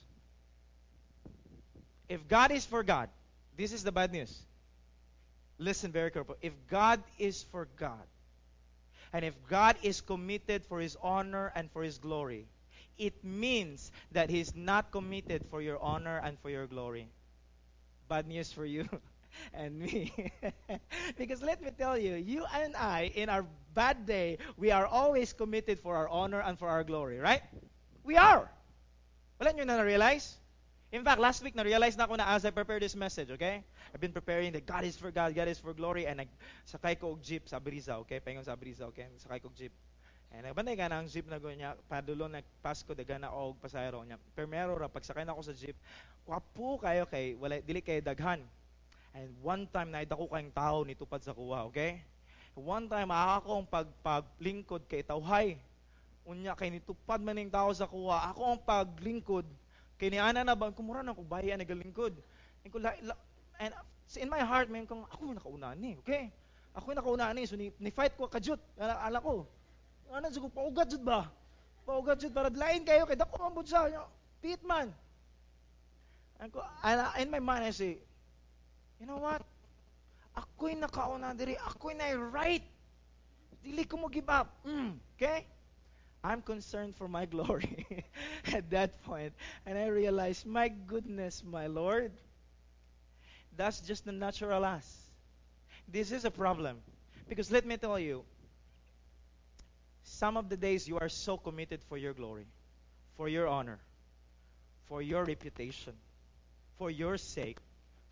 If 2.08 2.26
God 2.26 2.50
is 2.50 2.64
for 2.64 2.82
God, 2.82 3.10
this 3.56 3.72
is 3.72 3.84
the 3.84 3.92
bad 3.92 4.12
news. 4.12 4.36
Listen 5.58 5.92
very 5.92 6.10
carefully. 6.10 6.38
If 6.40 6.52
God 6.68 7.02
is 7.18 7.42
for 7.42 7.68
God, 7.76 8.06
and 9.12 9.24
if 9.24 9.34
God 9.48 9.76
is 9.82 10.00
committed 10.00 10.64
for 10.64 10.80
His 10.80 10.96
honor 11.02 11.52
and 11.54 11.70
for 11.72 11.82
His 11.82 11.98
glory, 11.98 12.46
it 12.96 13.24
means 13.24 13.90
that 14.12 14.30
He's 14.30 14.54
not 14.54 14.90
committed 14.90 15.44
for 15.50 15.60
your 15.60 15.78
honor 15.82 16.20
and 16.22 16.38
for 16.40 16.50
your 16.50 16.66
glory. 16.66 17.08
Bad 18.08 18.26
news 18.26 18.52
for 18.52 18.64
you 18.64 18.88
and 19.54 19.78
me. 19.78 20.12
because 21.18 21.42
let 21.42 21.62
me 21.62 21.70
tell 21.76 21.96
you, 21.96 22.14
you 22.14 22.44
and 22.54 22.76
I, 22.76 23.12
in 23.14 23.28
our 23.28 23.44
bad 23.74 24.06
day, 24.06 24.38
we 24.56 24.70
are 24.70 24.86
always 24.86 25.32
committed 25.32 25.78
for 25.78 25.96
our 25.96 26.08
honor 26.08 26.40
and 26.40 26.58
for 26.58 26.68
our 26.68 26.84
glory, 26.84 27.18
right? 27.18 27.42
We 28.04 28.16
are. 28.16 28.50
Wala 29.38 29.52
nyo 29.54 29.64
na 29.64 29.78
na-realize? 29.78 30.34
In 30.90 31.04
fact, 31.04 31.20
last 31.20 31.44
week, 31.44 31.52
na-realize 31.52 32.00
na 32.00 32.08
ako 32.08 32.16
na 32.16 32.32
as 32.32 32.48
I 32.48 32.50
prepare 32.50 32.80
this 32.80 32.96
message, 32.96 33.28
okay? 33.36 33.60
I've 33.92 34.00
been 34.00 34.16
preparing 34.16 34.56
that 34.56 34.64
God 34.64 34.88
is 34.88 34.96
for 34.96 35.12
God, 35.12 35.36
God 35.36 35.46
is 35.46 35.60
for 35.60 35.76
glory, 35.76 36.08
and 36.08 36.24
nagsakay 36.24 36.96
ko 36.96 37.12
og 37.12 37.20
jeep 37.20 37.44
sa 37.44 37.60
Brisa, 37.60 38.00
okay? 38.02 38.24
Paingon 38.24 38.42
sa 38.42 38.56
Brisa, 38.56 38.88
okay? 38.88 39.06
Sakay 39.20 39.38
ko 39.44 39.52
jeep. 39.52 39.70
And 40.32 40.48
nagbanday 40.48 40.80
ka 40.80 40.88
na 40.88 41.04
ang 41.04 41.08
jeep 41.08 41.28
na 41.28 41.36
niya, 41.36 41.76
padulo 41.92 42.24
na 42.24 42.40
Pasko, 42.64 42.96
daga 42.96 43.20
na 43.20 43.28
og 43.28 43.60
pasayro 43.60 44.00
niya. 44.00 44.16
Primero 44.32 44.80
ra, 44.80 44.88
pagsakay 44.88 45.28
na 45.28 45.36
ako 45.36 45.52
sa 45.52 45.54
jeep, 45.56 45.76
wapo 46.24 46.80
kayo 46.80 47.04
kay, 47.04 47.36
wala, 47.36 47.60
dili 47.60 47.84
kay 47.84 48.00
daghan. 48.00 48.40
And 49.16 49.32
one 49.40 49.64
time, 49.70 49.92
naida 49.92 50.14
ko 50.16 50.28
kayong 50.28 50.52
tao 50.52 50.84
nitupad 50.84 51.20
sa 51.24 51.32
kuha, 51.32 51.64
okay? 51.68 52.04
One 52.58 52.90
time, 52.90 53.08
ako 53.14 53.62
ang 53.62 53.68
pagpaglingkod 53.70 54.90
kay 54.90 55.06
tawhay. 55.06 55.56
Unya, 56.26 56.52
kay 56.58 56.68
nitupad 56.68 57.22
man 57.22 57.38
ning 57.38 57.48
tao 57.48 57.70
sa 57.70 57.86
kuha. 57.86 58.34
Ako 58.34 58.40
ang 58.56 58.60
paglingkod. 58.60 59.46
Kay 59.98 60.14
ni 60.14 60.18
ana 60.18 60.42
na 60.42 60.58
ba, 60.58 60.70
kumura 60.74 61.02
na 61.02 61.14
ko 61.14 61.22
bayan 61.22 61.58
nagalingkod. 61.62 62.14
And, 62.66 62.70
ko, 62.70 62.78
and 63.58 63.72
in 64.16 64.28
my 64.30 64.42
heart, 64.42 64.70
man, 64.70 64.86
kung 64.86 65.06
ako 65.06 65.34
nakauna 65.34 65.74
ni, 65.78 65.98
okay? 66.02 66.30
Ako 66.74 66.94
nakauna 66.94 67.34
ni, 67.34 67.46
so 67.46 67.58
ni, 67.58 67.74
ni 67.78 67.90
fight 67.90 68.14
ko 68.14 68.30
kajut, 68.30 68.58
ala, 68.78 68.94
ala 69.02 69.18
ko. 69.18 69.46
Ano, 70.08 70.26
so 70.32 70.48
paugat 70.48 70.88
jud 70.88 71.04
ba? 71.04 71.28
Paugat 71.84 72.16
jud 72.16 72.32
para 72.32 72.48
lain 72.48 72.84
kayo 72.84 73.04
kay 73.04 73.16
dako 73.16 73.52
man 73.52 73.64
sa 73.66 73.88
Pit 74.40 74.62
man. 74.62 74.94
And, 76.38 76.48
ko, 76.54 76.62
and 76.86 77.02
in 77.18 77.28
my 77.28 77.42
mind, 77.42 77.66
I 77.66 77.72
say, 77.74 77.98
you 79.00 79.06
know 79.06 79.18
what? 79.18 79.42
Ako'y 80.36 80.74
nakauna 80.78 81.36
diri, 81.36 81.56
ako'y 81.56 81.96
na 81.96 82.10
right. 82.30 82.62
Dili 83.64 83.88
ko 83.88 83.96
mo 83.96 84.08
give 84.08 84.28
up. 84.28 84.54
Mm, 84.66 84.94
okay? 85.16 85.46
I'm 86.22 86.42
concerned 86.42 86.94
for 86.96 87.08
my 87.08 87.24
glory 87.32 87.86
at 88.52 88.70
that 88.70 89.02
point. 89.04 89.32
And 89.66 89.78
I 89.78 89.86
realized, 89.86 90.46
my 90.46 90.68
goodness, 90.68 91.42
my 91.44 91.66
Lord, 91.66 92.12
that's 93.56 93.80
just 93.80 94.04
the 94.04 94.12
natural 94.12 94.64
us. 94.64 94.86
This 95.88 96.12
is 96.12 96.24
a 96.24 96.30
problem. 96.30 96.78
Because 97.28 97.50
let 97.50 97.66
me 97.66 97.76
tell 97.76 97.98
you, 97.98 98.24
some 100.04 100.36
of 100.36 100.48
the 100.48 100.56
days 100.56 100.88
you 100.88 100.98
are 100.98 101.08
so 101.08 101.36
committed 101.36 101.82
for 101.88 101.98
your 101.98 102.14
glory, 102.14 102.46
for 103.16 103.28
your 103.28 103.46
honor, 103.46 103.78
for 104.86 105.02
your 105.02 105.24
reputation, 105.24 105.92
for 106.78 106.90
your 106.90 107.18
sake, 107.18 107.58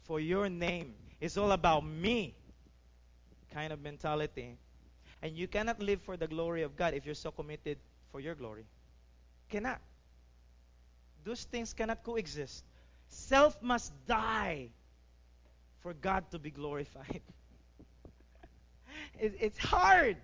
for 0.07 0.20
your 0.20 0.48
name. 0.48 0.94
It's 1.20 1.36
all 1.36 1.52
about 1.52 1.84
me 1.84 2.34
kind 3.52 3.72
of 3.72 3.80
mentality. 3.80 4.57
And 5.22 5.36
you 5.36 5.48
cannot 5.48 5.80
live 5.80 6.00
for 6.02 6.16
the 6.16 6.26
glory 6.26 6.62
of 6.62 6.76
God 6.76 6.94
if 6.94 7.07
you're 7.07 7.14
so 7.14 7.30
committed 7.30 7.78
for 8.12 8.20
your 8.20 8.34
glory. 8.34 8.64
Cannot. 9.48 9.80
Those 11.24 11.44
things 11.44 11.72
cannot 11.72 12.04
coexist. 12.04 12.64
Self 13.09 13.61
must 13.62 13.92
die 14.07 14.68
for 15.80 15.94
God 15.94 16.30
to 16.30 16.38
be 16.38 16.50
glorified. 16.50 17.22
it, 19.20 19.34
it's 19.40 19.59
hard. 19.59 20.16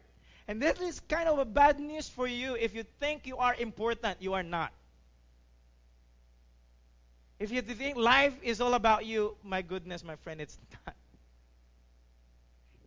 And 0.47 0.61
this 0.61 0.81
is 0.81 1.01
kind 1.01 1.29
of 1.29 1.39
a 1.39 1.45
bad 1.45 1.81
news 1.81 2.09
for 2.09 2.27
you 2.27 2.55
if 2.57 2.75
you 2.75 2.85
think 3.01 3.27
you 3.27 3.39
are 3.39 3.55
important. 3.55 4.21
You 4.21 4.35
are 4.35 4.43
not. 4.43 4.73
If 7.43 7.51
you 7.51 7.61
think 7.61 7.97
life 7.97 8.39
is 8.41 8.61
all 8.61 8.75
about 8.75 9.05
you, 9.05 9.35
my 9.43 9.63
goodness, 9.63 10.05
my 10.05 10.15
friend, 10.15 10.41
it's 10.41 10.57
not. 10.87 10.95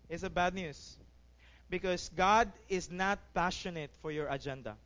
It's 0.08 0.24
a 0.24 0.30
bad 0.30 0.56
news. 0.56 0.96
Because 1.70 2.10
God 2.16 2.48
is 2.70 2.90
not 2.90 3.20
passionate 3.34 3.92
for 4.02 4.14
your 4.14 4.30
agenda. 4.30 4.78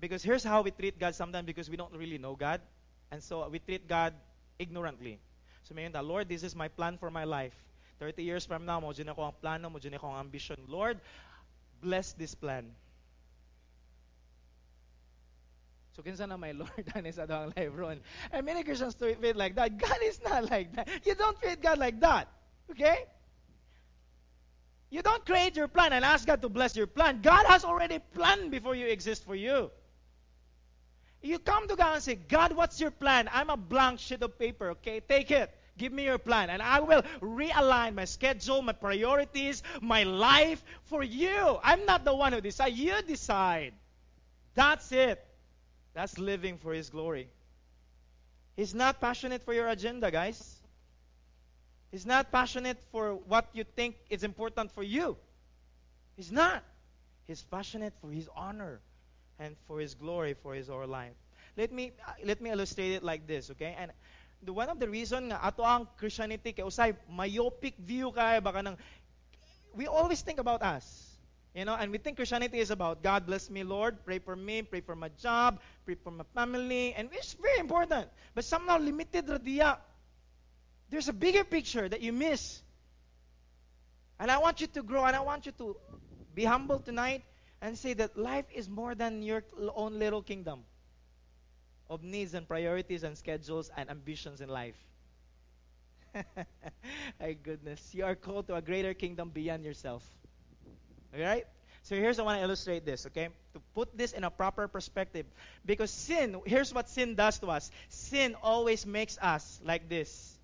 Because 0.00 0.24
here's 0.24 0.42
how 0.42 0.62
we 0.62 0.72
treat 0.72 0.98
God 0.98 1.14
sometimes 1.14 1.46
because 1.46 1.70
we 1.70 1.76
don't 1.76 1.94
really 1.94 2.18
know 2.18 2.34
God. 2.34 2.60
And 3.12 3.22
so 3.22 3.46
we 3.48 3.60
treat 3.60 3.86
God 3.86 4.12
ignorantly. 4.58 5.20
So 5.62 5.72
may 5.72 5.86
the 5.86 6.02
Lord, 6.02 6.28
this 6.28 6.42
is 6.42 6.56
my 6.56 6.66
plan 6.66 6.98
for 6.98 7.12
my 7.12 7.22
life. 7.22 7.54
30 8.00 8.24
years 8.24 8.44
from 8.44 8.66
now, 8.66 8.80
mo 8.80 8.90
ako 8.90 9.22
ang 9.22 9.34
plano, 9.40 9.70
mo 9.70 9.78
ako 9.78 10.06
ang 10.10 10.18
ambition. 10.18 10.58
Lord, 10.66 10.98
bless 11.80 12.12
this 12.14 12.34
plan. 12.34 12.74
So 15.96 16.02
kinsa 16.02 16.26
na 16.26 16.36
my 16.36 16.52
Lord 16.52 16.84
ani 16.94 17.12
sa 17.12 17.26
daw 17.26 17.52
life 17.56 17.70
ron. 17.74 18.00
And 18.32 18.46
many 18.46 18.62
Christians 18.62 18.94
treat 18.94 19.22
it 19.22 19.36
like 19.36 19.54
that. 19.56 19.76
God 19.78 19.98
is 20.02 20.20
not 20.24 20.50
like 20.50 20.74
that. 20.74 20.88
You 21.04 21.14
don't 21.14 21.38
treat 21.40 21.60
God 21.60 21.78
like 21.78 22.00
that. 22.00 22.28
Okay? 22.70 23.04
You 24.90 25.02
don't 25.02 25.24
create 25.24 25.56
your 25.56 25.68
plan 25.68 25.92
and 25.92 26.04
ask 26.04 26.26
God 26.26 26.42
to 26.42 26.48
bless 26.48 26.76
your 26.76 26.86
plan. 26.86 27.20
God 27.22 27.46
has 27.46 27.64
already 27.64 27.98
planned 28.14 28.50
before 28.50 28.74
you 28.74 28.86
exist 28.86 29.24
for 29.24 29.34
you. 29.34 29.70
You 31.22 31.38
come 31.38 31.68
to 31.68 31.76
God 31.76 31.94
and 31.94 32.02
say, 32.02 32.16
God, 32.16 32.52
what's 32.52 32.80
your 32.80 32.90
plan? 32.90 33.28
I'm 33.32 33.48
a 33.48 33.56
blank 33.56 34.00
sheet 34.00 34.22
of 34.22 34.38
paper, 34.38 34.70
okay? 34.72 35.00
Take 35.00 35.30
it. 35.30 35.50
Give 35.78 35.92
me 35.92 36.04
your 36.04 36.18
plan. 36.18 36.50
And 36.50 36.60
I 36.60 36.80
will 36.80 37.02
realign 37.20 37.94
my 37.94 38.04
schedule, 38.04 38.60
my 38.60 38.72
priorities, 38.72 39.62
my 39.80 40.02
life 40.02 40.62
for 40.84 41.02
you. 41.02 41.58
I'm 41.62 41.86
not 41.86 42.04
the 42.04 42.14
one 42.14 42.32
who 42.32 42.40
decide. 42.40 42.74
You 42.74 43.00
decide. 43.02 43.72
That's 44.54 44.92
it. 44.92 45.24
That's 45.94 46.18
living 46.18 46.58
for 46.58 46.72
His 46.72 46.90
glory. 46.90 47.28
He's 48.56 48.74
not 48.74 49.00
passionate 49.00 49.42
for 49.42 49.54
your 49.54 49.68
agenda, 49.68 50.10
guys. 50.10 50.56
He's 51.90 52.06
not 52.06 52.32
passionate 52.32 52.78
for 52.90 53.14
what 53.14 53.48
you 53.52 53.64
think 53.64 53.96
is 54.08 54.24
important 54.24 54.72
for 54.72 54.82
you. 54.82 55.16
He's 56.16 56.32
not. 56.32 56.62
He's 57.26 57.42
passionate 57.42 57.92
for 58.00 58.10
His 58.10 58.28
honor 58.34 58.80
and 59.38 59.56
for 59.66 59.80
His 59.80 59.94
glory, 59.94 60.34
for 60.42 60.54
His 60.54 60.70
our 60.70 60.86
life. 60.86 61.12
Let 61.56 61.72
me 61.72 61.92
uh, 62.06 62.12
let 62.24 62.40
me 62.40 62.50
illustrate 62.50 62.92
it 62.92 63.02
like 63.02 63.26
this, 63.26 63.50
okay? 63.50 63.76
And 63.78 63.92
the, 64.42 64.52
one 64.52 64.68
of 64.68 64.80
the 64.80 64.88
reason 64.88 65.28
nga 65.28 65.38
ato 65.44 65.62
ang 65.62 65.86
Christianity 65.98 66.52
kay 66.52 66.64
usay 66.64 66.96
myopic 67.12 67.76
view 67.76 68.08
kay 68.12 68.40
baka 68.40 68.62
nang 68.64 68.76
we 69.76 69.86
always 69.86 70.20
think 70.24 70.40
about 70.40 70.62
us. 70.62 71.11
You 71.54 71.66
know, 71.66 71.74
and 71.74 71.92
we 71.92 71.98
think 71.98 72.16
Christianity 72.16 72.60
is 72.60 72.70
about 72.70 73.02
God 73.02 73.26
bless 73.26 73.50
me, 73.50 73.62
Lord, 73.62 74.04
pray 74.04 74.18
for 74.18 74.34
me, 74.34 74.62
pray 74.62 74.80
for 74.80 74.96
my 74.96 75.10
job, 75.20 75.60
pray 75.84 75.96
for 75.96 76.10
my 76.10 76.24
family, 76.34 76.94
and 76.94 77.10
it's 77.12 77.34
very 77.34 77.58
important. 77.58 78.08
But 78.34 78.44
somehow 78.44 78.78
limited 78.78 79.26
radia 79.26 79.76
there's 80.92 81.08
a 81.08 81.12
bigger 81.14 81.42
picture 81.42 81.88
that 81.88 82.02
you 82.02 82.12
miss. 82.12 82.60
And 84.20 84.30
I 84.30 84.36
want 84.38 84.60
you 84.60 84.66
to 84.68 84.82
grow 84.82 85.06
and 85.06 85.16
I 85.16 85.20
want 85.20 85.46
you 85.46 85.52
to 85.52 85.76
be 86.34 86.44
humble 86.44 86.80
tonight 86.80 87.24
and 87.62 87.78
say 87.78 87.94
that 87.94 88.18
life 88.18 88.44
is 88.54 88.68
more 88.68 88.94
than 88.94 89.22
your 89.22 89.42
own 89.74 89.98
little 89.98 90.20
kingdom 90.22 90.64
of 91.88 92.02
needs 92.02 92.34
and 92.34 92.46
priorities 92.46 93.04
and 93.04 93.16
schedules 93.16 93.70
and 93.74 93.88
ambitions 93.88 94.42
in 94.42 94.50
life. 94.50 94.76
My 97.20 97.32
goodness. 97.42 97.94
You 97.94 98.04
are 98.04 98.14
called 98.14 98.46
to 98.48 98.54
a 98.56 98.60
greater 98.60 98.92
kingdom 98.92 99.30
beyond 99.30 99.64
yourself. 99.64 100.04
Alright? 101.14 101.46
So 101.82 101.96
here's 101.96 102.18
I 102.18 102.22
want 102.22 102.38
to 102.38 102.44
illustrate 102.44 102.84
this, 102.84 103.06
okay? 103.06 103.28
To 103.54 103.60
put 103.74 103.96
this 103.96 104.12
in 104.12 104.24
a 104.24 104.30
proper 104.30 104.68
perspective. 104.68 105.26
Because 105.66 105.90
sin, 105.90 106.40
here's 106.46 106.72
what 106.72 106.88
sin 106.88 107.16
does 107.16 107.38
to 107.40 107.48
us. 107.48 107.70
Sin 107.88 108.36
always 108.42 108.86
makes 108.86 109.18
us 109.18 109.60
like 109.64 109.88
this 109.88 110.38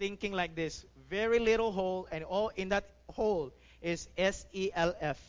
thinking 0.00 0.32
like 0.32 0.56
this 0.56 0.84
very 1.10 1.38
little 1.38 1.70
hole, 1.70 2.08
and 2.10 2.24
all 2.24 2.50
in 2.56 2.70
that 2.70 2.84
hole 3.10 3.52
is 3.82 4.08
S 4.16 4.46
E 4.52 4.70
L 4.74 4.94
F, 5.00 5.20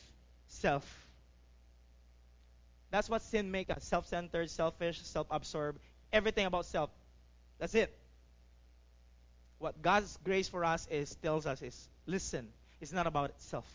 self. 0.47 0.85
That's 2.89 3.09
what 3.09 3.21
sin 3.21 3.51
makes 3.51 3.69
us 3.69 3.83
self 3.83 4.07
centered, 4.07 4.49
selfish, 4.49 5.01
self 5.01 5.27
absorbed, 5.29 5.79
everything 6.11 6.45
about 6.45 6.65
self. 6.65 6.89
That's 7.59 7.75
it. 7.75 7.93
What 9.59 9.81
God's 9.81 10.17
grace 10.23 10.47
for 10.47 10.63
us 10.65 10.87
is 10.89 11.13
tells 11.15 11.45
us 11.45 11.61
is 11.61 11.89
listen, 12.07 12.47
it's 12.79 12.93
not 12.93 13.07
about 13.07 13.31
self. 13.37 13.67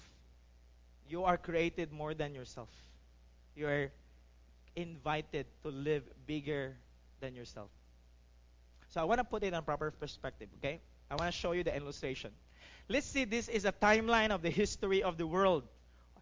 You 1.09 1.24
are 1.24 1.36
created 1.36 1.92
more 1.92 2.14
than 2.14 2.34
yourself. 2.34 2.68
You 3.54 3.68
are 3.68 3.90
invited 4.74 5.46
to 5.62 5.68
live 5.68 6.02
bigger 6.26 6.76
than 7.20 7.34
yourself. 7.34 7.70
So 8.90 9.00
I 9.00 9.04
want 9.04 9.18
to 9.18 9.24
put 9.24 9.42
it 9.42 9.52
in 9.52 9.62
proper 9.62 9.90
perspective, 9.90 10.48
okay? 10.59 10.80
I 11.11 11.14
want 11.14 11.32
to 11.32 11.38
show 11.38 11.52
you 11.52 11.62
the 11.62 11.74
illustration. 11.74 12.30
Let's 12.88 13.07
see, 13.07 13.24
this 13.24 13.48
is 13.48 13.64
a 13.64 13.72
timeline 13.72 14.30
of 14.30 14.42
the 14.42 14.50
history 14.50 15.02
of 15.02 15.18
the 15.18 15.26
world, 15.26 15.64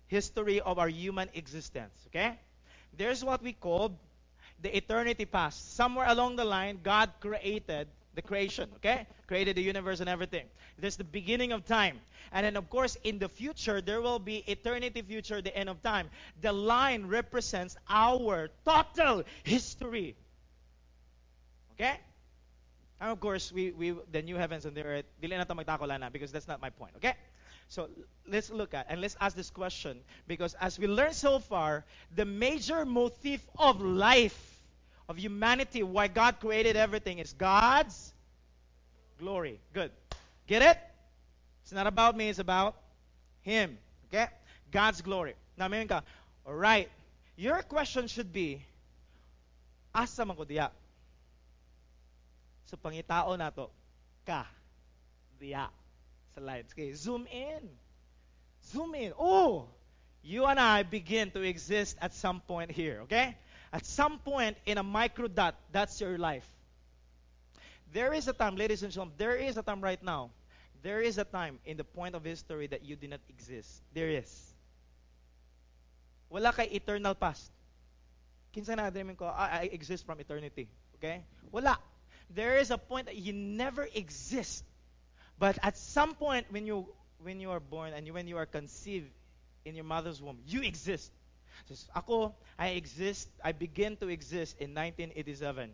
history 0.07 0.61
of 0.61 0.79
our 0.79 0.89
human 0.89 1.29
existence, 1.35 1.95
okay? 2.09 2.39
There's 2.97 3.25
what 3.25 3.43
we 3.43 3.53
call 3.53 3.99
the 4.63 4.75
eternity 4.77 5.25
past. 5.25 5.77
Somewhere 5.77 6.07
along 6.09 6.37
the 6.37 6.45
line, 6.45 6.81
God 6.83 7.11
created 7.21 7.89
the 8.15 8.23
creation, 8.23 8.69
okay? 8.77 9.07
Created 9.27 9.57
the 9.57 9.63
universe 9.63 10.01
and 10.01 10.09
everything. 10.09 10.47
There's 10.79 10.97
the 10.97 11.05
beginning 11.05 11.53
of 11.53 11.67
time. 11.67 12.01
And 12.33 12.47
then, 12.47 12.57
of 12.57 12.69
course, 12.71 12.97
in 13.05 13.19
the 13.19 13.29
future, 13.29 13.81
there 13.81 14.01
will 14.01 14.19
be 14.19 14.39
eternity 14.47 15.03
future, 15.03 15.41
the 15.43 15.57
end 15.57 15.69
of 15.69 15.83
time. 15.83 16.09
The 16.41 16.53
line 16.53 17.07
represents 17.07 17.77
our 17.89 18.49
total 18.65 19.25
history. 19.43 20.17
Okay? 21.73 21.99
And 23.01 23.11
of 23.11 23.21
course, 23.21 23.53
we, 23.53 23.73
we 23.73 23.95
the 24.13 24.23
new 24.23 24.37
heavens 24.37 24.65
and 24.65 24.77
the 24.77 24.83
earth, 24.83 25.05
dili 25.23 25.37
na 25.37 25.99
na 25.99 26.11
because 26.11 26.33
that's 26.33 26.49
not 26.49 26.61
my 26.63 26.71
point, 26.71 26.93
okay? 26.97 27.15
So 27.69 27.89
let's 28.27 28.51
look 28.51 28.75
at 28.75 28.87
and 28.89 29.01
let's 29.01 29.17
ask 29.21 29.37
this 29.37 29.51
question 29.51 30.01
because 30.27 30.55
as 30.61 30.79
we 30.79 30.87
learned 30.87 31.15
so 31.15 31.39
far, 31.39 31.85
the 32.15 32.25
major 32.25 32.85
motif 32.85 33.41
of 33.59 33.81
life, 33.81 34.54
of 35.09 35.19
humanity, 35.19 35.83
why 35.83 36.09
God 36.09 36.41
created 36.41 36.77
everything 36.77 37.19
is 37.19 37.33
God's 37.33 38.13
glory. 39.19 39.61
Good. 39.73 39.91
Get 40.47 40.63
it? 40.63 40.79
It's 41.63 41.73
not 41.73 41.87
about 41.87 42.17
me, 42.17 42.29
it's 42.29 42.39
about 42.39 42.77
Him. 43.43 43.79
Okay? 44.09 44.27
God's 44.71 45.01
glory. 45.03 45.35
Now, 45.57 45.69
ka, 45.69 46.03
alright, 46.47 46.91
your 47.37 47.63
question 47.63 48.07
should 48.07 48.33
be, 48.33 48.65
asa 49.95 50.25
man 50.25 50.37
ko 50.37 50.45
diya? 50.45 50.71
So 52.67 52.77
pangitao 52.77 53.39
na 53.39 53.51
to, 53.51 53.69
ka 54.27 54.47
diya 55.41 55.69
slides. 56.35 56.73
Okay, 56.73 56.93
zoom 56.93 57.27
in. 57.33 57.69
Zoom 58.73 58.95
in. 58.95 59.13
Oh, 59.19 59.69
you 60.23 60.45
and 60.47 60.59
I 60.59 60.83
begin 60.83 61.31
to 61.33 61.43
exist 61.43 61.97
at 62.01 62.15
some 62.15 62.41
point 62.41 62.71
here, 62.71 63.01
okay? 63.03 63.37
At 63.75 63.85
some 63.87 64.21
point 64.21 64.57
in 64.67 64.79
a 64.79 64.85
micro 64.85 65.27
dot, 65.27 65.57
that's 65.73 66.01
your 66.01 66.17
life. 66.17 66.47
There 67.93 68.15
is 68.15 68.29
a 68.29 68.33
time, 68.33 68.55
ladies 68.55 68.85
and 68.85 68.93
gentlemen, 68.93 69.15
there 69.19 69.35
is 69.35 69.57
a 69.57 69.63
time 69.63 69.83
right 69.83 70.01
now. 70.01 70.31
There 70.83 71.01
is 71.03 71.19
a 71.19 71.25
time 71.25 71.59
in 71.67 71.77
the 71.77 71.83
point 71.83 72.15
of 72.15 72.23
history 72.23 72.69
that 72.69 72.85
you 72.85 72.95
do 72.95 73.09
not 73.09 73.19
exist. 73.29 73.83
There 73.93 74.11
is. 74.11 74.31
Wala 76.31 76.53
kay 76.53 76.71
eternal 76.71 77.17
past. 77.17 77.51
Kinsa 78.55 78.77
na 78.77 78.91
ko, 79.15 79.27
I, 79.27 79.67
I 79.67 79.71
exist 79.73 80.07
from 80.07 80.21
eternity. 80.21 80.69
Okay? 80.97 81.25
Wala. 81.51 81.77
There 82.31 82.59
is 82.59 82.71
a 82.71 82.79
point 82.79 83.07
that 83.07 83.17
you 83.17 83.33
never 83.33 83.89
exist. 83.93 84.63
But 85.37 85.59
at 85.63 85.77
some 85.77 86.15
point 86.15 86.47
when 86.51 86.65
you 86.65 86.87
when 87.19 87.41
you 87.41 87.51
are 87.51 87.61
born 87.61 87.93
and 87.93 88.07
when 88.15 88.29
you 88.29 88.37
are 88.37 88.47
conceived 88.47 89.11
in 89.65 89.75
your 89.75 89.85
mother's 89.85 90.23
womb, 90.23 90.39
you 90.47 90.63
exist. 90.63 91.11
So, 91.67 91.75
ako, 91.95 92.35
I 92.59 92.77
exist, 92.77 93.29
I 93.43 93.53
begin 93.53 93.97
to 93.99 94.09
exist 94.09 94.59
in 94.61 94.75
1987. 94.75 95.73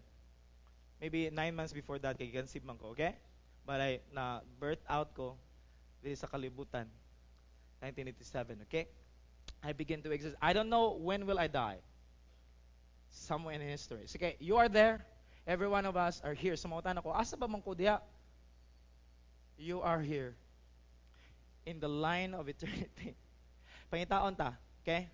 Maybe 1.01 1.31
nine 1.31 1.57
months 1.57 1.73
before 1.73 1.99
that, 2.01 2.19
kay 2.19 2.29
conceive 2.29 2.65
man 2.65 2.77
ko, 2.77 2.93
okay? 2.93 3.17
But 3.65 3.81
I, 3.81 4.01
na 4.13 4.41
birth 4.61 4.83
out 4.89 5.15
ko, 5.17 5.37
this 6.05 6.21
sa 6.21 6.29
kalibutan, 6.29 6.87
1987, 7.81 8.69
okay? 8.69 8.87
I 9.63 9.73
begin 9.73 10.03
to 10.03 10.11
exist. 10.11 10.37
I 10.41 10.53
don't 10.53 10.69
know 10.69 10.97
when 10.97 11.27
will 11.27 11.39
I 11.39 11.47
die. 11.47 11.79
Somewhere 13.11 13.55
in 13.55 13.61
history. 13.61 14.07
Okay, 14.17 14.37
you 14.39 14.57
are 14.57 14.69
there. 14.69 15.05
Every 15.47 15.69
one 15.69 15.85
of 15.85 15.97
us 15.97 16.21
are 16.25 16.33
here. 16.33 16.55
Sumamutan 16.55 16.97
ako, 16.97 17.11
asa 17.11 17.37
ba 17.37 17.49
man 17.49 17.61
ko 17.61 17.75
diya? 17.75 18.01
You 19.59 19.83
are 19.83 20.01
here. 20.01 20.37
In 21.67 21.81
the 21.81 21.89
line 21.89 22.33
of 22.33 22.49
eternity. 22.49 23.17
Pangitaon 23.93 24.39
ta. 24.39 24.55
Okay? 24.81 25.11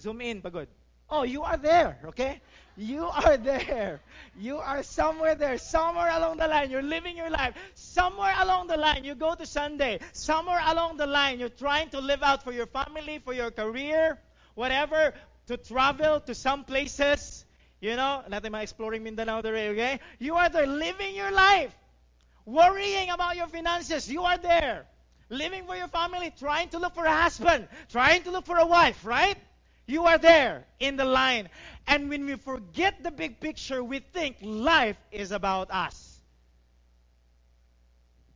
Zoom 0.00 0.20
in, 0.20 0.42
pagod. 0.42 0.66
Oh, 1.08 1.22
you 1.22 1.42
are 1.42 1.56
there, 1.56 1.98
okay? 2.06 2.40
You 2.76 3.04
are 3.06 3.36
there. 3.50 4.00
You 4.36 4.58
are 4.58 4.82
somewhere 4.82 5.34
there, 5.34 5.58
somewhere 5.58 6.10
along 6.10 6.38
the 6.38 6.48
line. 6.48 6.70
You're 6.70 6.82
living 6.82 7.16
your 7.16 7.30
life. 7.30 7.54
Somewhere 7.74 8.34
along 8.38 8.66
the 8.66 8.76
line, 8.76 9.04
you 9.04 9.14
go 9.14 9.34
to 9.34 9.46
Sunday. 9.46 10.00
Somewhere 10.12 10.60
along 10.66 10.96
the 10.96 11.06
line, 11.06 11.38
you're 11.38 11.48
trying 11.48 11.90
to 11.90 12.00
live 12.00 12.22
out 12.22 12.42
for 12.42 12.52
your 12.52 12.66
family, 12.66 13.20
for 13.24 13.32
your 13.32 13.50
career, 13.50 14.18
whatever, 14.54 15.14
to 15.46 15.56
travel 15.56 16.20
to 16.20 16.34
some 16.34 16.64
places. 16.64 17.44
You 17.80 17.94
know, 17.94 18.22
natin 18.28 18.50
mga 18.50 18.62
exploring 18.62 19.04
Mindanao 19.04 19.42
today, 19.42 19.68
okay? 19.70 20.00
You 20.18 20.34
are 20.34 20.48
there 20.48 20.66
living 20.66 21.14
your 21.14 21.30
life. 21.30 21.74
Worrying 22.46 23.10
about 23.10 23.36
your 23.36 23.46
finances. 23.48 24.10
You 24.10 24.22
are 24.22 24.38
there. 24.38 24.86
Living 25.28 25.66
for 25.66 25.76
your 25.76 25.88
family, 25.88 26.32
trying 26.38 26.68
to 26.70 26.78
look 26.78 26.94
for 26.94 27.04
a 27.04 27.12
husband, 27.12 27.68
trying 27.90 28.22
to 28.22 28.30
look 28.30 28.46
for 28.46 28.58
a 28.58 28.66
wife, 28.66 29.04
right? 29.04 29.36
You 29.86 30.04
are 30.06 30.18
there 30.18 30.66
in 30.80 30.96
the 30.96 31.04
line. 31.04 31.48
And 31.86 32.08
when 32.10 32.26
we 32.26 32.36
forget 32.36 33.02
the 33.02 33.10
big 33.10 33.40
picture, 33.40 33.82
we 33.82 34.00
think 34.00 34.38
life 34.42 34.96
is 35.12 35.30
about 35.30 35.70
us. 35.70 36.20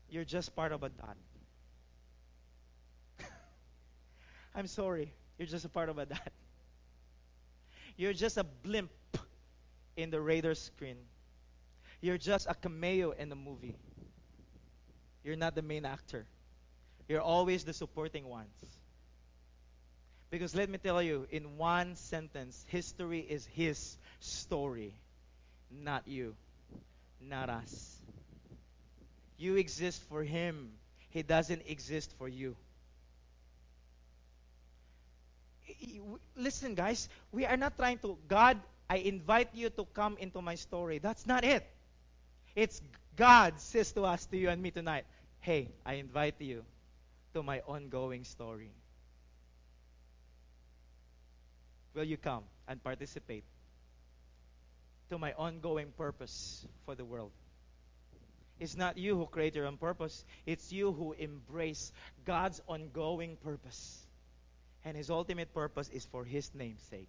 You're 0.09 0.25
just 0.25 0.55
part 0.55 0.73
of 0.73 0.83
a 0.83 0.89
dot. 0.89 1.17
I'm 4.55 4.67
sorry. 4.67 5.13
You're 5.39 5.49
just 5.49 5.65
a 5.65 5.69
part 5.69 5.89
of 5.89 5.99
a 5.99 6.07
dot. 6.07 6.33
You're 7.97 8.13
just 8.13 8.37
a 8.37 8.45
blimp 8.45 8.91
in 9.97 10.11
the 10.11 10.21
radar 10.21 10.55
screen. 10.55 10.97
You're 12.01 12.19
just 12.19 12.47
a 12.49 12.55
cameo 12.55 13.11
in 13.11 13.29
the 13.29 13.37
movie. 13.37 13.77
You're 15.23 15.37
not 15.37 15.55
the 15.55 15.63
main 15.63 15.85
actor. 15.85 16.27
You're 17.09 17.21
always 17.21 17.65
the 17.65 17.73
supporting 17.73 18.27
ones. 18.27 18.80
Because 20.31 20.55
let 20.55 20.71
me 20.71 20.79
tell 20.79 21.03
you, 21.03 21.27
in 21.31 21.57
one 21.59 21.97
sentence, 21.97 22.65
history 22.69 23.21
is 23.21 23.45
his 23.47 23.97
story, 24.21 24.95
not 25.71 26.07
you, 26.07 26.37
not 27.21 27.51
us. 27.51 27.97
You 29.37 29.57
exist 29.57 30.03
for 30.09 30.23
him, 30.23 30.71
he 31.11 31.23
doesn't 31.23 31.63
exist 31.67 32.15
for 32.17 32.29
you. 32.29 32.55
Listen, 36.37 36.75
guys, 36.75 37.09
we 37.33 37.45
are 37.45 37.57
not 37.57 37.77
trying 37.77 37.99
to, 37.99 38.17
God, 38.29 38.59
I 38.89 38.97
invite 38.97 39.49
you 39.55 39.71
to 39.71 39.85
come 39.95 40.17
into 40.19 40.41
my 40.43 40.55
story. 40.55 40.99
That's 40.99 41.27
not 41.27 41.45
it. 41.45 41.67
It's 42.55 42.81
God 43.17 43.61
says 43.61 43.93
to 43.93 44.03
us, 44.05 44.27
to 44.27 44.37
you 44.37 44.49
and 44.49 44.63
me 44.63 44.71
tonight, 44.71 45.05
hey, 45.41 45.69
I 45.85 45.95
invite 45.95 46.37
you 46.39 46.65
to 47.35 47.43
my 47.43 47.61
ongoing 47.67 48.25
story. 48.25 48.71
Will 51.95 52.05
you 52.05 52.17
come 52.17 52.45
and 52.69 52.83
participate 52.83 53.45
to 55.09 55.19
my 55.19 55.33
ongoing 55.33 55.93
purpose 55.97 56.67
for 56.85 56.95
the 56.95 57.05
world? 57.05 57.33
It's 58.59 58.77
not 58.77 58.99
you 58.99 59.17
who 59.17 59.27
create 59.27 59.55
your 59.55 59.67
own 59.67 59.79
purpose, 59.79 60.25
it's 60.47 60.71
you 60.71 60.93
who 60.93 61.13
embrace 61.15 61.93
God's 62.25 62.61
ongoing 62.69 63.37
purpose. 63.43 64.07
And 64.85 64.97
His 64.97 65.11
ultimate 65.11 65.53
purpose 65.53 65.89
is 65.89 66.05
for 66.05 66.25
His 66.25 66.51
name's 66.55 66.83
sake, 66.91 67.09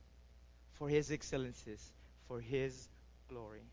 for 0.74 0.90
His 0.90 1.12
excellencies, 1.12 1.82
for 2.28 2.40
His 2.40 2.88
glory. 3.28 3.64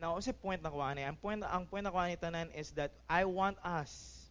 Now, 0.00 0.14
kasi 0.18 0.32
point 0.32 0.62
na 0.62 0.70
ko 0.70 0.82
ani, 0.82 1.06
ang 1.06 1.14
point 1.14 1.42
ang 1.46 1.66
point 1.66 1.86
na 1.86 1.94
tanan 2.18 2.50
is 2.58 2.74
that 2.74 2.90
I 3.08 3.24
want 3.24 3.58
us 3.62 4.22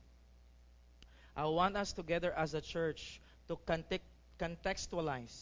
I 1.35 1.45
want 1.45 1.77
us 1.77 1.93
together 1.93 2.33
as 2.35 2.53
a 2.53 2.61
church 2.61 3.21
to 3.47 3.55
contact 3.55 4.03
contextualize 4.41 5.35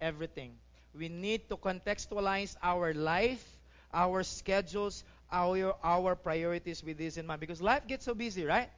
everything. 0.00 0.52
We 0.94 1.08
need 1.08 1.48
to 1.48 1.56
contextualize 1.56 2.56
our 2.62 2.92
life, 2.92 3.44
our 3.94 4.22
schedules, 4.22 5.04
our, 5.30 5.74
our 5.82 6.16
priorities 6.16 6.82
with 6.82 6.98
this 6.98 7.16
in 7.16 7.26
mind. 7.26 7.40
Because 7.40 7.62
life 7.62 7.86
gets 7.86 8.04
so 8.04 8.14
busy, 8.14 8.44
right? 8.44 8.68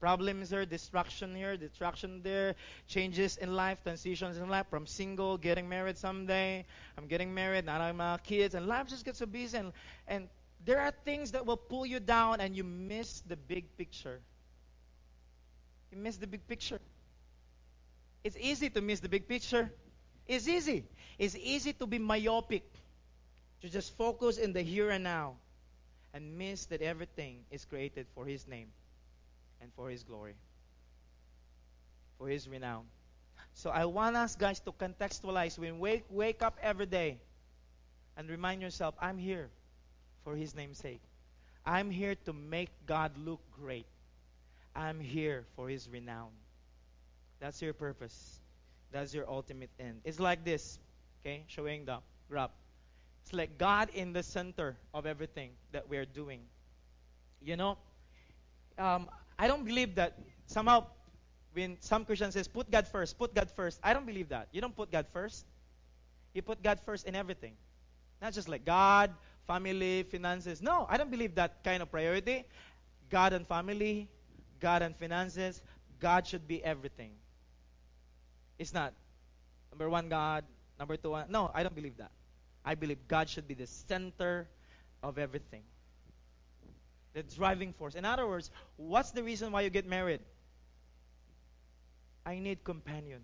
Problems 0.00 0.50
here, 0.50 0.66
distraction 0.66 1.34
here, 1.34 1.56
distraction 1.56 2.20
there, 2.22 2.56
changes 2.88 3.36
in 3.38 3.54
life, 3.54 3.78
transitions 3.82 4.36
in 4.36 4.48
life, 4.48 4.66
from 4.68 4.86
single, 4.86 5.38
getting 5.38 5.68
married 5.68 5.96
someday, 5.96 6.66
I'm 6.98 7.06
getting 7.06 7.32
married, 7.32 7.64
now 7.64 7.80
I'm 7.80 8.00
uh, 8.00 8.18
kids, 8.18 8.54
and 8.54 8.66
life 8.66 8.88
just 8.88 9.04
gets 9.04 9.20
so 9.20 9.26
busy. 9.26 9.56
And, 9.56 9.72
and 10.08 10.28
there 10.64 10.80
are 10.80 10.92
things 11.04 11.30
that 11.32 11.46
will 11.46 11.56
pull 11.56 11.86
you 11.86 12.00
down 12.00 12.40
and 12.40 12.54
you 12.54 12.64
miss 12.64 13.22
the 13.26 13.36
big 13.36 13.64
picture. 13.78 14.20
You 15.90 15.96
miss 15.98 16.16
the 16.16 16.26
big 16.26 16.46
picture. 16.46 16.80
It's 18.24 18.36
easy 18.40 18.70
to 18.70 18.80
miss 18.80 19.00
the 19.00 19.08
big 19.08 19.28
picture. 19.28 19.70
It's 20.26 20.48
easy. 20.48 20.84
It's 21.18 21.36
easy 21.36 21.74
to 21.74 21.86
be 21.86 21.98
myopic, 21.98 22.64
to 23.60 23.68
just 23.68 23.96
focus 23.98 24.38
in 24.38 24.54
the 24.54 24.62
here 24.62 24.90
and 24.90 25.04
now 25.04 25.34
and 26.14 26.38
miss 26.38 26.64
that 26.66 26.80
everything 26.80 27.44
is 27.50 27.64
created 27.66 28.06
for 28.14 28.24
His 28.24 28.48
name 28.48 28.68
and 29.60 29.70
for 29.76 29.90
His 29.90 30.02
glory, 30.02 30.34
for 32.18 32.28
His 32.28 32.48
renown. 32.48 32.84
So 33.52 33.68
I 33.68 33.84
want 33.84 34.16
us 34.16 34.34
guys 34.34 34.58
to 34.60 34.72
contextualize 34.72 35.58
when 35.58 35.78
wake 35.78 36.04
wake 36.08 36.42
up 36.42 36.56
every 36.62 36.86
day 36.86 37.18
and 38.16 38.30
remind 38.30 38.62
yourself, 38.62 38.94
I'm 39.00 39.18
here 39.18 39.50
for 40.24 40.34
His 40.34 40.54
name's 40.54 40.78
sake. 40.78 41.02
I'm 41.66 41.90
here 41.90 42.14
to 42.24 42.32
make 42.32 42.70
God 42.86 43.12
look 43.18 43.40
great. 43.60 43.86
I'm 44.74 45.00
here 45.00 45.44
for 45.56 45.68
His 45.68 45.88
renown. 45.88 46.30
That's 47.40 47.60
your 47.60 47.72
purpose. 47.72 48.40
That's 48.92 49.12
your 49.12 49.28
ultimate 49.28 49.70
end. 49.78 50.00
It's 50.04 50.20
like 50.20 50.44
this, 50.44 50.78
okay? 51.20 51.44
Showing 51.48 51.84
the 51.84 51.98
graph. 52.28 52.50
It's 53.22 53.32
like 53.32 53.58
God 53.58 53.88
in 53.94 54.12
the 54.12 54.22
center 54.22 54.76
of 54.92 55.06
everything 55.06 55.50
that 55.72 55.88
we're 55.88 56.04
doing. 56.04 56.40
You 57.42 57.56
know, 57.56 57.78
um, 58.78 59.08
I 59.38 59.48
don't 59.48 59.64
believe 59.64 59.94
that 59.96 60.18
somehow 60.46 60.86
when 61.54 61.76
some 61.80 62.04
Christian 62.04 62.32
says 62.32 62.48
put 62.48 62.70
God 62.70 62.86
first, 62.86 63.18
put 63.18 63.34
God 63.34 63.50
first. 63.50 63.80
I 63.82 63.94
don't 63.94 64.06
believe 64.06 64.28
that. 64.28 64.48
You 64.52 64.60
don't 64.60 64.76
put 64.76 64.90
God 64.90 65.06
first. 65.12 65.46
You 66.34 66.42
put 66.42 66.62
God 66.62 66.80
first 66.84 67.06
in 67.06 67.14
everything. 67.14 67.54
Not 68.20 68.32
just 68.32 68.48
like 68.48 68.64
God, 68.64 69.12
family, 69.46 70.02
finances. 70.02 70.60
No, 70.60 70.86
I 70.88 70.96
don't 70.96 71.10
believe 71.10 71.34
that 71.36 71.62
kind 71.64 71.82
of 71.82 71.90
priority. 71.90 72.44
God 73.10 73.32
and 73.32 73.46
family, 73.46 74.08
God 74.60 74.82
and 74.82 74.96
finances. 74.96 75.62
God 76.00 76.26
should 76.26 76.46
be 76.48 76.62
everything. 76.64 77.12
It's 78.58 78.72
not. 78.72 78.92
Number 79.70 79.88
one, 79.90 80.08
God. 80.08 80.44
Number 80.78 80.96
two, 80.96 81.16
no, 81.28 81.50
I 81.54 81.62
don't 81.62 81.74
believe 81.74 81.96
that. 81.98 82.10
I 82.64 82.74
believe 82.74 82.98
God 83.06 83.28
should 83.28 83.46
be 83.46 83.54
the 83.54 83.66
center 83.66 84.48
of 85.02 85.18
everything. 85.18 85.62
The 87.12 87.22
driving 87.22 87.72
force. 87.72 87.94
In 87.94 88.04
other 88.04 88.26
words, 88.26 88.50
what's 88.76 89.12
the 89.12 89.22
reason 89.22 89.52
why 89.52 89.60
you 89.60 89.70
get 89.70 89.86
married? 89.86 90.20
I 92.26 92.38
need 92.38 92.64
companion. 92.64 93.20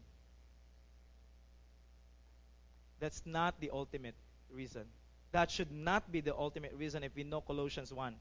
That's 3.01 3.23
not 3.25 3.59
the 3.61 3.71
ultimate 3.73 4.15
reason. 4.53 4.85
That 5.33 5.51
should 5.51 5.73
not 5.73 6.13
be 6.13 6.21
the 6.21 6.35
ultimate 6.35 6.75
reason 6.77 7.03
if 7.03 7.15
we 7.17 7.25
know 7.25 7.41
Colossians 7.41 7.93
1. 7.93 8.15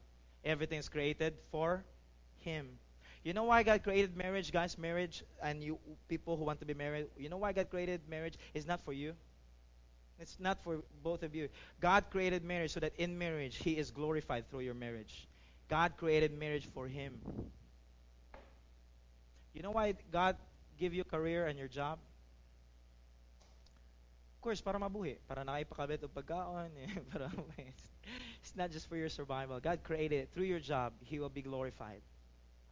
Everything 0.44 0.78
is 0.78 0.88
created 0.88 1.34
for 1.50 1.84
Him. 2.38 2.78
You 3.22 3.34
know 3.34 3.44
why 3.44 3.62
God 3.62 3.82
created 3.82 4.16
marriage, 4.16 4.50
guys? 4.50 4.78
Marriage 4.78 5.22
and 5.42 5.62
you 5.62 5.78
people 6.08 6.36
who 6.36 6.44
want 6.44 6.60
to 6.60 6.66
be 6.66 6.74
married. 6.74 7.06
You 7.18 7.28
know 7.28 7.36
why 7.36 7.52
God 7.52 7.68
created 7.68 8.00
marriage? 8.08 8.34
It's 8.54 8.66
not 8.66 8.80
for 8.80 8.92
you. 8.92 9.14
It's 10.18 10.36
not 10.38 10.62
for 10.62 10.82
both 11.02 11.22
of 11.22 11.34
you. 11.34 11.48
God 11.80 12.04
created 12.10 12.44
marriage 12.44 12.72
so 12.72 12.80
that 12.80 12.92
in 12.96 13.18
marriage 13.18 13.56
He 13.56 13.72
is 13.72 13.90
glorified 13.90 14.48
through 14.50 14.60
your 14.60 14.74
marriage. 14.74 15.28
God 15.68 15.92
created 15.96 16.38
marriage 16.38 16.68
for 16.74 16.88
Him. 16.88 17.20
You 19.52 19.62
know 19.62 19.70
why 19.70 19.94
God 20.12 20.36
give 20.78 20.94
you 20.94 21.04
career 21.04 21.46
and 21.46 21.58
your 21.58 21.68
job? 21.68 21.98
Of 24.36 24.42
course, 24.42 24.60
para 24.62 24.78
mabuhi. 24.78 25.16
Para 25.28 25.44
nakaipakabit 25.44 26.04
o 26.04 26.08
pagkaon. 26.08 26.70
Eh, 26.82 27.00
para 27.12 27.30
it's 28.42 28.56
not 28.56 28.70
just 28.70 28.88
for 28.88 28.96
your 28.96 29.10
survival. 29.10 29.60
God 29.60 29.80
created 29.84 30.20
it. 30.20 30.28
Through 30.32 30.46
your 30.46 30.60
job, 30.60 30.92
He 31.00 31.18
will 31.18 31.28
be 31.28 31.42
glorified. 31.42 32.00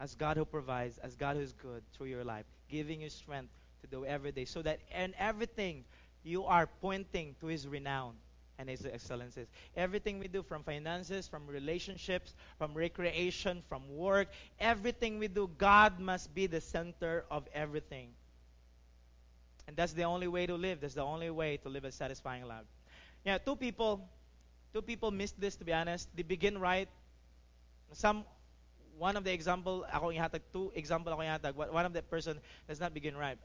As 0.01 0.14
God 0.14 0.36
who 0.36 0.44
provides, 0.44 0.99
as 0.99 1.16
God 1.16 1.36
who 1.36 1.42
is 1.42 1.53
good 1.53 1.82
through 1.92 2.07
your 2.07 2.24
life, 2.24 2.44
giving 2.68 3.01
you 3.01 3.11
strength 3.11 3.51
to 3.82 3.86
do 3.88 4.05
every 4.05 4.32
day. 4.32 4.44
So 4.44 4.62
that 4.62 4.80
in 4.96 5.14
everything, 5.18 5.84
you 6.22 6.44
are 6.44 6.68
pointing 6.80 7.34
to 7.40 7.46
His 7.46 7.66
renown 7.66 8.14
and 8.59 8.68
His 8.68 8.84
excellences. 8.84 9.49
Everything 9.76 10.18
we 10.18 10.28
do, 10.28 10.42
from 10.42 10.62
finances, 10.62 11.26
from 11.26 11.46
relationships, 11.46 12.34
from 12.59 12.74
recreation, 12.74 13.62
from 13.68 13.82
work, 13.88 14.28
everything 14.61 15.18
we 15.18 15.28
do, 15.28 15.51
God 15.59 15.99
must 15.99 16.34
be 16.34 16.46
the 16.46 16.61
center 16.61 17.24
of 17.30 17.46
everything. 17.53 18.11
And 19.66 19.76
that's 19.76 19.92
the 19.92 20.05
only 20.05 20.28
way 20.28 20.46
to 20.46 20.55
live. 20.55 20.80
That's 20.80 20.94
the 20.94 21.03
only 21.03 21.30
way 21.30 21.59
to 21.59 21.68
live 21.68 21.84
a 21.84 21.92
satisfying 21.92 22.46
life. 22.46 22.64
Yeah, 23.24 23.38
two 23.38 23.57
people 23.57 24.09
two 24.72 24.82
people 24.82 25.11
missed 25.11 25.40
this 25.40 25.57
to 25.57 25.64
be 25.64 25.72
honest. 25.72 26.09
They 26.14 26.22
begin 26.22 26.59
right. 26.59 26.88
Some 27.92 28.24
one 28.99 29.16
of 29.16 29.24
the 29.24 29.32
example 29.32 29.86
ako 29.92 30.11
ihatag 30.11 30.42
two 30.53 30.72
example 30.74 31.12
ako 31.12 31.22
ihatag. 31.22 31.55
One 31.55 31.86
of 31.86 31.92
the 31.92 32.03
person 32.03 32.38
does 32.66 32.80
not 32.80 32.92
begin 32.92 33.16
right. 33.16 33.38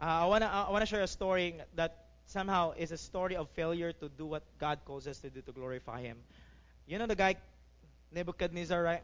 Uh, 0.00 0.24
I 0.24 0.26
wanna 0.26 0.46
I 0.46 0.70
wanna 0.70 0.86
share 0.86 1.02
a 1.02 1.10
story 1.10 1.56
that 1.74 2.06
somehow 2.26 2.72
is 2.76 2.92
a 2.92 2.98
story 2.98 3.36
of 3.36 3.48
failure 3.50 3.92
to 3.92 4.08
do 4.08 4.26
what 4.26 4.44
God 4.58 4.80
calls 4.84 5.06
us 5.06 5.18
to 5.20 5.30
do 5.30 5.40
to 5.42 5.52
glorify 5.52 6.02
Him. 6.02 6.18
You 6.86 6.98
know 6.98 7.06
the 7.06 7.16
guy 7.16 7.36
Nebuchadnezzar, 8.12 8.82
right? 8.82 9.02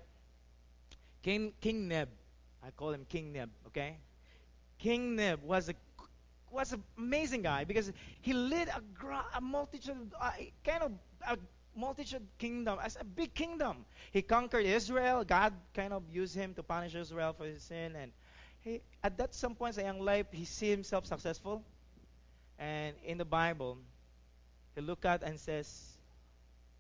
King 1.23 1.53
King 1.61 1.89
Neb. 1.89 2.09
I 2.63 2.71
call 2.71 2.93
him 2.93 3.07
King 3.09 3.33
Neb. 3.33 3.51
Okay. 3.69 3.99
King 4.79 5.17
Neb 5.17 5.43
was 5.43 5.69
a 5.69 5.75
was 6.51 6.73
an 6.73 6.83
amazing 6.99 7.43
guy 7.43 7.65
because 7.65 7.93
he 8.21 8.33
led 8.33 8.69
a, 8.69 8.81
a 9.35 9.41
multitude, 9.41 10.13
uh, 10.21 10.33
kind 10.65 10.83
of 10.83 10.93
a 11.29 11.37
multitude 11.77 12.27
kingdom, 12.39 12.79
as 12.83 12.97
a 13.01 13.05
big 13.05 13.35
kingdom. 13.35 13.85
He 14.13 14.23
conquered 14.23 14.65
Israel. 14.65 15.25
God 15.25 15.53
kind 15.75 15.93
of 15.93 16.03
used 16.11 16.35
him 16.35 16.55
to 16.55 16.63
punish 16.63 16.95
Israel 16.95 17.33
for 17.33 17.45
his 17.45 17.63
sin. 17.63 17.95
And 17.97 18.13
he, 18.61 18.81
at 19.03 19.17
that 19.19 19.35
some 19.35 19.55
point 19.55 19.79
in 19.79 19.85
young 19.85 20.01
life, 20.01 20.27
he 20.33 20.45
see 20.45 20.71
himself 20.71 21.07
successful. 21.07 21.63
And 22.59 22.97
in 23.05 23.19
the 23.19 23.25
Bible, 23.25 23.79
he 24.75 24.81
look 24.81 25.05
at 25.05 25.23
and 25.23 25.39
says, 25.39 25.69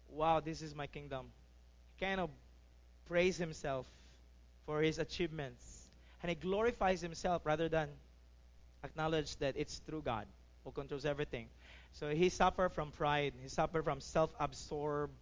"Wow, 0.08 0.40
this 0.40 0.62
is 0.62 0.74
my 0.74 0.86
kingdom." 0.86 1.30
He 1.94 2.04
kind 2.04 2.20
of 2.20 2.30
praise 3.06 3.36
himself 3.36 3.86
for 4.64 4.82
his 4.82 4.98
achievements, 4.98 5.88
and 6.22 6.30
he 6.30 6.34
glorifies 6.34 7.00
himself 7.00 7.44
rather 7.44 7.68
than 7.68 7.88
acknowledge 8.82 9.36
that 9.36 9.54
it's 9.56 9.78
through 9.78 10.02
God 10.02 10.26
who 10.64 10.72
controls 10.72 11.04
everything. 11.04 11.48
So 11.98 12.10
he 12.10 12.28
suffered 12.28 12.72
from 12.72 12.90
pride. 12.92 13.32
He 13.42 13.48
suffered 13.48 13.84
from 13.84 14.00
self-absorption, 14.00 15.12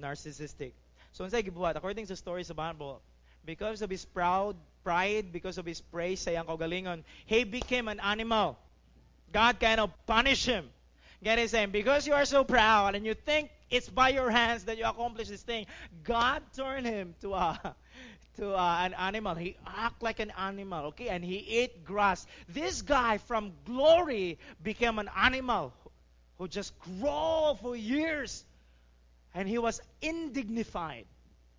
narcissistic. 0.00 0.72
So 1.12 1.24
unsay 1.24 1.42
gibuhat 1.42 1.76
according 1.76 2.06
to 2.06 2.12
the 2.12 2.16
stories 2.16 2.48
of 2.48 2.56
Bible, 2.56 3.02
because 3.44 3.82
of 3.82 3.90
his 3.90 4.04
proud 4.04 4.56
pride, 4.82 5.32
because 5.32 5.58
of 5.58 5.66
his 5.66 5.80
praise 5.80 6.20
sa 6.20 6.30
iyang 6.30 6.46
kaugalingon, 6.46 7.04
he 7.26 7.44
became 7.44 7.88
an 7.88 8.00
animal. 8.00 8.56
God 9.32 9.60
kind 9.60 9.80
of 9.80 9.90
punished 10.06 10.46
him. 10.46 10.70
Get 11.22 11.38
it 11.38 11.50
saying, 11.50 11.70
because 11.70 12.06
you 12.06 12.14
are 12.14 12.24
so 12.24 12.44
proud 12.44 12.94
and 12.94 13.04
you 13.04 13.14
think 13.14 13.50
it's 13.70 13.88
by 13.88 14.08
your 14.10 14.30
hands 14.30 14.64
that 14.64 14.78
you 14.78 14.84
accomplish 14.84 15.28
this 15.28 15.42
thing, 15.42 15.66
God 16.02 16.42
turned 16.56 16.86
him 16.86 17.14
to 17.20 17.34
a 17.34 17.74
to 18.36 18.54
uh, 18.54 18.78
an 18.80 18.94
animal. 18.94 19.34
He 19.34 19.56
act 19.66 20.02
like 20.02 20.20
an 20.20 20.32
animal, 20.38 20.86
okay? 20.86 21.08
And 21.08 21.24
he 21.24 21.38
ate 21.58 21.84
grass. 21.84 22.26
This 22.48 22.82
guy 22.82 23.18
from 23.18 23.52
glory 23.64 24.38
became 24.62 24.98
an 24.98 25.10
animal 25.16 25.72
who 26.38 26.48
just 26.48 26.72
crawled 26.80 27.60
for 27.60 27.76
years. 27.76 28.44
And 29.34 29.48
he 29.48 29.58
was 29.58 29.80
indignified 30.00 31.06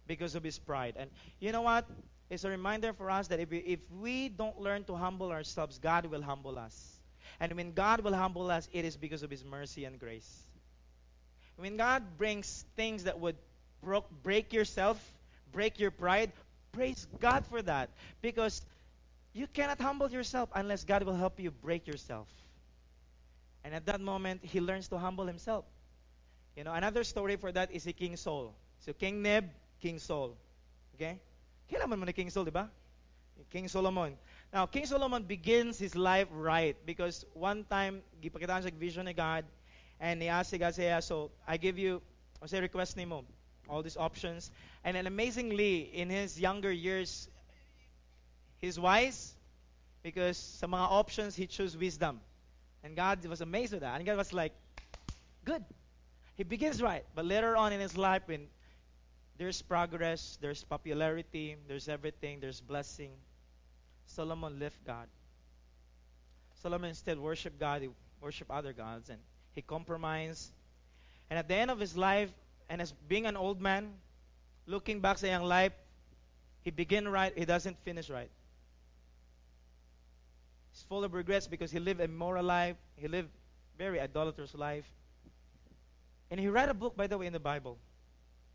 because 0.08 0.36
of 0.36 0.44
his 0.44 0.60
pride. 0.60 0.96
And 0.98 1.10
you 1.40 1.52
know 1.52 1.62
what? 1.62 1.86
It's 2.30 2.44
a 2.44 2.50
reminder 2.50 2.94
for 2.94 3.10
us 3.10 3.28
that 3.28 3.40
if 3.40 3.52
we, 3.52 3.58
if 3.60 3.80
we 3.92 4.30
don't 4.30 4.60
learn 4.60 4.84
to 4.86 4.96
humble 4.96 5.32
ourselves, 5.32 5.78
God 5.78 6.08
will 6.08 6.22
humble 6.22 6.58
us. 6.58 7.00
And 7.40 7.54
when 7.54 7.74
God 7.74 8.02
will 8.02 8.14
humble 8.14 8.50
us, 8.50 8.68
it 8.72 8.86
is 8.86 8.98
because 8.98 9.24
of 9.24 9.30
his 9.30 9.44
mercy 9.44 9.86
and 9.86 10.00
grace. 10.00 10.30
When 11.58 11.78
God 11.78 12.04
brings 12.18 12.66
things 12.76 13.04
that 13.04 13.20
would 13.20 13.36
break 14.24 14.54
yourself, 14.54 15.00
break 15.52 15.80
your 15.80 15.92
pride, 15.92 16.32
praise 16.76 17.08
God 17.20 17.46
for 17.48 17.62
that 17.64 17.90
because 18.22 18.62
you 19.34 19.48
cannot 19.48 19.80
humble 19.80 20.12
yourself 20.12 20.50
unless 20.54 20.84
God 20.84 21.04
will 21.04 21.16
help 21.16 21.40
you 21.40 21.52
break 21.52 21.88
yourself. 21.88 22.28
And 23.64 23.74
at 23.74 23.86
that 23.88 24.00
moment, 24.00 24.44
he 24.44 24.60
learns 24.60 24.88
to 24.90 24.98
humble 24.98 25.26
himself. 25.26 25.66
You 26.56 26.64
know, 26.64 26.74
another 26.74 27.04
story 27.04 27.36
for 27.36 27.52
that 27.52 27.72
is 27.72 27.84
the 27.84 27.94
King 27.94 28.16
Saul. 28.16 28.54
So 28.80 28.94
King 28.94 29.22
Neb, 29.22 29.50
King 29.82 30.00
Saul. 30.00 30.36
Okay? 30.96 31.20
Kailan 31.72 31.90
man 31.98 32.14
King 32.14 32.30
Saul, 32.30 32.46
di 32.46 32.52
ba? 32.52 32.70
King 33.52 33.68
Solomon. 33.68 34.16
Now, 34.54 34.66
King 34.66 34.86
Solomon 34.86 35.24
begins 35.24 35.78
his 35.80 35.96
life 35.96 36.28
right 36.32 36.78
because 36.86 37.26
one 37.34 37.66
time, 37.68 38.02
gipakitaan 38.24 38.64
siya 38.64 38.72
vision 38.80 39.06
ni 39.06 39.14
God 39.14 39.44
and 40.00 40.22
he 40.22 40.30
asked 40.30 40.56
God, 40.58 40.76
say, 40.76 40.96
so 41.02 41.32
I 41.48 41.58
give 41.58 41.78
you, 41.78 42.02
I 42.42 42.48
say 42.48 42.62
request 42.62 42.96
ni 42.96 43.04
mo, 43.04 43.26
all 43.70 43.82
these 43.84 43.98
options. 43.98 44.52
And 44.84 44.96
then 44.96 45.08
amazingly, 45.08 45.90
in 45.94 46.10
his 46.10 46.40
younger 46.40 46.72
years, 46.72 47.30
he's 48.60 48.80
wise 48.80 49.34
because 50.04 50.38
sa 50.38 50.68
mga 50.68 50.92
options, 50.92 51.36
he 51.36 51.48
chose 51.48 51.76
wisdom. 51.76 52.20
And 52.84 52.96
God 52.96 53.26
was 53.26 53.42
amazed 53.42 53.74
with 53.74 53.82
that. 53.82 53.96
And 53.96 54.06
God 54.06 54.18
was 54.18 54.32
like, 54.32 54.54
good. 55.44 55.64
He 56.36 56.44
begins 56.44 56.82
right. 56.82 57.04
But 57.16 57.26
later 57.26 57.56
on 57.56 57.74
in 57.74 57.80
his 57.80 57.98
life, 57.98 58.24
when 58.26 58.48
there's 59.38 59.62
progress, 59.62 60.38
there's 60.42 60.64
popularity, 60.64 61.56
there's 61.68 61.90
everything, 61.90 62.40
there's 62.40 62.62
blessing, 62.62 63.12
Solomon 64.06 64.60
left 64.60 64.84
God. 64.86 65.08
Solomon 66.62 66.90
instead 66.90 67.20
worshiped 67.20 67.60
God, 67.60 67.82
he 67.82 67.90
worshiped 68.22 68.52
other 68.52 68.74
gods, 68.74 69.10
and 69.10 69.20
he 69.54 69.62
compromised. 69.62 70.52
And 71.30 71.40
at 71.40 71.48
the 71.48 71.56
end 71.56 71.72
of 71.72 71.80
his 71.80 71.98
life, 71.98 72.32
and 72.70 72.82
as 72.82 72.92
being 73.08 73.26
an 73.26 73.38
old 73.38 73.62
man, 73.62 73.94
looking 74.66 75.00
back 75.02 75.18
sa 75.18 75.28
young 75.28 75.44
life, 75.44 75.74
he 76.62 76.72
began 76.72 77.08
right, 77.08 77.38
he 77.38 77.46
doesn't 77.46 77.78
finish 77.84 78.10
right. 78.10 78.30
He's 80.72 80.84
full 80.84 81.04
of 81.04 81.14
regrets 81.14 81.48
because 81.48 81.72
he 81.72 81.80
lived 81.80 82.02
a 82.02 82.08
moral 82.08 82.44
life, 82.44 82.76
he 82.96 83.08
lived 83.08 83.30
very 83.78 84.00
idolatrous 84.00 84.54
life. 84.56 84.86
And 86.32 86.40
he 86.40 86.48
read 86.48 86.70
a 86.70 86.74
book, 86.74 86.98
by 86.98 87.08
the 87.08 87.18
way, 87.18 87.28
in 87.28 87.34
the 87.34 87.40
Bible. 87.40 87.78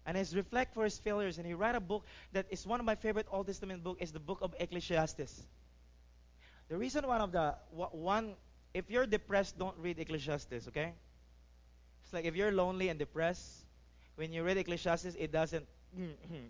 And 0.04 0.16
he's 0.16 0.34
reflect 0.34 0.74
for 0.74 0.84
his 0.84 0.98
failures. 0.98 1.38
And 1.38 1.46
he 1.46 1.54
read 1.54 1.76
a 1.76 1.80
book 1.80 2.04
that 2.32 2.46
is 2.50 2.66
one 2.66 2.80
of 2.80 2.86
my 2.86 2.96
favorite 2.96 3.26
Old 3.30 3.46
Testament 3.46 3.84
book 3.84 3.98
is 4.00 4.10
the 4.10 4.18
book 4.18 4.38
of 4.42 4.54
Ecclesiastes. 4.58 5.46
The 6.68 6.76
reason 6.76 7.06
one 7.06 7.20
of 7.20 7.32
the 7.32 7.54
one 7.92 8.34
if 8.72 8.90
you're 8.90 9.06
depressed, 9.06 9.58
don't 9.58 9.76
read 9.78 9.98
Ecclesiastes, 9.98 10.68
okay? 10.68 10.92
It's 12.04 12.12
like 12.12 12.24
if 12.24 12.36
you're 12.36 12.52
lonely 12.52 12.88
and 12.88 12.98
depressed, 12.98 13.59
when 14.20 14.34
you 14.34 14.42
read 14.42 14.58
Ecclesiastes, 14.58 15.16
it 15.18 15.32
doesn't. 15.32 15.66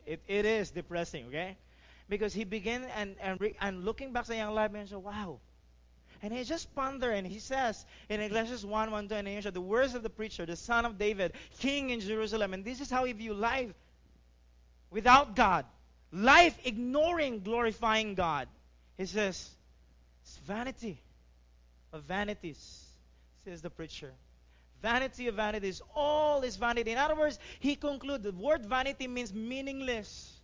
It, 0.04 0.20
it 0.26 0.44
is 0.44 0.70
depressing, 0.72 1.26
okay? 1.28 1.56
Because 2.08 2.34
he 2.34 2.42
began 2.42 2.84
and 2.96 3.14
and, 3.22 3.40
re, 3.40 3.54
and 3.60 3.84
looking 3.84 4.12
back 4.12 4.26
sa 4.26 4.32
young 4.34 4.54
life 4.54 4.74
and 4.74 4.88
said, 4.88 4.98
wow. 4.98 5.38
And 6.20 6.34
he 6.34 6.42
just 6.42 6.74
ponder 6.74 7.12
and 7.12 7.24
he 7.24 7.38
says 7.38 7.86
in 8.08 8.20
Ecclesiastes 8.20 8.64
1, 8.64 8.90
1, 8.90 9.08
2, 9.08 9.14
and 9.14 9.44
the 9.44 9.60
words 9.60 9.94
of 9.94 10.02
the 10.02 10.10
preacher, 10.10 10.44
the 10.44 10.56
son 10.56 10.84
of 10.84 10.98
David, 10.98 11.32
king 11.60 11.90
in 11.90 12.00
Jerusalem. 12.00 12.54
And 12.54 12.64
this 12.64 12.80
is 12.80 12.90
how 12.90 13.04
he 13.04 13.12
viewed 13.12 13.36
life 13.36 13.72
without 14.90 15.36
God. 15.36 15.64
Life 16.10 16.58
ignoring 16.64 17.40
glorifying 17.40 18.16
God. 18.16 18.48
He 18.98 19.06
says, 19.06 19.48
it's 20.24 20.36
vanity 20.38 21.00
of 21.92 22.02
vanities, 22.02 22.84
says 23.44 23.62
the 23.62 23.70
preacher. 23.70 24.12
Vanity 24.82 25.28
of 25.28 25.34
vanities. 25.34 25.82
All 25.94 26.42
is 26.42 26.56
vanity. 26.56 26.90
In 26.90 26.98
other 26.98 27.14
words, 27.14 27.38
he 27.58 27.76
concluded. 27.76 28.22
the 28.22 28.32
word 28.32 28.66
vanity 28.66 29.06
means 29.06 29.32
meaningless. 29.32 30.40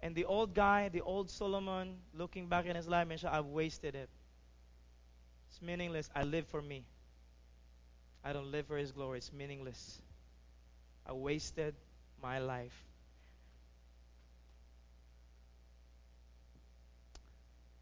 And 0.00 0.14
the 0.14 0.24
old 0.24 0.54
guy, 0.54 0.88
the 0.88 1.00
old 1.00 1.30
Solomon, 1.30 1.96
looking 2.14 2.46
back 2.46 2.66
in 2.66 2.76
his 2.76 2.88
life, 2.88 3.08
mentioned, 3.08 3.34
I've 3.34 3.46
wasted 3.46 3.94
it. 3.94 4.08
It's 5.50 5.62
meaningless. 5.62 6.10
I 6.14 6.24
live 6.24 6.46
for 6.48 6.60
me. 6.60 6.84
I 8.22 8.32
don't 8.32 8.50
live 8.50 8.66
for 8.66 8.76
his 8.76 8.92
glory. 8.92 9.18
It's 9.18 9.32
meaningless. 9.32 10.00
I 11.06 11.12
wasted 11.12 11.74
my 12.22 12.38
life. 12.38 12.84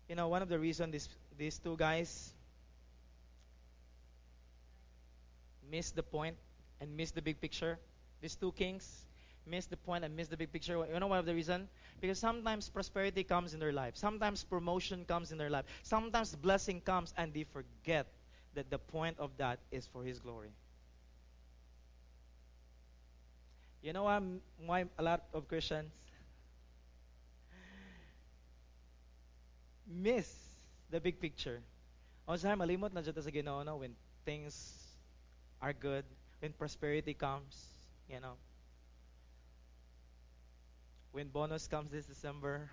You 0.09 0.17
know, 0.17 0.29
one 0.29 0.43
of 0.43 0.49
the 0.49 0.59
reasons 0.59 1.09
these 1.39 1.59
two 1.59 1.77
guys 1.77 2.35
missed 5.73 5.97
the 5.97 6.03
point 6.05 6.37
and 6.81 6.97
missed 6.97 7.15
the 7.17 7.23
big 7.23 7.41
picture. 7.41 7.79
These 8.21 8.37
two 8.37 8.53
kings 8.53 9.07
missed 9.47 9.71
the 9.71 9.77
point 9.77 10.05
and 10.05 10.15
missed 10.15 10.31
the 10.31 10.37
big 10.37 10.53
picture. 10.53 10.75
You 10.93 11.01
know 11.01 11.09
one 11.09 11.19
of 11.19 11.27
the 11.27 11.35
reason? 11.35 11.69
Because 12.01 12.19
sometimes 12.19 12.69
prosperity 12.69 13.25
comes 13.25 13.55
in 13.55 13.61
their 13.61 13.73
life. 13.73 13.97
Sometimes 13.97 14.45
promotion 14.45 15.05
comes 15.07 15.33
in 15.33 15.39
their 15.39 15.51
life. 15.51 15.65
Sometimes 15.83 16.37
blessing 16.37 16.81
comes 16.83 17.15
and 17.17 17.33
they 17.35 17.45
forget 17.45 18.07
that 18.55 18.71
the 18.71 18.79
point 18.79 19.19
of 19.19 19.31
that 19.39 19.59
is 19.73 19.87
for 19.87 20.05
His 20.05 20.21
glory. 20.21 20.51
You 23.83 23.93
know 23.93 24.05
why, 24.05 24.21
why 24.65 24.85
a 24.99 25.03
lot 25.03 25.25
of 25.35 25.49
Christians 25.49 25.91
miss 29.87 30.33
the 30.91 31.01
big 31.01 31.21
picture. 31.21 31.61
When 32.27 32.39
things 34.25 34.82
are 35.63 35.73
good, 35.73 36.05
when 36.41 36.53
prosperity 36.53 37.15
comes, 37.15 37.57
you 38.11 38.21
know. 38.21 38.35
When 41.13 41.29
bonus 41.29 41.69
comes 41.69 41.93
this 41.93 42.05
December. 42.05 42.69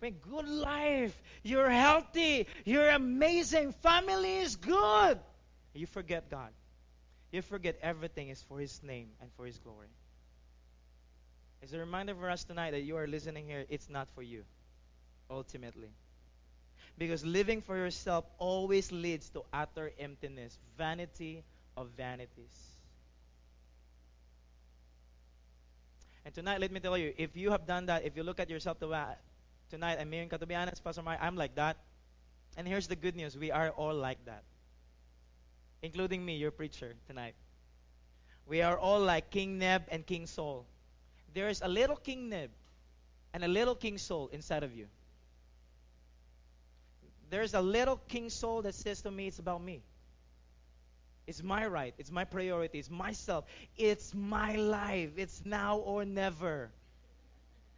When 0.00 0.12
good 0.12 0.48
life, 0.48 1.16
you're 1.42 1.70
healthy, 1.70 2.46
you're 2.64 2.88
amazing, 2.88 3.72
family 3.72 4.38
is 4.38 4.56
good. 4.56 5.18
You 5.74 5.86
forget 5.86 6.30
God. 6.30 6.50
You 7.30 7.42
forget 7.42 7.78
everything 7.82 8.28
is 8.28 8.42
for 8.42 8.58
His 8.58 8.82
name 8.82 9.08
and 9.20 9.30
for 9.36 9.46
His 9.46 9.58
glory. 9.58 9.88
It's 11.62 11.72
a 11.72 11.78
reminder 11.78 12.14
for 12.14 12.30
us 12.30 12.44
tonight 12.44 12.70
that 12.72 12.82
you 12.82 12.96
are 12.96 13.06
listening 13.06 13.46
here, 13.46 13.64
it's 13.68 13.88
not 13.88 14.08
for 14.14 14.22
you, 14.22 14.44
ultimately. 15.30 15.90
Because 16.98 17.24
living 17.24 17.62
for 17.62 17.76
yourself 17.76 18.24
always 18.38 18.90
leads 18.90 19.28
to 19.30 19.42
utter 19.52 19.92
emptiness, 19.98 20.58
vanity 20.76 21.44
of 21.76 21.88
vanities. 21.96 22.72
And 26.24 26.34
tonight, 26.34 26.60
let 26.60 26.72
me 26.72 26.80
tell 26.80 26.98
you, 26.98 27.14
if 27.16 27.36
you 27.36 27.50
have 27.52 27.66
done 27.66 27.86
that, 27.86 28.04
if 28.04 28.16
you 28.16 28.22
look 28.22 28.40
at 28.40 28.50
yourself 28.50 28.82
uh, 28.82 29.04
tonight, 29.70 29.98
I 30.00 30.04
mean, 30.04 30.28
to 30.28 30.46
be 30.46 30.54
honest, 30.54 30.82
Pastor 30.82 31.02
Mike, 31.02 31.20
I'm 31.22 31.36
like 31.36 31.54
that. 31.54 31.76
And 32.56 32.66
here's 32.66 32.88
the 32.88 32.96
good 32.96 33.14
news 33.14 33.36
we 33.36 33.52
are 33.52 33.70
all 33.70 33.94
like 33.94 34.22
that, 34.26 34.42
including 35.82 36.24
me, 36.24 36.36
your 36.36 36.50
preacher, 36.50 36.94
tonight. 37.06 37.34
We 38.46 38.62
are 38.62 38.76
all 38.76 39.00
like 39.00 39.30
King 39.30 39.58
Neb 39.58 39.84
and 39.90 40.04
King 40.04 40.26
Saul 40.26 40.66
there 41.34 41.48
is 41.48 41.60
a 41.62 41.68
little 41.68 41.96
King 41.96 42.28
Neb 42.28 42.50
and 43.32 43.44
a 43.44 43.48
little 43.48 43.74
King 43.74 43.98
Saul 43.98 44.28
inside 44.32 44.62
of 44.62 44.74
you. 44.74 44.86
There's 47.30 47.54
a 47.54 47.60
little 47.60 47.96
King 48.08 48.30
soul 48.30 48.62
that 48.62 48.74
says 48.74 49.02
to 49.02 49.10
me, 49.10 49.26
it's 49.26 49.38
about 49.38 49.62
me. 49.62 49.82
It's 51.26 51.42
my 51.42 51.66
right. 51.66 51.92
It's 51.98 52.10
my 52.10 52.24
priority. 52.24 52.78
It's 52.78 52.90
myself. 52.90 53.44
It's 53.76 54.14
my 54.14 54.56
life. 54.56 55.10
It's 55.16 55.42
now 55.44 55.76
or 55.76 56.06
never. 56.06 56.70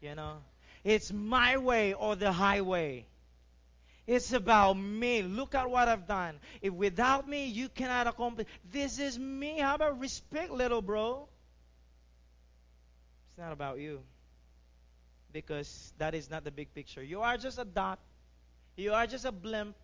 You 0.01 0.15
know? 0.15 0.37
It's 0.85 1.13
my 1.13 1.57
way 1.57 1.93
or 1.93 2.15
the 2.15 2.31
highway. 2.31 3.07
It's 4.07 4.33
about 4.33 4.75
me. 4.75 5.23
Look 5.23 5.55
at 5.55 5.69
what 5.69 5.89
I've 5.89 6.07
done. 6.07 6.39
If 6.63 6.73
without 6.73 7.29
me, 7.29 7.47
you 7.47 7.69
cannot 7.69 8.07
accomplish. 8.07 8.47
This 8.73 8.99
is 8.99 9.19
me. 9.19 9.59
How 9.59 9.75
about 9.75 10.01
respect, 10.01 10.51
little 10.51 10.81
bro? 10.81 11.29
It's 13.29 13.39
not 13.39 13.53
about 13.53 13.79
you. 13.79 14.01
Because 15.33 15.93
that 15.99 16.15
is 16.15 16.31
not 16.31 16.45
the 16.45 16.51
big 16.51 16.73
picture. 16.75 17.03
You 17.03 17.21
are 17.23 17.37
just 17.37 17.59
a 17.59 17.65
dot. 17.65 17.99
You 18.81 18.95
are 18.95 19.07
just 19.07 19.25
a 19.25 19.33
blimp. 19.33 19.77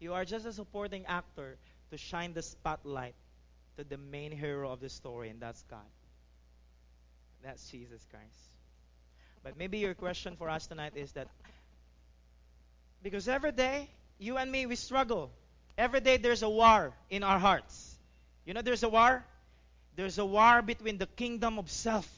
You 0.00 0.12
are 0.14 0.24
just 0.24 0.44
a 0.44 0.52
supporting 0.52 1.06
actor 1.06 1.56
to 1.90 1.96
shine 1.96 2.34
the 2.34 2.42
spotlight 2.42 3.14
to 3.76 3.84
the 3.84 3.96
main 3.96 4.32
hero 4.32 4.70
of 4.70 4.80
the 4.80 4.88
story, 4.88 5.30
and 5.30 5.40
that's 5.40 5.62
God. 5.70 5.90
That's 7.42 7.70
Jesus 7.70 8.06
Christ. 8.10 8.52
But 9.42 9.56
maybe 9.56 9.78
your 9.78 9.94
question 9.94 10.36
for 10.36 10.50
us 10.50 10.66
tonight 10.66 10.92
is 10.94 11.12
that 11.12 11.28
because 13.02 13.28
every 13.28 13.52
day, 13.52 13.88
you 14.18 14.36
and 14.36 14.52
me, 14.52 14.66
we 14.66 14.76
struggle. 14.76 15.30
Every 15.78 16.00
day 16.00 16.16
there's 16.16 16.42
a 16.42 16.50
war 16.50 16.92
in 17.08 17.22
our 17.22 17.38
hearts. 17.38 17.96
You 18.44 18.52
know, 18.52 18.62
there's 18.62 18.82
a 18.82 18.88
war? 18.88 19.24
There's 19.96 20.18
a 20.18 20.26
war 20.26 20.60
between 20.60 20.98
the 20.98 21.06
kingdom 21.06 21.58
of 21.58 21.70
self 21.70 22.08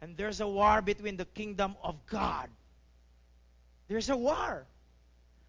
and 0.00 0.16
there's 0.18 0.40
a 0.40 0.46
war 0.46 0.82
between 0.82 1.16
the 1.16 1.24
kingdom 1.24 1.76
of 1.82 1.96
God. 2.06 2.50
There's 3.88 4.10
a 4.10 4.16
war. 4.16 4.66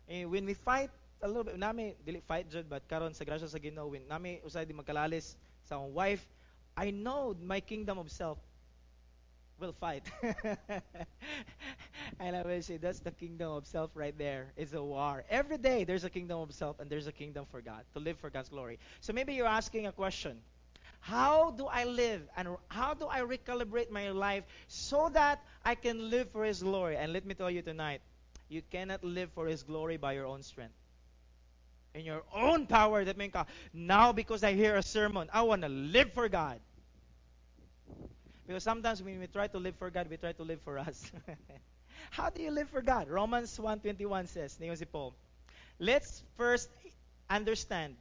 And 0.07 0.23
eh, 0.23 0.25
when 0.25 0.45
we 0.45 0.53
fight 0.53 0.89
a 1.21 1.27
little 1.27 1.43
bit, 1.43 1.57
nami 1.57 1.95
dili 2.05 2.21
fight 2.21 2.49
jud 2.49 2.69
but 2.69 2.87
karon 2.87 3.13
sa 3.13 3.25
grasya 3.25 3.49
sa 3.49 3.57
Ginoo 3.57 3.91
when 3.91 4.07
nami 4.07 4.41
usay 4.45 4.67
di 4.67 4.73
magkalalis 4.73 5.35
sa 5.63 5.75
akong 5.75 5.93
wife, 5.93 6.25
I 6.77 6.91
know 6.91 7.35
my 7.41 7.59
kingdom 7.59 7.97
of 7.97 8.11
self 8.11 8.37
will 9.59 9.73
fight. 9.73 10.03
and 12.19 12.35
I 12.35 12.41
will 12.43 12.61
say 12.61 12.77
that's 12.77 12.99
the 12.99 13.11
kingdom 13.11 13.51
of 13.51 13.65
self 13.65 13.91
right 13.95 14.15
there. 14.17 14.51
It's 14.57 14.73
a 14.73 14.83
war. 14.83 15.23
Every 15.29 15.57
day 15.57 15.83
there's 15.83 16.03
a 16.03 16.09
kingdom 16.09 16.39
of 16.39 16.53
self 16.53 16.79
and 16.79 16.89
there's 16.89 17.07
a 17.07 17.11
kingdom 17.11 17.45
for 17.49 17.61
God 17.61 17.83
to 17.93 17.99
live 17.99 18.17
for 18.19 18.29
God's 18.29 18.49
glory. 18.49 18.79
So 19.01 19.13
maybe 19.13 19.33
you're 19.33 19.47
asking 19.47 19.87
a 19.87 19.91
question. 19.91 20.37
How 20.99 21.51
do 21.51 21.67
I 21.67 21.83
live 21.85 22.21
and 22.35 22.57
how 22.67 22.93
do 22.93 23.07
I 23.07 23.21
recalibrate 23.21 23.91
my 23.91 24.09
life 24.09 24.43
so 24.67 25.09
that 25.13 25.39
I 25.63 25.75
can 25.75 26.09
live 26.09 26.31
for 26.31 26.43
His 26.43 26.63
glory? 26.63 26.97
And 26.97 27.13
let 27.13 27.25
me 27.25 27.35
tell 27.35 27.51
you 27.51 27.61
tonight, 27.61 28.01
you 28.55 28.61
cannot 28.71 29.03
live 29.03 29.29
for 29.33 29.45
His 29.45 29.61
glory 29.63 29.97
by 29.97 30.13
your 30.13 30.25
own 30.25 30.41
strength. 30.41 30.73
In 31.93 32.05
your 32.05 32.23
own 32.33 32.65
power, 32.65 33.05
that 33.05 33.17
means 33.17 33.33
now 33.73 34.11
because 34.11 34.43
I 34.43 34.53
hear 34.53 34.75
a 34.75 34.83
sermon, 34.83 35.29
I 35.31 35.43
want 35.43 35.61
to 35.61 35.69
live 35.69 36.11
for 36.13 36.27
God. 36.27 36.59
Because 38.47 38.63
sometimes 38.63 39.01
when 39.01 39.19
we 39.19 39.27
try 39.27 39.47
to 39.47 39.57
live 39.57 39.75
for 39.75 39.89
God, 39.89 40.07
we 40.09 40.17
try 40.17 40.31
to 40.33 40.43
live 40.43 40.61
for 40.61 40.77
us. 40.77 41.11
How 42.11 42.29
do 42.29 42.41
you 42.41 42.51
live 42.51 42.69
for 42.69 42.81
God? 42.81 43.09
Romans 43.09 43.57
1.21 43.57 44.27
says, 44.27 44.57
si 44.59 44.85
Paul, 44.85 45.15
let's 45.79 46.23
first 46.37 46.69
understand 47.29 47.95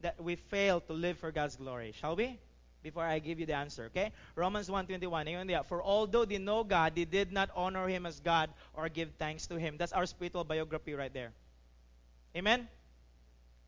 that 0.00 0.20
we 0.22 0.36
fail 0.36 0.80
to 0.80 0.92
live 0.92 1.18
for 1.18 1.30
God's 1.30 1.56
glory. 1.56 1.92
Shall 1.92 2.16
we? 2.16 2.38
Before 2.86 3.02
I 3.02 3.18
give 3.18 3.40
you 3.40 3.46
the 3.46 3.54
answer, 3.54 3.86
okay? 3.86 4.12
Romans 4.36 4.68
1.21. 4.68 5.66
For 5.66 5.82
although 5.82 6.24
they 6.24 6.38
know 6.38 6.62
God, 6.62 6.94
they 6.94 7.04
did 7.04 7.32
not 7.32 7.50
honor 7.56 7.88
Him 7.88 8.06
as 8.06 8.20
God 8.20 8.48
or 8.74 8.88
give 8.88 9.10
thanks 9.18 9.48
to 9.48 9.58
Him. 9.58 9.74
That's 9.76 9.92
our 9.92 10.06
spiritual 10.06 10.44
biography 10.44 10.94
right 10.94 11.12
there. 11.12 11.32
Amen? 12.36 12.68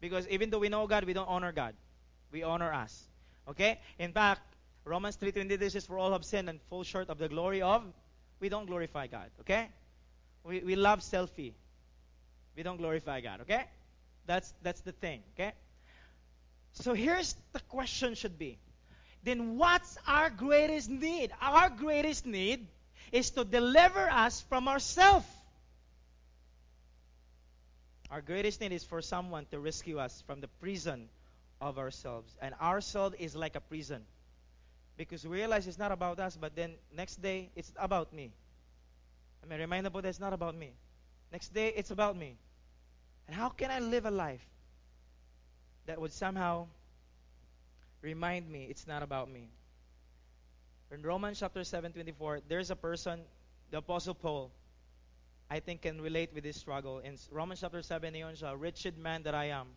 Because 0.01 0.29
even 0.29 0.51
though 0.51 0.61
we 0.61 0.69
know 0.69 0.87
God, 0.87 1.03
we 1.03 1.15
don't 1.15 1.27
honor 1.27 1.51
God. 1.51 1.75
We 2.31 2.45
honor 2.45 2.73
us. 2.73 3.09
Okay? 3.49 3.81
In 3.99 4.13
fact, 4.13 4.41
Romans 4.85 5.17
3.23 5.17 5.69
says, 5.73 5.85
For 5.85 5.99
all 5.99 6.13
have 6.13 6.25
sinned 6.25 6.49
and 6.49 6.63
fall 6.71 6.85
short 6.85 7.11
of 7.11 7.19
the 7.19 7.29
glory 7.29 7.61
of... 7.61 7.83
We 8.39 8.49
don't 8.49 8.67
glorify 8.67 9.09
God. 9.09 9.31
Okay? 9.41 9.69
We, 10.45 10.61
we 10.61 10.77
love 10.77 11.01
selfie. 11.01 11.55
We 12.55 12.63
don't 12.63 12.77
glorify 12.77 13.21
God. 13.21 13.41
Okay? 13.41 13.65
That's, 14.27 14.55
that's 14.63 14.81
the 14.83 14.93
thing. 14.93 15.25
Okay? 15.35 15.55
So 16.75 16.95
here's 16.95 17.35
the 17.53 17.59
question 17.69 18.15
should 18.15 18.39
be. 18.39 18.59
Then 19.25 19.59
what's 19.59 19.99
our 20.07 20.31
greatest 20.31 20.89
need? 20.89 21.33
Our 21.41 21.71
greatest 21.71 22.27
need 22.27 22.67
is 23.13 23.31
to 23.33 23.45
deliver 23.45 24.09
us 24.11 24.41
from 24.49 24.69
ourselves. 24.69 25.27
Our 28.11 28.23
greatest 28.23 28.61
need 28.61 28.73
is 28.73 28.85
for 28.85 29.03
someone 29.03 29.47
to 29.51 29.59
rescue 29.59 29.99
us 29.99 30.23
from 30.27 30.41
the 30.41 30.49
prison 30.61 31.09
of 31.61 31.79
ourselves. 31.79 32.35
And 32.41 32.55
ourselves 32.61 33.17
is 33.19 33.37
like 33.37 33.55
a 33.55 33.61
prison. 33.61 34.03
Because 34.97 35.25
we 35.27 35.37
realize 35.37 35.67
it's 35.67 35.79
not 35.79 35.93
about 35.93 36.19
us, 36.19 36.37
but 36.37 36.57
then 36.57 36.75
next 36.97 37.21
day 37.23 37.51
it's 37.55 37.73
about 37.77 38.13
me. 38.13 38.31
I 39.43 39.47
mean, 39.47 39.61
remind 39.61 39.87
about 39.87 40.03
that 40.03 40.09
it's 40.09 40.21
not 40.21 40.33
about 40.33 40.57
me. 40.57 40.73
Next 41.31 41.55
day 41.55 41.73
it's 41.77 41.91
about 41.91 42.17
me. 42.17 42.37
And 43.27 43.37
how 43.37 43.51
can 43.51 43.71
I 43.71 43.79
live 43.79 44.07
a 44.07 44.11
life 44.11 44.45
that 45.87 46.01
would 46.01 46.13
somehow 46.13 46.67
remind 48.03 48.49
me 48.51 48.67
it's 48.67 48.87
not 48.87 49.03
about 49.03 49.31
me. 49.31 49.51
In 50.91 51.03
Romans 51.03 51.39
chapter 51.41 51.65
7, 51.65 51.93
24, 51.93 52.41
there's 52.49 52.71
a 52.71 52.77
person, 52.77 53.21
the 53.71 53.79
Apostle 53.79 54.15
Paul, 54.15 54.53
I 55.51 55.61
think 55.61 55.83
can 55.83 56.01
relate 56.01 56.33
with 56.33 56.45
this 56.45 56.57
struggle. 56.57 56.99
In 57.01 57.17
Romans 57.31 57.61
chapter 57.61 57.83
7, 57.83 58.15
yun 58.15 58.35
siya, 58.35 58.59
wretched 58.59 58.99
man 58.99 59.23
that 59.25 59.35
I 59.35 59.47
am. 59.47 59.77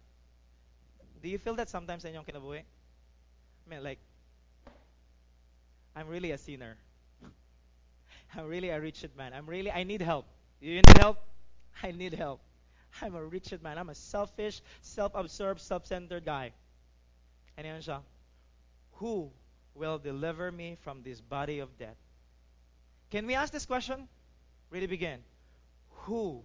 Do 1.21 1.29
you 1.29 1.37
feel 1.37 1.55
that 1.55 1.69
sometimes 1.69 2.05
in? 2.05 2.15
I 2.15 2.63
mean, 3.69 3.83
like, 3.83 3.99
I'm 5.95 6.07
really 6.07 6.31
a 6.31 6.37
sinner. 6.37 6.77
I'm 8.35 8.47
really 8.47 8.69
a 8.69 8.79
wretched 8.79 9.15
man. 9.15 9.33
I'm 9.33 9.47
really, 9.47 9.71
I 9.71 9.83
need 9.83 10.01
help. 10.01 10.25
You 10.59 10.81
need 10.81 10.97
help? 10.97 11.19
I 11.83 11.91
need 11.91 12.13
help. 12.13 12.41
I'm 13.01 13.15
a 13.15 13.23
wretched 13.23 13.61
man. 13.61 13.77
I'm 13.77 13.89
a 13.89 13.95
selfish, 13.95 14.61
self-absorbed, 14.81 15.61
self-centered 15.61 16.25
guy. 16.25 16.53
Siya, 17.65 18.01
Who 18.93 19.31
will 19.75 19.97
deliver 19.97 20.51
me 20.51 20.77
from 20.81 21.03
this 21.03 21.21
body 21.21 21.59
of 21.59 21.77
death? 21.77 21.97
Can 23.09 23.27
we 23.27 23.35
ask 23.35 23.51
this 23.51 23.65
question? 23.65 24.07
Really 24.69 24.87
begin. 24.87 25.19
who 26.05 26.41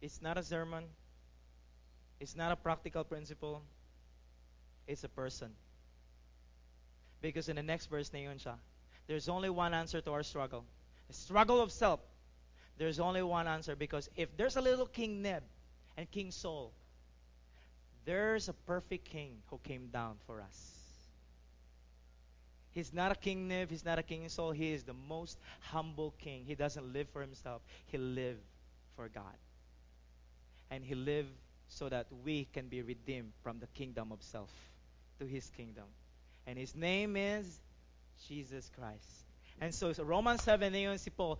it's 0.00 0.20
not 0.20 0.36
a 0.36 0.42
sermon, 0.42 0.84
it's 2.20 2.34
not 2.34 2.50
a 2.50 2.56
practical 2.56 3.04
principle, 3.04 3.62
it's 4.86 5.04
a 5.04 5.08
person. 5.08 5.52
Because 7.20 7.48
in 7.48 7.56
the 7.56 7.62
next 7.62 7.86
verse 7.86 8.10
siya, 8.10 8.54
there's 9.06 9.28
only 9.28 9.48
one 9.48 9.72
answer 9.72 10.00
to 10.00 10.10
our 10.12 10.24
struggle. 10.24 10.64
The 11.06 11.14
struggle 11.14 11.60
of 11.60 11.70
self. 11.70 12.00
There's 12.78 12.98
only 12.98 13.22
one 13.22 13.46
answer 13.46 13.76
because 13.76 14.08
if 14.16 14.36
there's 14.36 14.56
a 14.56 14.60
little 14.60 14.86
King 14.86 15.22
Neb 15.22 15.44
and 15.96 16.10
King 16.10 16.30
Saul, 16.30 16.72
there's 18.04 18.48
a 18.48 18.52
perfect 18.52 19.04
king 19.04 19.36
who 19.50 19.58
came 19.62 19.88
down 19.92 20.16
for 20.26 20.40
us. 20.40 20.70
He's 22.72 22.92
not 22.92 23.12
a 23.12 23.14
king 23.14 23.48
Neb, 23.48 23.70
he's 23.70 23.84
not 23.84 23.98
a 23.98 24.02
king 24.02 24.28
Saul, 24.28 24.52
he 24.52 24.72
is 24.72 24.82
the 24.82 24.94
most 24.94 25.38
humble 25.60 26.14
king. 26.18 26.44
He 26.46 26.54
doesn't 26.54 26.92
live 26.92 27.08
for 27.12 27.20
himself, 27.20 27.62
he 27.86 27.98
lived 27.98 28.40
for 28.96 29.08
God. 29.08 29.36
And 30.70 30.82
he 30.82 30.94
lived 30.94 31.28
so 31.68 31.88
that 31.88 32.06
we 32.24 32.46
can 32.52 32.68
be 32.68 32.82
redeemed 32.82 33.32
from 33.42 33.58
the 33.58 33.66
kingdom 33.68 34.10
of 34.10 34.22
self 34.22 34.50
to 35.20 35.26
his 35.26 35.50
kingdom. 35.56 35.84
And 36.46 36.58
his 36.58 36.74
name 36.74 37.16
is 37.16 37.60
Jesus 38.28 38.70
Christ. 38.78 39.08
And 39.60 39.74
so, 39.74 39.92
so 39.92 40.02
Romans 40.02 40.42
7, 40.42 40.72
ngayon 40.72 40.98
si 40.98 41.10
Paul, 41.10 41.38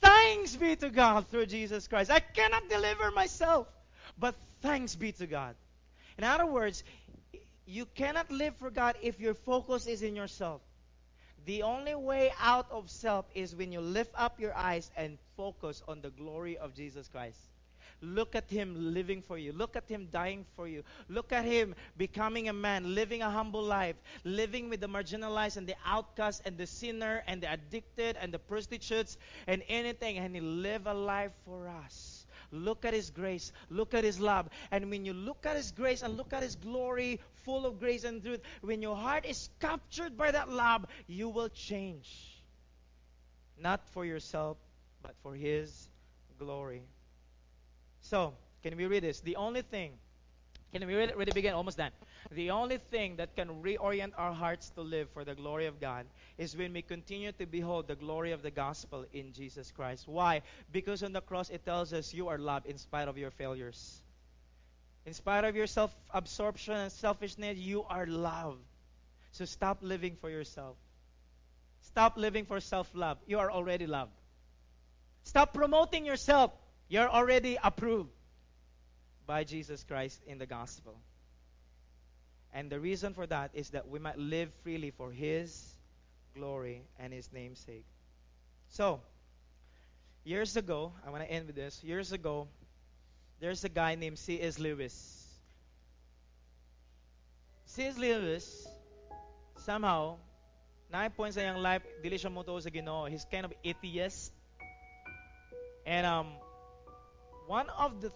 thanks 0.00 0.56
be 0.56 0.76
to 0.76 0.90
God 0.90 1.28
through 1.28 1.46
Jesus 1.46 1.86
Christ. 1.86 2.10
I 2.10 2.20
cannot 2.20 2.68
deliver 2.68 3.10
myself, 3.10 3.68
but 4.20 4.34
thanks 4.60 4.94
be 4.94 5.12
to 5.12 5.26
God. 5.26 5.56
In 6.18 6.24
other 6.24 6.46
words, 6.46 6.84
you 7.66 7.86
cannot 7.86 8.30
live 8.30 8.54
for 8.56 8.70
God 8.70 8.96
if 9.02 9.18
your 9.18 9.34
focus 9.34 9.86
is 9.86 10.02
in 10.02 10.14
yourself. 10.14 10.60
The 11.46 11.62
only 11.62 11.94
way 11.94 12.32
out 12.38 12.70
of 12.70 12.90
self 12.90 13.24
is 13.34 13.56
when 13.56 13.72
you 13.72 13.80
lift 13.80 14.12
up 14.14 14.38
your 14.38 14.54
eyes 14.54 14.90
and 14.96 15.16
focus 15.36 15.82
on 15.88 16.02
the 16.02 16.10
glory 16.10 16.58
of 16.58 16.74
Jesus 16.74 17.08
Christ. 17.08 17.38
Look 18.02 18.34
at 18.34 18.50
him 18.50 18.94
living 18.94 19.22
for 19.22 19.36
you. 19.36 19.52
Look 19.52 19.76
at 19.76 19.88
him 19.88 20.08
dying 20.10 20.46
for 20.56 20.66
you. 20.66 20.84
Look 21.08 21.32
at 21.32 21.44
him 21.44 21.74
becoming 21.96 22.48
a 22.48 22.52
man, 22.52 22.94
living 22.94 23.22
a 23.22 23.30
humble 23.30 23.62
life, 23.62 23.96
living 24.24 24.70
with 24.70 24.80
the 24.80 24.88
marginalized 24.88 25.56
and 25.56 25.66
the 25.66 25.76
outcast 25.84 26.42
and 26.44 26.56
the 26.56 26.66
sinner 26.66 27.22
and 27.26 27.42
the 27.42 27.52
addicted 27.52 28.16
and 28.20 28.32
the 28.32 28.38
prostitutes 28.38 29.18
and 29.46 29.62
anything. 29.68 30.18
And 30.18 30.34
he 30.34 30.40
lived 30.40 30.86
a 30.86 30.94
life 30.94 31.32
for 31.44 31.68
us. 31.68 32.19
Look 32.52 32.84
at 32.84 32.94
his 32.94 33.10
grace. 33.10 33.52
Look 33.68 33.94
at 33.94 34.04
his 34.04 34.18
love. 34.18 34.48
And 34.70 34.90
when 34.90 35.04
you 35.04 35.12
look 35.12 35.46
at 35.46 35.56
his 35.56 35.70
grace 35.70 36.02
and 36.02 36.16
look 36.16 36.32
at 36.32 36.42
his 36.42 36.56
glory, 36.56 37.20
full 37.44 37.66
of 37.66 37.78
grace 37.78 38.04
and 38.04 38.22
truth, 38.22 38.40
when 38.60 38.82
your 38.82 38.96
heart 38.96 39.24
is 39.24 39.50
captured 39.60 40.16
by 40.16 40.30
that 40.30 40.48
love, 40.48 40.86
you 41.06 41.28
will 41.28 41.48
change. 41.48 42.42
Not 43.58 43.80
for 43.90 44.04
yourself, 44.04 44.56
but 45.02 45.14
for 45.22 45.34
his 45.34 45.88
glory. 46.38 46.82
So, 48.00 48.34
can 48.62 48.76
we 48.76 48.86
read 48.86 49.02
this? 49.02 49.20
The 49.20 49.36
only 49.36 49.62
thing, 49.62 49.92
can 50.72 50.86
we 50.86 50.94
read 50.94 51.10
it? 51.10 51.16
Ready, 51.16 51.32
begin? 51.32 51.54
Almost 51.54 51.76
done. 51.76 51.92
The 52.30 52.50
only 52.50 52.78
thing 52.78 53.16
that 53.16 53.34
can 53.34 53.62
reorient 53.62 54.12
our 54.16 54.32
hearts 54.32 54.70
to 54.70 54.82
live 54.82 55.08
for 55.10 55.24
the 55.24 55.34
glory 55.34 55.66
of 55.66 55.80
God 55.80 56.06
is 56.38 56.56
when 56.56 56.72
we 56.72 56.82
continue 56.82 57.32
to 57.32 57.46
behold 57.46 57.88
the 57.88 57.96
glory 57.96 58.32
of 58.32 58.42
the 58.42 58.50
gospel 58.50 59.04
in 59.12 59.32
Jesus 59.32 59.70
Christ. 59.72 60.06
Why? 60.06 60.42
Because 60.70 61.02
on 61.02 61.12
the 61.12 61.20
cross 61.20 61.50
it 61.50 61.64
tells 61.64 61.92
us 61.92 62.14
you 62.14 62.28
are 62.28 62.38
loved 62.38 62.66
in 62.66 62.78
spite 62.78 63.08
of 63.08 63.18
your 63.18 63.30
failures. 63.30 64.02
In 65.06 65.14
spite 65.14 65.44
of 65.44 65.56
your 65.56 65.66
self 65.66 65.94
absorption 66.12 66.74
and 66.74 66.92
selfishness, 66.92 67.56
you 67.56 67.84
are 67.84 68.06
loved. 68.06 68.62
So 69.32 69.44
stop 69.44 69.78
living 69.80 70.16
for 70.20 70.28
yourself. 70.28 70.76
Stop 71.82 72.16
living 72.16 72.44
for 72.44 72.60
self 72.60 72.90
love. 72.94 73.18
You 73.26 73.38
are 73.38 73.50
already 73.50 73.86
loved. 73.86 74.12
Stop 75.24 75.54
promoting 75.54 76.04
yourself. 76.04 76.52
You're 76.88 77.08
already 77.08 77.56
approved 77.62 78.10
by 79.26 79.44
Jesus 79.44 79.84
Christ 79.84 80.20
in 80.26 80.38
the 80.38 80.46
gospel. 80.46 81.00
And 82.52 82.70
the 82.70 82.80
reason 82.80 83.14
for 83.14 83.26
that 83.26 83.50
is 83.54 83.70
that 83.70 83.88
we 83.88 83.98
might 83.98 84.18
live 84.18 84.50
freely 84.62 84.90
for 84.90 85.10
His 85.10 85.74
glory 86.34 86.82
and 86.98 87.12
His 87.12 87.28
namesake. 87.32 87.86
So, 88.68 89.00
years 90.24 90.56
ago, 90.56 90.92
I 91.06 91.10
want 91.10 91.22
to 91.22 91.30
end 91.30 91.46
with 91.46 91.56
this. 91.56 91.82
Years 91.84 92.12
ago, 92.12 92.48
there's 93.40 93.64
a 93.64 93.68
guy 93.68 93.94
named 93.94 94.18
C.S. 94.18 94.58
Lewis. 94.58 95.26
C.S. 97.66 97.96
Lewis, 97.96 98.66
somehow, 99.58 100.16
nine 100.90 101.10
points 101.10 101.36
sa 101.38 101.42
iyang 101.42 101.62
life, 101.62 101.82
dili 102.02 102.18
siya 102.18 102.30
mo 102.30 102.42
sa 102.42 102.68
Ginoo. 102.68 103.08
He's 103.08 103.24
kind 103.24 103.46
of 103.46 103.52
atheist. 103.62 104.32
And 105.86 106.04
um, 106.04 106.26
one 107.46 107.70
of 107.78 108.02
the 108.02 108.10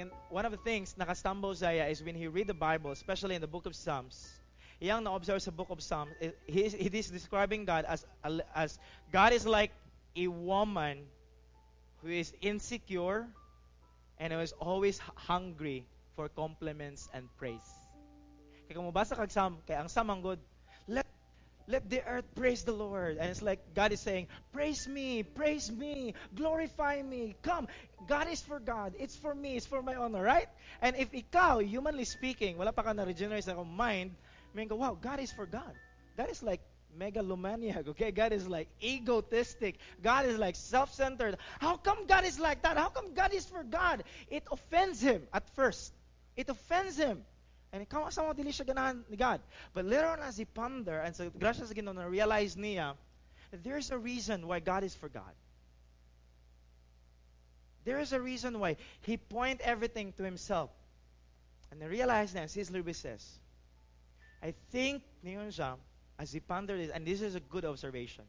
thing 0.00 0.10
one 0.28 0.44
of 0.44 0.52
the 0.52 0.58
things 0.58 0.94
nakastumble 0.98 1.54
Zaya 1.54 1.86
is 1.86 2.02
when 2.02 2.14
he 2.14 2.26
read 2.26 2.46
the 2.46 2.54
Bible, 2.54 2.90
especially 2.90 3.34
in 3.34 3.40
the 3.40 3.50
book 3.50 3.66
of 3.66 3.74
Psalms. 3.74 4.32
Iyang 4.80 5.04
na-observe 5.04 5.42
sa 5.42 5.50
book 5.50 5.68
of 5.68 5.82
Psalms, 5.82 6.12
he 6.46 6.64
is, 6.64 6.72
he 6.72 6.88
is 6.88 7.12
describing 7.12 7.64
God 7.68 7.84
as 7.84 8.06
as 8.56 8.80
God 9.12 9.32
is 9.32 9.44
like 9.44 9.72
a 10.16 10.28
woman 10.28 11.04
who 12.00 12.08
is 12.08 12.32
insecure 12.40 13.28
and 14.16 14.32
who 14.32 14.40
is 14.40 14.52
always 14.56 14.96
hungry 15.28 15.84
for 16.16 16.32
compliments 16.32 17.12
and 17.12 17.28
praise. 17.36 17.68
Kaya 18.68 18.80
kung 18.80 18.88
mabasa 18.88 19.12
kag 19.12 19.28
Psalm, 19.28 19.60
kay 19.68 19.76
ang 19.76 19.92
Psalm 19.92 20.08
ang 20.08 20.24
good, 20.24 20.40
let 20.88 21.04
let 21.66 21.88
the 21.88 22.04
earth 22.06 22.24
praise 22.34 22.64
the 22.64 22.72
Lord. 22.72 23.16
And 23.18 23.30
it's 23.30 23.42
like 23.42 23.74
God 23.74 23.92
is 23.92 24.00
saying, 24.00 24.28
Praise 24.52 24.88
me, 24.88 25.22
praise 25.22 25.70
me, 25.70 26.14
glorify 26.34 27.02
me. 27.02 27.34
Come. 27.42 27.68
God 28.06 28.28
is 28.28 28.40
for 28.40 28.60
God. 28.60 28.94
It's 28.98 29.16
for 29.16 29.34
me. 29.34 29.56
It's 29.56 29.66
for 29.66 29.82
my 29.82 29.94
honor, 29.94 30.22
right? 30.22 30.46
And 30.82 30.96
if 30.96 31.12
ikaw, 31.12 31.64
humanly 31.64 32.04
speaking, 32.04 32.56
wala 32.56 32.72
pa 32.72 32.82
ka 32.82 32.92
na-regenerate 32.92 33.44
sa 33.44 33.54
mind, 33.62 34.12
may 34.54 34.64
go, 34.64 34.76
wow, 34.76 34.96
God 35.00 35.20
is 35.20 35.32
for 35.32 35.46
God. 35.46 35.72
God 36.16 36.30
is 36.30 36.42
like 36.42 36.60
megalomaniac, 36.96 37.88
okay? 37.88 38.10
God 38.10 38.32
is 38.32 38.48
like 38.48 38.68
egotistic. 38.82 39.78
God 40.02 40.26
is 40.26 40.38
like 40.38 40.56
self-centered. 40.56 41.36
How 41.60 41.76
come 41.76 42.06
God 42.06 42.24
is 42.24 42.38
like 42.38 42.62
that? 42.62 42.76
How 42.76 42.88
come 42.88 43.14
God 43.14 43.32
is 43.32 43.46
for 43.46 43.62
God? 43.62 44.04
It 44.30 44.44
offends 44.50 45.00
him 45.00 45.22
at 45.32 45.48
first. 45.54 45.92
It 46.36 46.48
offends 46.48 46.96
him. 46.96 47.22
And 47.72 47.86
mo 47.92 48.32
dili 48.34 48.50
siya 48.50 48.66
ganahan 48.66 49.04
ni 49.08 49.16
God. 49.16 49.40
But 49.72 49.84
later 49.84 50.06
on 50.06 50.20
as 50.20 50.36
he 50.36 50.44
ponder 50.44 50.98
and 51.00 51.14
so 51.14 51.30
gracias 51.30 51.68
sa 51.68 51.74
Ginoo 51.74 51.94
na 51.94 52.04
realize 52.04 52.56
niya 52.56 52.94
that 53.50 53.62
there's 53.62 53.90
a 53.90 53.98
reason 53.98 54.46
why 54.46 54.58
God 54.58 54.82
is 54.82 54.94
for 54.94 55.08
God. 55.08 55.34
There 57.84 57.98
is 57.98 58.12
a 58.12 58.20
reason 58.20 58.58
why 58.58 58.76
he 59.02 59.16
point 59.16 59.60
everything 59.62 60.12
to 60.18 60.22
himself. 60.22 60.70
And 61.70 61.82
I 61.82 61.86
realize 61.86 62.34
now, 62.34 62.46
C.S. 62.46 62.70
Lewis 62.70 62.98
says, 62.98 63.24
I 64.42 64.54
think 64.70 65.02
niyon 65.24 65.48
siya, 65.48 65.76
as 66.18 66.32
he 66.32 66.40
pondered 66.40 66.80
this, 66.80 66.90
and 66.90 67.06
this 67.06 67.22
is 67.22 67.34
a 67.34 67.40
good 67.40 67.64
observation, 67.64 68.24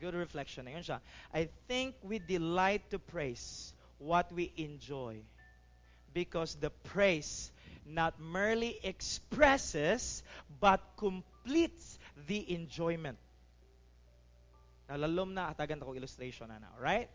good 0.00 0.14
reflection, 0.14 0.66
niyon 0.66 0.84
siya, 0.84 1.00
I 1.32 1.48
think 1.66 1.94
we 2.02 2.18
delight 2.18 2.90
to 2.90 2.98
praise 2.98 3.72
what 3.98 4.30
we 4.30 4.52
enjoy 4.56 5.16
because 6.12 6.56
the 6.56 6.70
praise 6.70 7.50
not 7.86 8.18
merely 8.20 8.78
expresses 8.82 10.22
but 10.60 10.82
completes 10.96 11.98
the 12.26 12.42
enjoyment. 12.52 13.18
Nalalom 14.90 15.34
na 15.34 15.50
atagan 15.50 15.82
ko 15.82 15.94
illustration 15.94 16.46
na 16.50 16.58
now, 16.58 16.74
right? 16.78 17.10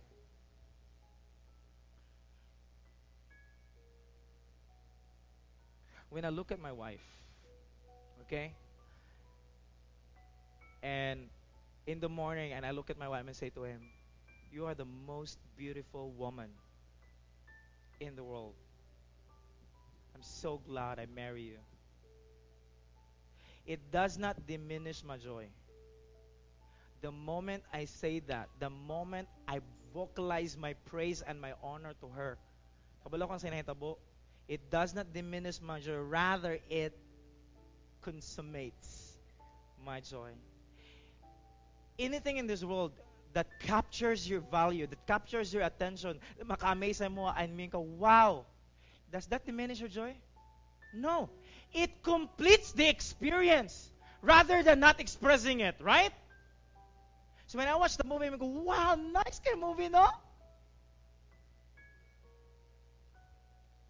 When 6.10 6.26
I 6.26 6.30
look 6.30 6.52
at 6.52 6.60
my 6.60 6.72
wife, 6.72 7.04
okay? 8.24 8.54
And 10.84 11.30
in 11.88 12.00
the 12.00 12.10
morning 12.10 12.54
and 12.54 12.66
I 12.66 12.72
look 12.72 12.90
at 12.90 12.98
my 12.98 13.08
wife 13.08 13.26
and 13.28 13.36
say 13.36 13.50
to 13.52 13.64
him, 13.64 13.82
"You 14.52 14.66
are 14.66 14.76
the 14.76 14.86
most 14.86 15.40
beautiful 15.58 16.12
woman 16.12 16.52
in 18.00 18.16
the 18.16 18.24
world." 18.24 18.56
I'm 20.16 20.22
so 20.22 20.62
glad 20.68 21.00
I 21.00 21.06
marry 21.16 21.44
you. 21.44 21.58
It 23.66 23.80
does 23.92 24.18
not 24.18 24.48
diminish 24.48 25.04
my 25.04 25.18
joy. 25.18 25.48
The 27.02 27.12
moment 27.12 27.64
I 27.74 27.86
say 27.86 28.20
that, 28.28 28.50
the 28.60 28.70
moment 28.70 29.28
I 29.48 29.60
vocalize 29.94 30.58
my 30.58 30.74
praise 30.86 31.22
and 31.22 31.40
my 31.42 31.54
honor 31.64 31.94
to 32.02 32.08
her, 32.10 32.38
it 34.48 34.70
does 34.70 34.94
not 34.94 35.14
diminish 35.14 35.62
my 35.62 35.80
joy. 35.80 35.98
Rather, 35.98 36.60
it 36.70 36.98
consummates 38.02 39.14
my 39.84 40.00
joy. 40.00 40.32
Anything 41.98 42.38
in 42.38 42.48
this 42.48 42.64
world 42.64 42.92
that 43.34 43.48
captures 43.62 44.30
your 44.30 44.42
value, 44.42 44.88
that 44.88 45.08
captures 45.08 45.54
your 45.54 45.64
attention, 45.64 46.20
maka-amaze 46.46 47.02
mo, 47.10 47.32
and 47.38 47.56
mean 47.56 47.70
ka, 47.70 47.80
wow, 47.80 48.46
does 49.12 49.28
that 49.28 49.46
diminish 49.46 49.80
your 49.80 49.90
joy? 49.90 50.16
No. 50.94 51.30
It 51.74 52.04
completes 52.04 52.72
the 52.72 52.88
experience 52.88 53.90
rather 54.22 54.64
than 54.64 54.80
not 54.80 55.00
expressing 55.00 55.60
it, 55.60 55.76
right? 55.80 56.12
So 57.48 57.58
when 57.58 57.68
I 57.68 57.76
watch 57.76 57.98
the 57.98 58.08
movie, 58.08 58.28
I 58.28 58.38
go, 58.38 58.46
wow, 58.46 58.96
nice 58.96 59.42
movie, 59.60 59.90
no? 59.90 60.08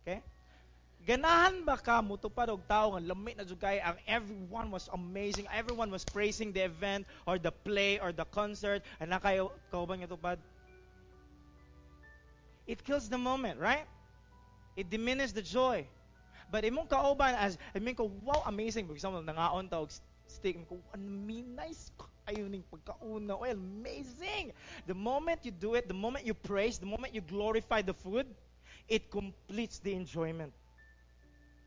Okay? 0.01 0.21
Ganahan 1.05 1.65
ba 1.65 1.77
ka 1.77 2.01
mutupad 2.01 2.49
og 2.49 2.65
tao 2.65 2.97
nga 2.97 3.01
lami 3.01 3.37
na 3.37 3.45
jugay 3.45 3.81
ang 3.81 3.97
everyone 4.05 4.69
was 4.73 4.89
amazing, 4.93 5.45
everyone 5.53 5.89
was 5.93 6.05
praising 6.05 6.53
the 6.53 6.65
event 6.65 7.05
or 7.25 7.37
the 7.37 7.53
play 7.53 8.01
or 8.01 8.09
the 8.13 8.25
concert 8.33 8.81
and 8.97 9.13
nakayo 9.13 9.53
kauban 9.69 10.01
nga 10.01 10.09
tupad. 10.09 10.37
It 12.65 12.85
kills 12.85 13.09
the 13.09 13.17
moment, 13.17 13.61
right? 13.61 13.85
It 14.75 14.89
diminishes 14.89 15.33
the 15.33 15.41
joy. 15.41 15.87
But 16.51 16.67
imong 16.67 16.91
kauban 16.91 17.35
as 17.39 17.55
I 17.75 17.79
mean 17.79 17.95
ko 17.95 18.11
wow 18.23 18.43
amazing 18.45 18.87
for 18.87 18.93
example 18.93 19.23
nangaon 19.23 19.71
ta 19.71 19.79
og 19.79 19.91
steak 20.27 20.59
ko 20.67 20.79
nice 20.99 21.91
kayo 22.27 22.47
ning 22.47 22.63
pagkauna 22.67 23.39
well 23.39 23.55
amazing. 23.55 24.51
The 24.87 24.95
moment 24.95 25.43
you 25.47 25.51
do 25.51 25.75
it, 25.75 25.87
the 25.87 25.95
moment 25.95 26.27
you 26.27 26.35
praise, 26.35 26.77
the 26.77 26.87
moment 26.87 27.15
you 27.15 27.23
glorify 27.23 27.81
the 27.81 27.95
food, 27.95 28.27
it 28.87 29.07
completes 29.11 29.79
the 29.79 29.95
enjoyment. 29.95 30.51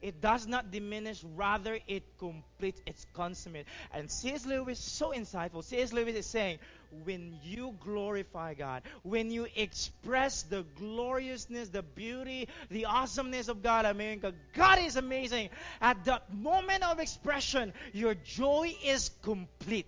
It 0.05 0.21
does 0.21 0.47
not 0.47 0.71
diminish, 0.71 1.25
rather, 1.35 1.79
it 1.89 2.03
completes, 2.19 2.79
it's 2.85 3.07
consummate. 3.15 3.65
And 3.91 4.11
C.S. 4.11 4.45
Lewis 4.45 4.79
is 4.79 4.85
so 4.85 5.13
insightful. 5.13 5.65
C.S. 5.65 5.95
Lewis 5.95 6.15
is 6.15 6.27
saying, 6.27 6.59
when 7.05 7.39
you 7.43 7.75
glorify 7.83 8.53
God, 8.53 8.83
when 9.03 9.31
you 9.31 9.47
express 9.57 10.43
the 10.43 10.67
gloriousness, 10.79 11.71
the 11.71 11.83
beauty, 11.83 12.49
the 12.71 12.85
awesomeness 12.85 13.49
of 13.49 13.63
God, 13.63 13.87
I 13.87 13.95
mean, 13.95 14.23
God 14.53 14.79
is 14.81 14.97
amazing. 14.97 15.49
At 15.81 16.05
that 16.05 16.31
moment 16.35 16.85
of 16.85 16.99
expression, 16.99 17.73
your 17.95 18.13
joy 18.13 18.75
is 18.85 19.11
complete. 19.23 19.87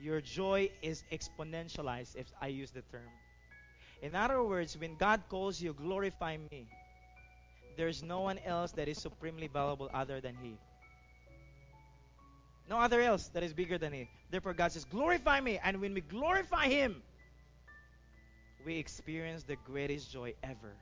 Your 0.00 0.22
joy 0.22 0.70
is 0.80 1.04
exponentialized, 1.12 2.16
if 2.16 2.32
I 2.40 2.46
use 2.46 2.70
the 2.70 2.80
term. 2.90 3.10
In 4.00 4.14
other 4.14 4.42
words, 4.42 4.78
when 4.78 4.96
God 4.96 5.24
calls 5.28 5.60
you, 5.60 5.74
glorify 5.74 6.38
me 6.50 6.68
there's 7.78 8.02
no 8.02 8.20
one 8.20 8.38
else 8.38 8.72
that 8.72 8.88
is 8.88 8.98
supremely 8.98 9.46
valuable 9.46 9.88
other 9.94 10.20
than 10.20 10.36
He. 10.42 10.58
No 12.68 12.76
other 12.76 13.00
else 13.00 13.28
that 13.28 13.44
is 13.44 13.54
bigger 13.54 13.78
than 13.78 13.92
He. 13.92 14.08
Therefore, 14.30 14.52
God 14.52 14.72
says, 14.72 14.84
Glorify 14.84 15.40
me. 15.40 15.60
And 15.62 15.80
when 15.80 15.94
we 15.94 16.00
glorify 16.00 16.66
Him, 16.66 17.00
we 18.66 18.76
experience 18.78 19.44
the 19.44 19.54
greatest 19.64 20.12
joy 20.12 20.34
ever 20.42 20.72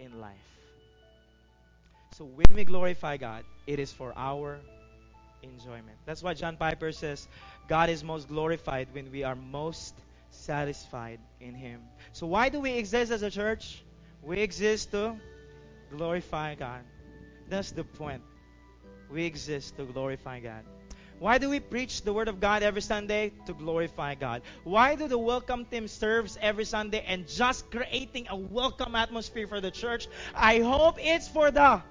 in 0.00 0.20
life. 0.20 0.34
So 2.18 2.24
when 2.24 2.56
we 2.56 2.64
glorify 2.64 3.16
God, 3.16 3.44
it 3.68 3.78
is 3.78 3.92
for 3.92 4.12
our 4.16 4.58
enjoyment. 5.44 5.96
That's 6.06 6.24
why 6.24 6.34
John 6.34 6.56
Piper 6.56 6.90
says, 6.90 7.28
God 7.68 7.88
is 7.88 8.02
most 8.02 8.26
glorified 8.26 8.88
when 8.92 9.12
we 9.12 9.22
are 9.22 9.36
most 9.36 9.94
satisfied 10.30 11.20
in 11.40 11.54
Him. 11.54 11.82
So 12.12 12.26
why 12.26 12.48
do 12.48 12.58
we 12.58 12.72
exist 12.72 13.12
as 13.12 13.22
a 13.22 13.30
church? 13.30 13.84
We 14.22 14.40
exist 14.40 14.90
to 14.90 15.16
glorify 15.90 16.54
God. 16.54 16.84
That's 17.48 17.72
the 17.72 17.84
point. 17.84 18.22
We 19.10 19.24
exist 19.24 19.76
to 19.76 19.84
glorify 19.84 20.40
God. 20.40 20.64
Why 21.18 21.36
do 21.36 21.50
we 21.50 21.60
preach 21.60 22.02
the 22.02 22.14
Word 22.14 22.28
of 22.28 22.40
God 22.40 22.62
every 22.62 22.80
Sunday? 22.80 23.32
To 23.44 23.52
glorify 23.52 24.14
God. 24.14 24.40
Why 24.64 24.94
do 24.94 25.06
the 25.06 25.18
welcome 25.18 25.66
team 25.66 25.86
serves 25.86 26.38
every 26.40 26.64
Sunday 26.64 27.04
and 27.06 27.28
just 27.28 27.70
creating 27.70 28.28
a 28.30 28.36
welcome 28.36 28.94
atmosphere 28.94 29.46
for 29.46 29.60
the 29.60 29.70
church? 29.70 30.08
I 30.34 30.60
hope 30.60 30.96
it's 30.98 31.28
for 31.28 31.50
the. 31.50 31.82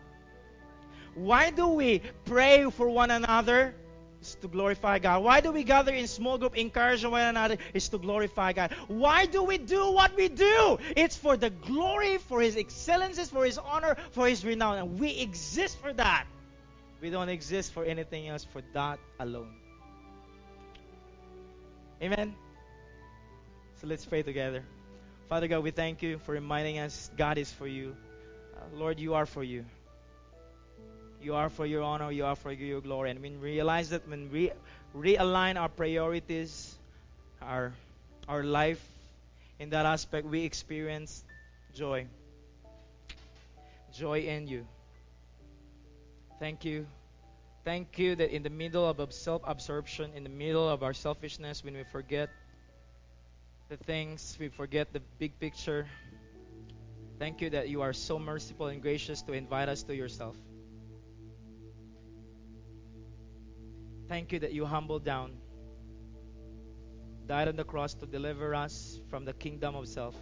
Why 1.13 1.51
do 1.51 1.67
we 1.67 2.01
pray 2.25 2.69
for 2.71 2.89
one 2.89 3.11
another? 3.11 3.75
Is 4.21 4.35
to 4.41 4.47
glorify 4.47 4.99
God. 4.99 5.23
Why 5.23 5.41
do 5.41 5.51
we 5.51 5.63
gather 5.63 5.93
in 5.93 6.07
small 6.07 6.37
group, 6.37 6.57
encourage 6.57 7.03
one 7.05 7.21
another? 7.21 7.57
Is 7.73 7.89
to 7.89 7.97
glorify 7.97 8.53
God. 8.53 8.73
Why 8.87 9.25
do 9.25 9.43
we 9.43 9.57
do 9.57 9.91
what 9.91 10.15
we 10.15 10.27
do? 10.27 10.77
It's 10.95 11.15
for 11.15 11.37
the 11.37 11.49
glory, 11.49 12.17
for 12.17 12.41
His 12.41 12.57
excellences, 12.57 13.29
for 13.29 13.45
His 13.45 13.57
honor, 13.57 13.95
for 14.11 14.27
His 14.27 14.43
renown. 14.43 14.77
And 14.77 14.99
we 14.99 15.19
exist 15.19 15.77
for 15.79 15.93
that. 15.93 16.25
We 17.01 17.09
don't 17.09 17.29
exist 17.29 17.71
for 17.71 17.85
anything 17.85 18.27
else, 18.27 18.43
for 18.43 18.61
that 18.73 18.99
alone. 19.19 19.55
Amen. 22.01 22.35
So 23.81 23.87
let's 23.87 24.05
pray 24.05 24.23
together. 24.23 24.63
Father 25.29 25.47
God, 25.47 25.63
we 25.63 25.71
thank 25.71 26.01
you 26.01 26.17
for 26.19 26.33
reminding 26.33 26.79
us 26.79 27.09
God 27.15 27.37
is 27.37 27.51
for 27.51 27.67
you. 27.67 27.95
Uh, 28.55 28.75
Lord, 28.75 28.99
you 28.99 29.13
are 29.13 29.25
for 29.25 29.43
you. 29.43 29.63
You 31.21 31.35
are 31.35 31.49
for 31.49 31.65
your 31.65 31.83
honor, 31.83 32.11
you 32.11 32.25
are 32.25 32.35
for 32.35 32.51
your 32.51 32.81
glory. 32.81 33.11
And 33.11 33.21
when 33.21 33.41
we 33.41 33.51
realize 33.51 33.89
that, 33.89 34.07
when 34.07 34.31
we 34.31 34.51
realign 34.95 35.59
our 35.59 35.69
priorities, 35.69 36.75
our 37.41 37.73
our 38.27 38.43
life 38.43 38.81
in 39.57 39.71
that 39.71 39.85
aspect, 39.85 40.25
we 40.25 40.43
experience 40.43 41.23
joy. 41.73 42.05
Joy 43.91 44.19
in 44.21 44.47
you. 44.47 44.65
Thank 46.39 46.63
you. 46.63 46.85
Thank 47.65 47.99
you 47.99 48.15
that 48.15 48.33
in 48.33 48.43
the 48.43 48.49
middle 48.49 48.87
of 48.87 49.13
self 49.13 49.41
absorption, 49.45 50.11
in 50.15 50.23
the 50.23 50.29
middle 50.29 50.69
of 50.69 50.83
our 50.83 50.93
selfishness, 50.93 51.63
when 51.63 51.73
we 51.73 51.83
forget 51.83 52.29
the 53.67 53.77
things, 53.77 54.37
we 54.39 54.47
forget 54.47 54.93
the 54.93 55.01
big 55.19 55.37
picture. 55.39 55.85
Thank 57.19 57.41
you 57.41 57.49
that 57.49 57.67
you 57.67 57.81
are 57.81 57.91
so 57.93 58.17
merciful 58.17 58.67
and 58.67 58.81
gracious 58.81 59.21
to 59.23 59.33
invite 59.33 59.67
us 59.67 59.83
to 59.83 59.95
yourself. 59.95 60.37
Thank 64.09 64.31
you 64.31 64.39
that 64.39 64.53
you 64.53 64.65
humbled 64.65 65.05
down, 65.05 65.33
died 67.27 67.47
on 67.47 67.55
the 67.55 67.63
cross 67.63 67.93
to 67.93 68.07
deliver 68.07 68.55
us 68.55 68.99
from 69.11 69.23
the 69.23 69.33
kingdom 69.33 69.75
of 69.75 69.87
self, 69.87 70.15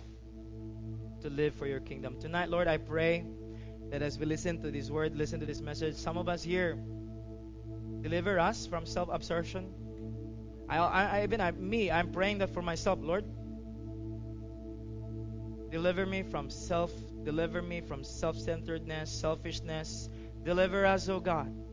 to 1.21 1.29
live 1.29 1.55
for 1.55 1.67
your 1.67 1.79
kingdom. 1.79 2.19
Tonight, 2.19 2.49
Lord, 2.49 2.67
I 2.67 2.79
pray 2.79 3.23
that 3.89 4.01
as 4.01 4.19
we 4.19 4.25
listen 4.25 4.61
to 4.63 4.71
this 4.71 4.91
word, 4.91 5.15
listen 5.15 5.39
to 5.39 5.45
this 5.45 5.61
message, 5.61 5.95
some 5.95 6.17
of 6.17 6.27
us 6.27 6.43
here, 6.43 6.77
deliver 8.01 8.38
us 8.38 8.67
from 8.67 8.85
self 8.85 9.07
absorption. 9.09 9.71
I, 10.67 10.79
I, 10.79 11.23
even 11.23 11.39
I, 11.39 11.51
me, 11.51 11.89
I'm 11.89 12.11
praying 12.11 12.39
that 12.39 12.49
for 12.53 12.61
myself, 12.61 12.99
Lord. 13.01 13.23
Deliver 15.71 16.05
me 16.05 16.23
from 16.23 16.49
self, 16.49 16.91
deliver 17.23 17.61
me 17.61 17.79
from 17.79 18.03
self 18.03 18.38
centeredness, 18.38 19.09
selfishness. 19.09 20.09
Deliver 20.43 20.85
us, 20.85 21.07
oh 21.07 21.21
God 21.21 21.66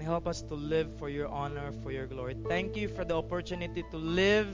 and 0.00 0.08
help 0.08 0.26
us 0.26 0.40
to 0.40 0.54
live 0.54 0.88
for 0.98 1.10
your 1.10 1.28
honor, 1.28 1.72
for 1.82 1.92
your 1.92 2.06
glory. 2.06 2.34
Thank 2.48 2.74
you 2.74 2.88
for 2.88 3.04
the 3.04 3.14
opportunity 3.14 3.84
to 3.90 3.98
live 3.98 4.48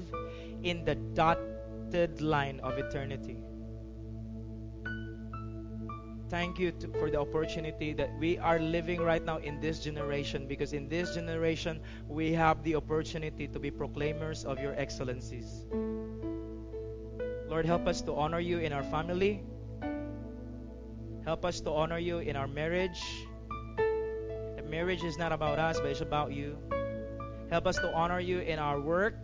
in 0.65 0.85
the 0.85 0.97
dotted 1.15 2.21
line 2.21 2.59
of 2.65 2.77
eternity. 2.77 3.37
Thank 6.29 6.59
you 6.59 6.73
to, 6.73 6.89
for 6.99 7.13
the 7.13 7.21
opportunity 7.21 7.93
that 7.93 8.11
we 8.19 8.39
are 8.39 8.59
living 8.59 9.01
right 9.01 9.25
now 9.25 9.37
in 9.37 9.61
this 9.61 9.79
generation 9.79 10.49
because 10.49 10.73
in 10.73 10.89
this 10.89 11.15
generation 11.15 11.79
we 12.09 12.33
have 12.33 12.61
the 12.65 12.75
opportunity 12.75 13.47
to 13.47 13.61
be 13.61 13.71
proclaimers 13.71 14.45
of 14.45 14.59
your 14.59 14.75
excellencies. 14.75 15.65
Lord, 17.47 17.67
help 17.67 17.87
us 17.87 18.03
to 18.03 18.15
honor 18.17 18.41
you 18.41 18.59
in 18.59 18.73
our 18.73 18.83
family. 18.83 19.45
Help 21.25 21.45
us 21.45 21.61
to 21.61 21.71
honor 21.71 21.99
you 21.99 22.19
in 22.19 22.35
our 22.35 22.49
marriage 22.49 23.01
marriage 24.67 25.05
is 25.05 25.17
not 25.17 25.33
about 25.33 25.59
us, 25.59 25.79
but 25.81 25.91
it's 25.91 26.01
about 26.01 26.33
you. 26.33 26.57
Help 27.51 27.67
us 27.67 27.77
to 27.77 27.93
honor 27.95 28.21
you 28.21 28.41
in 28.41 28.59
our 28.59 28.81
work, 28.81 29.15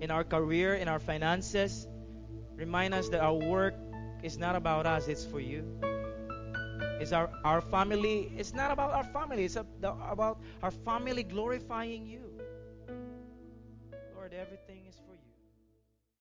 in 0.00 0.10
our 0.10 0.24
career, 0.24 0.74
in 0.74 0.88
our 0.88 0.98
finances. 0.98 1.86
Remind 2.54 2.94
us 2.94 3.08
that 3.10 3.20
our 3.20 3.34
work 3.34 3.74
is 4.22 4.38
not 4.38 4.56
about 4.56 4.86
us, 4.86 5.08
it's 5.08 5.24
for 5.24 5.40
you. 5.40 5.64
It's 7.00 7.12
our, 7.12 7.30
our 7.44 7.60
family, 7.60 8.32
it's 8.36 8.54
not 8.54 8.70
about 8.70 8.92
our 8.92 9.04
family, 9.04 9.44
it's 9.44 9.56
about 9.56 10.38
our 10.62 10.70
family 10.70 11.22
glorifying 11.22 12.06
you. 12.06 12.24
Lord, 14.14 14.32
everything. 14.32 14.85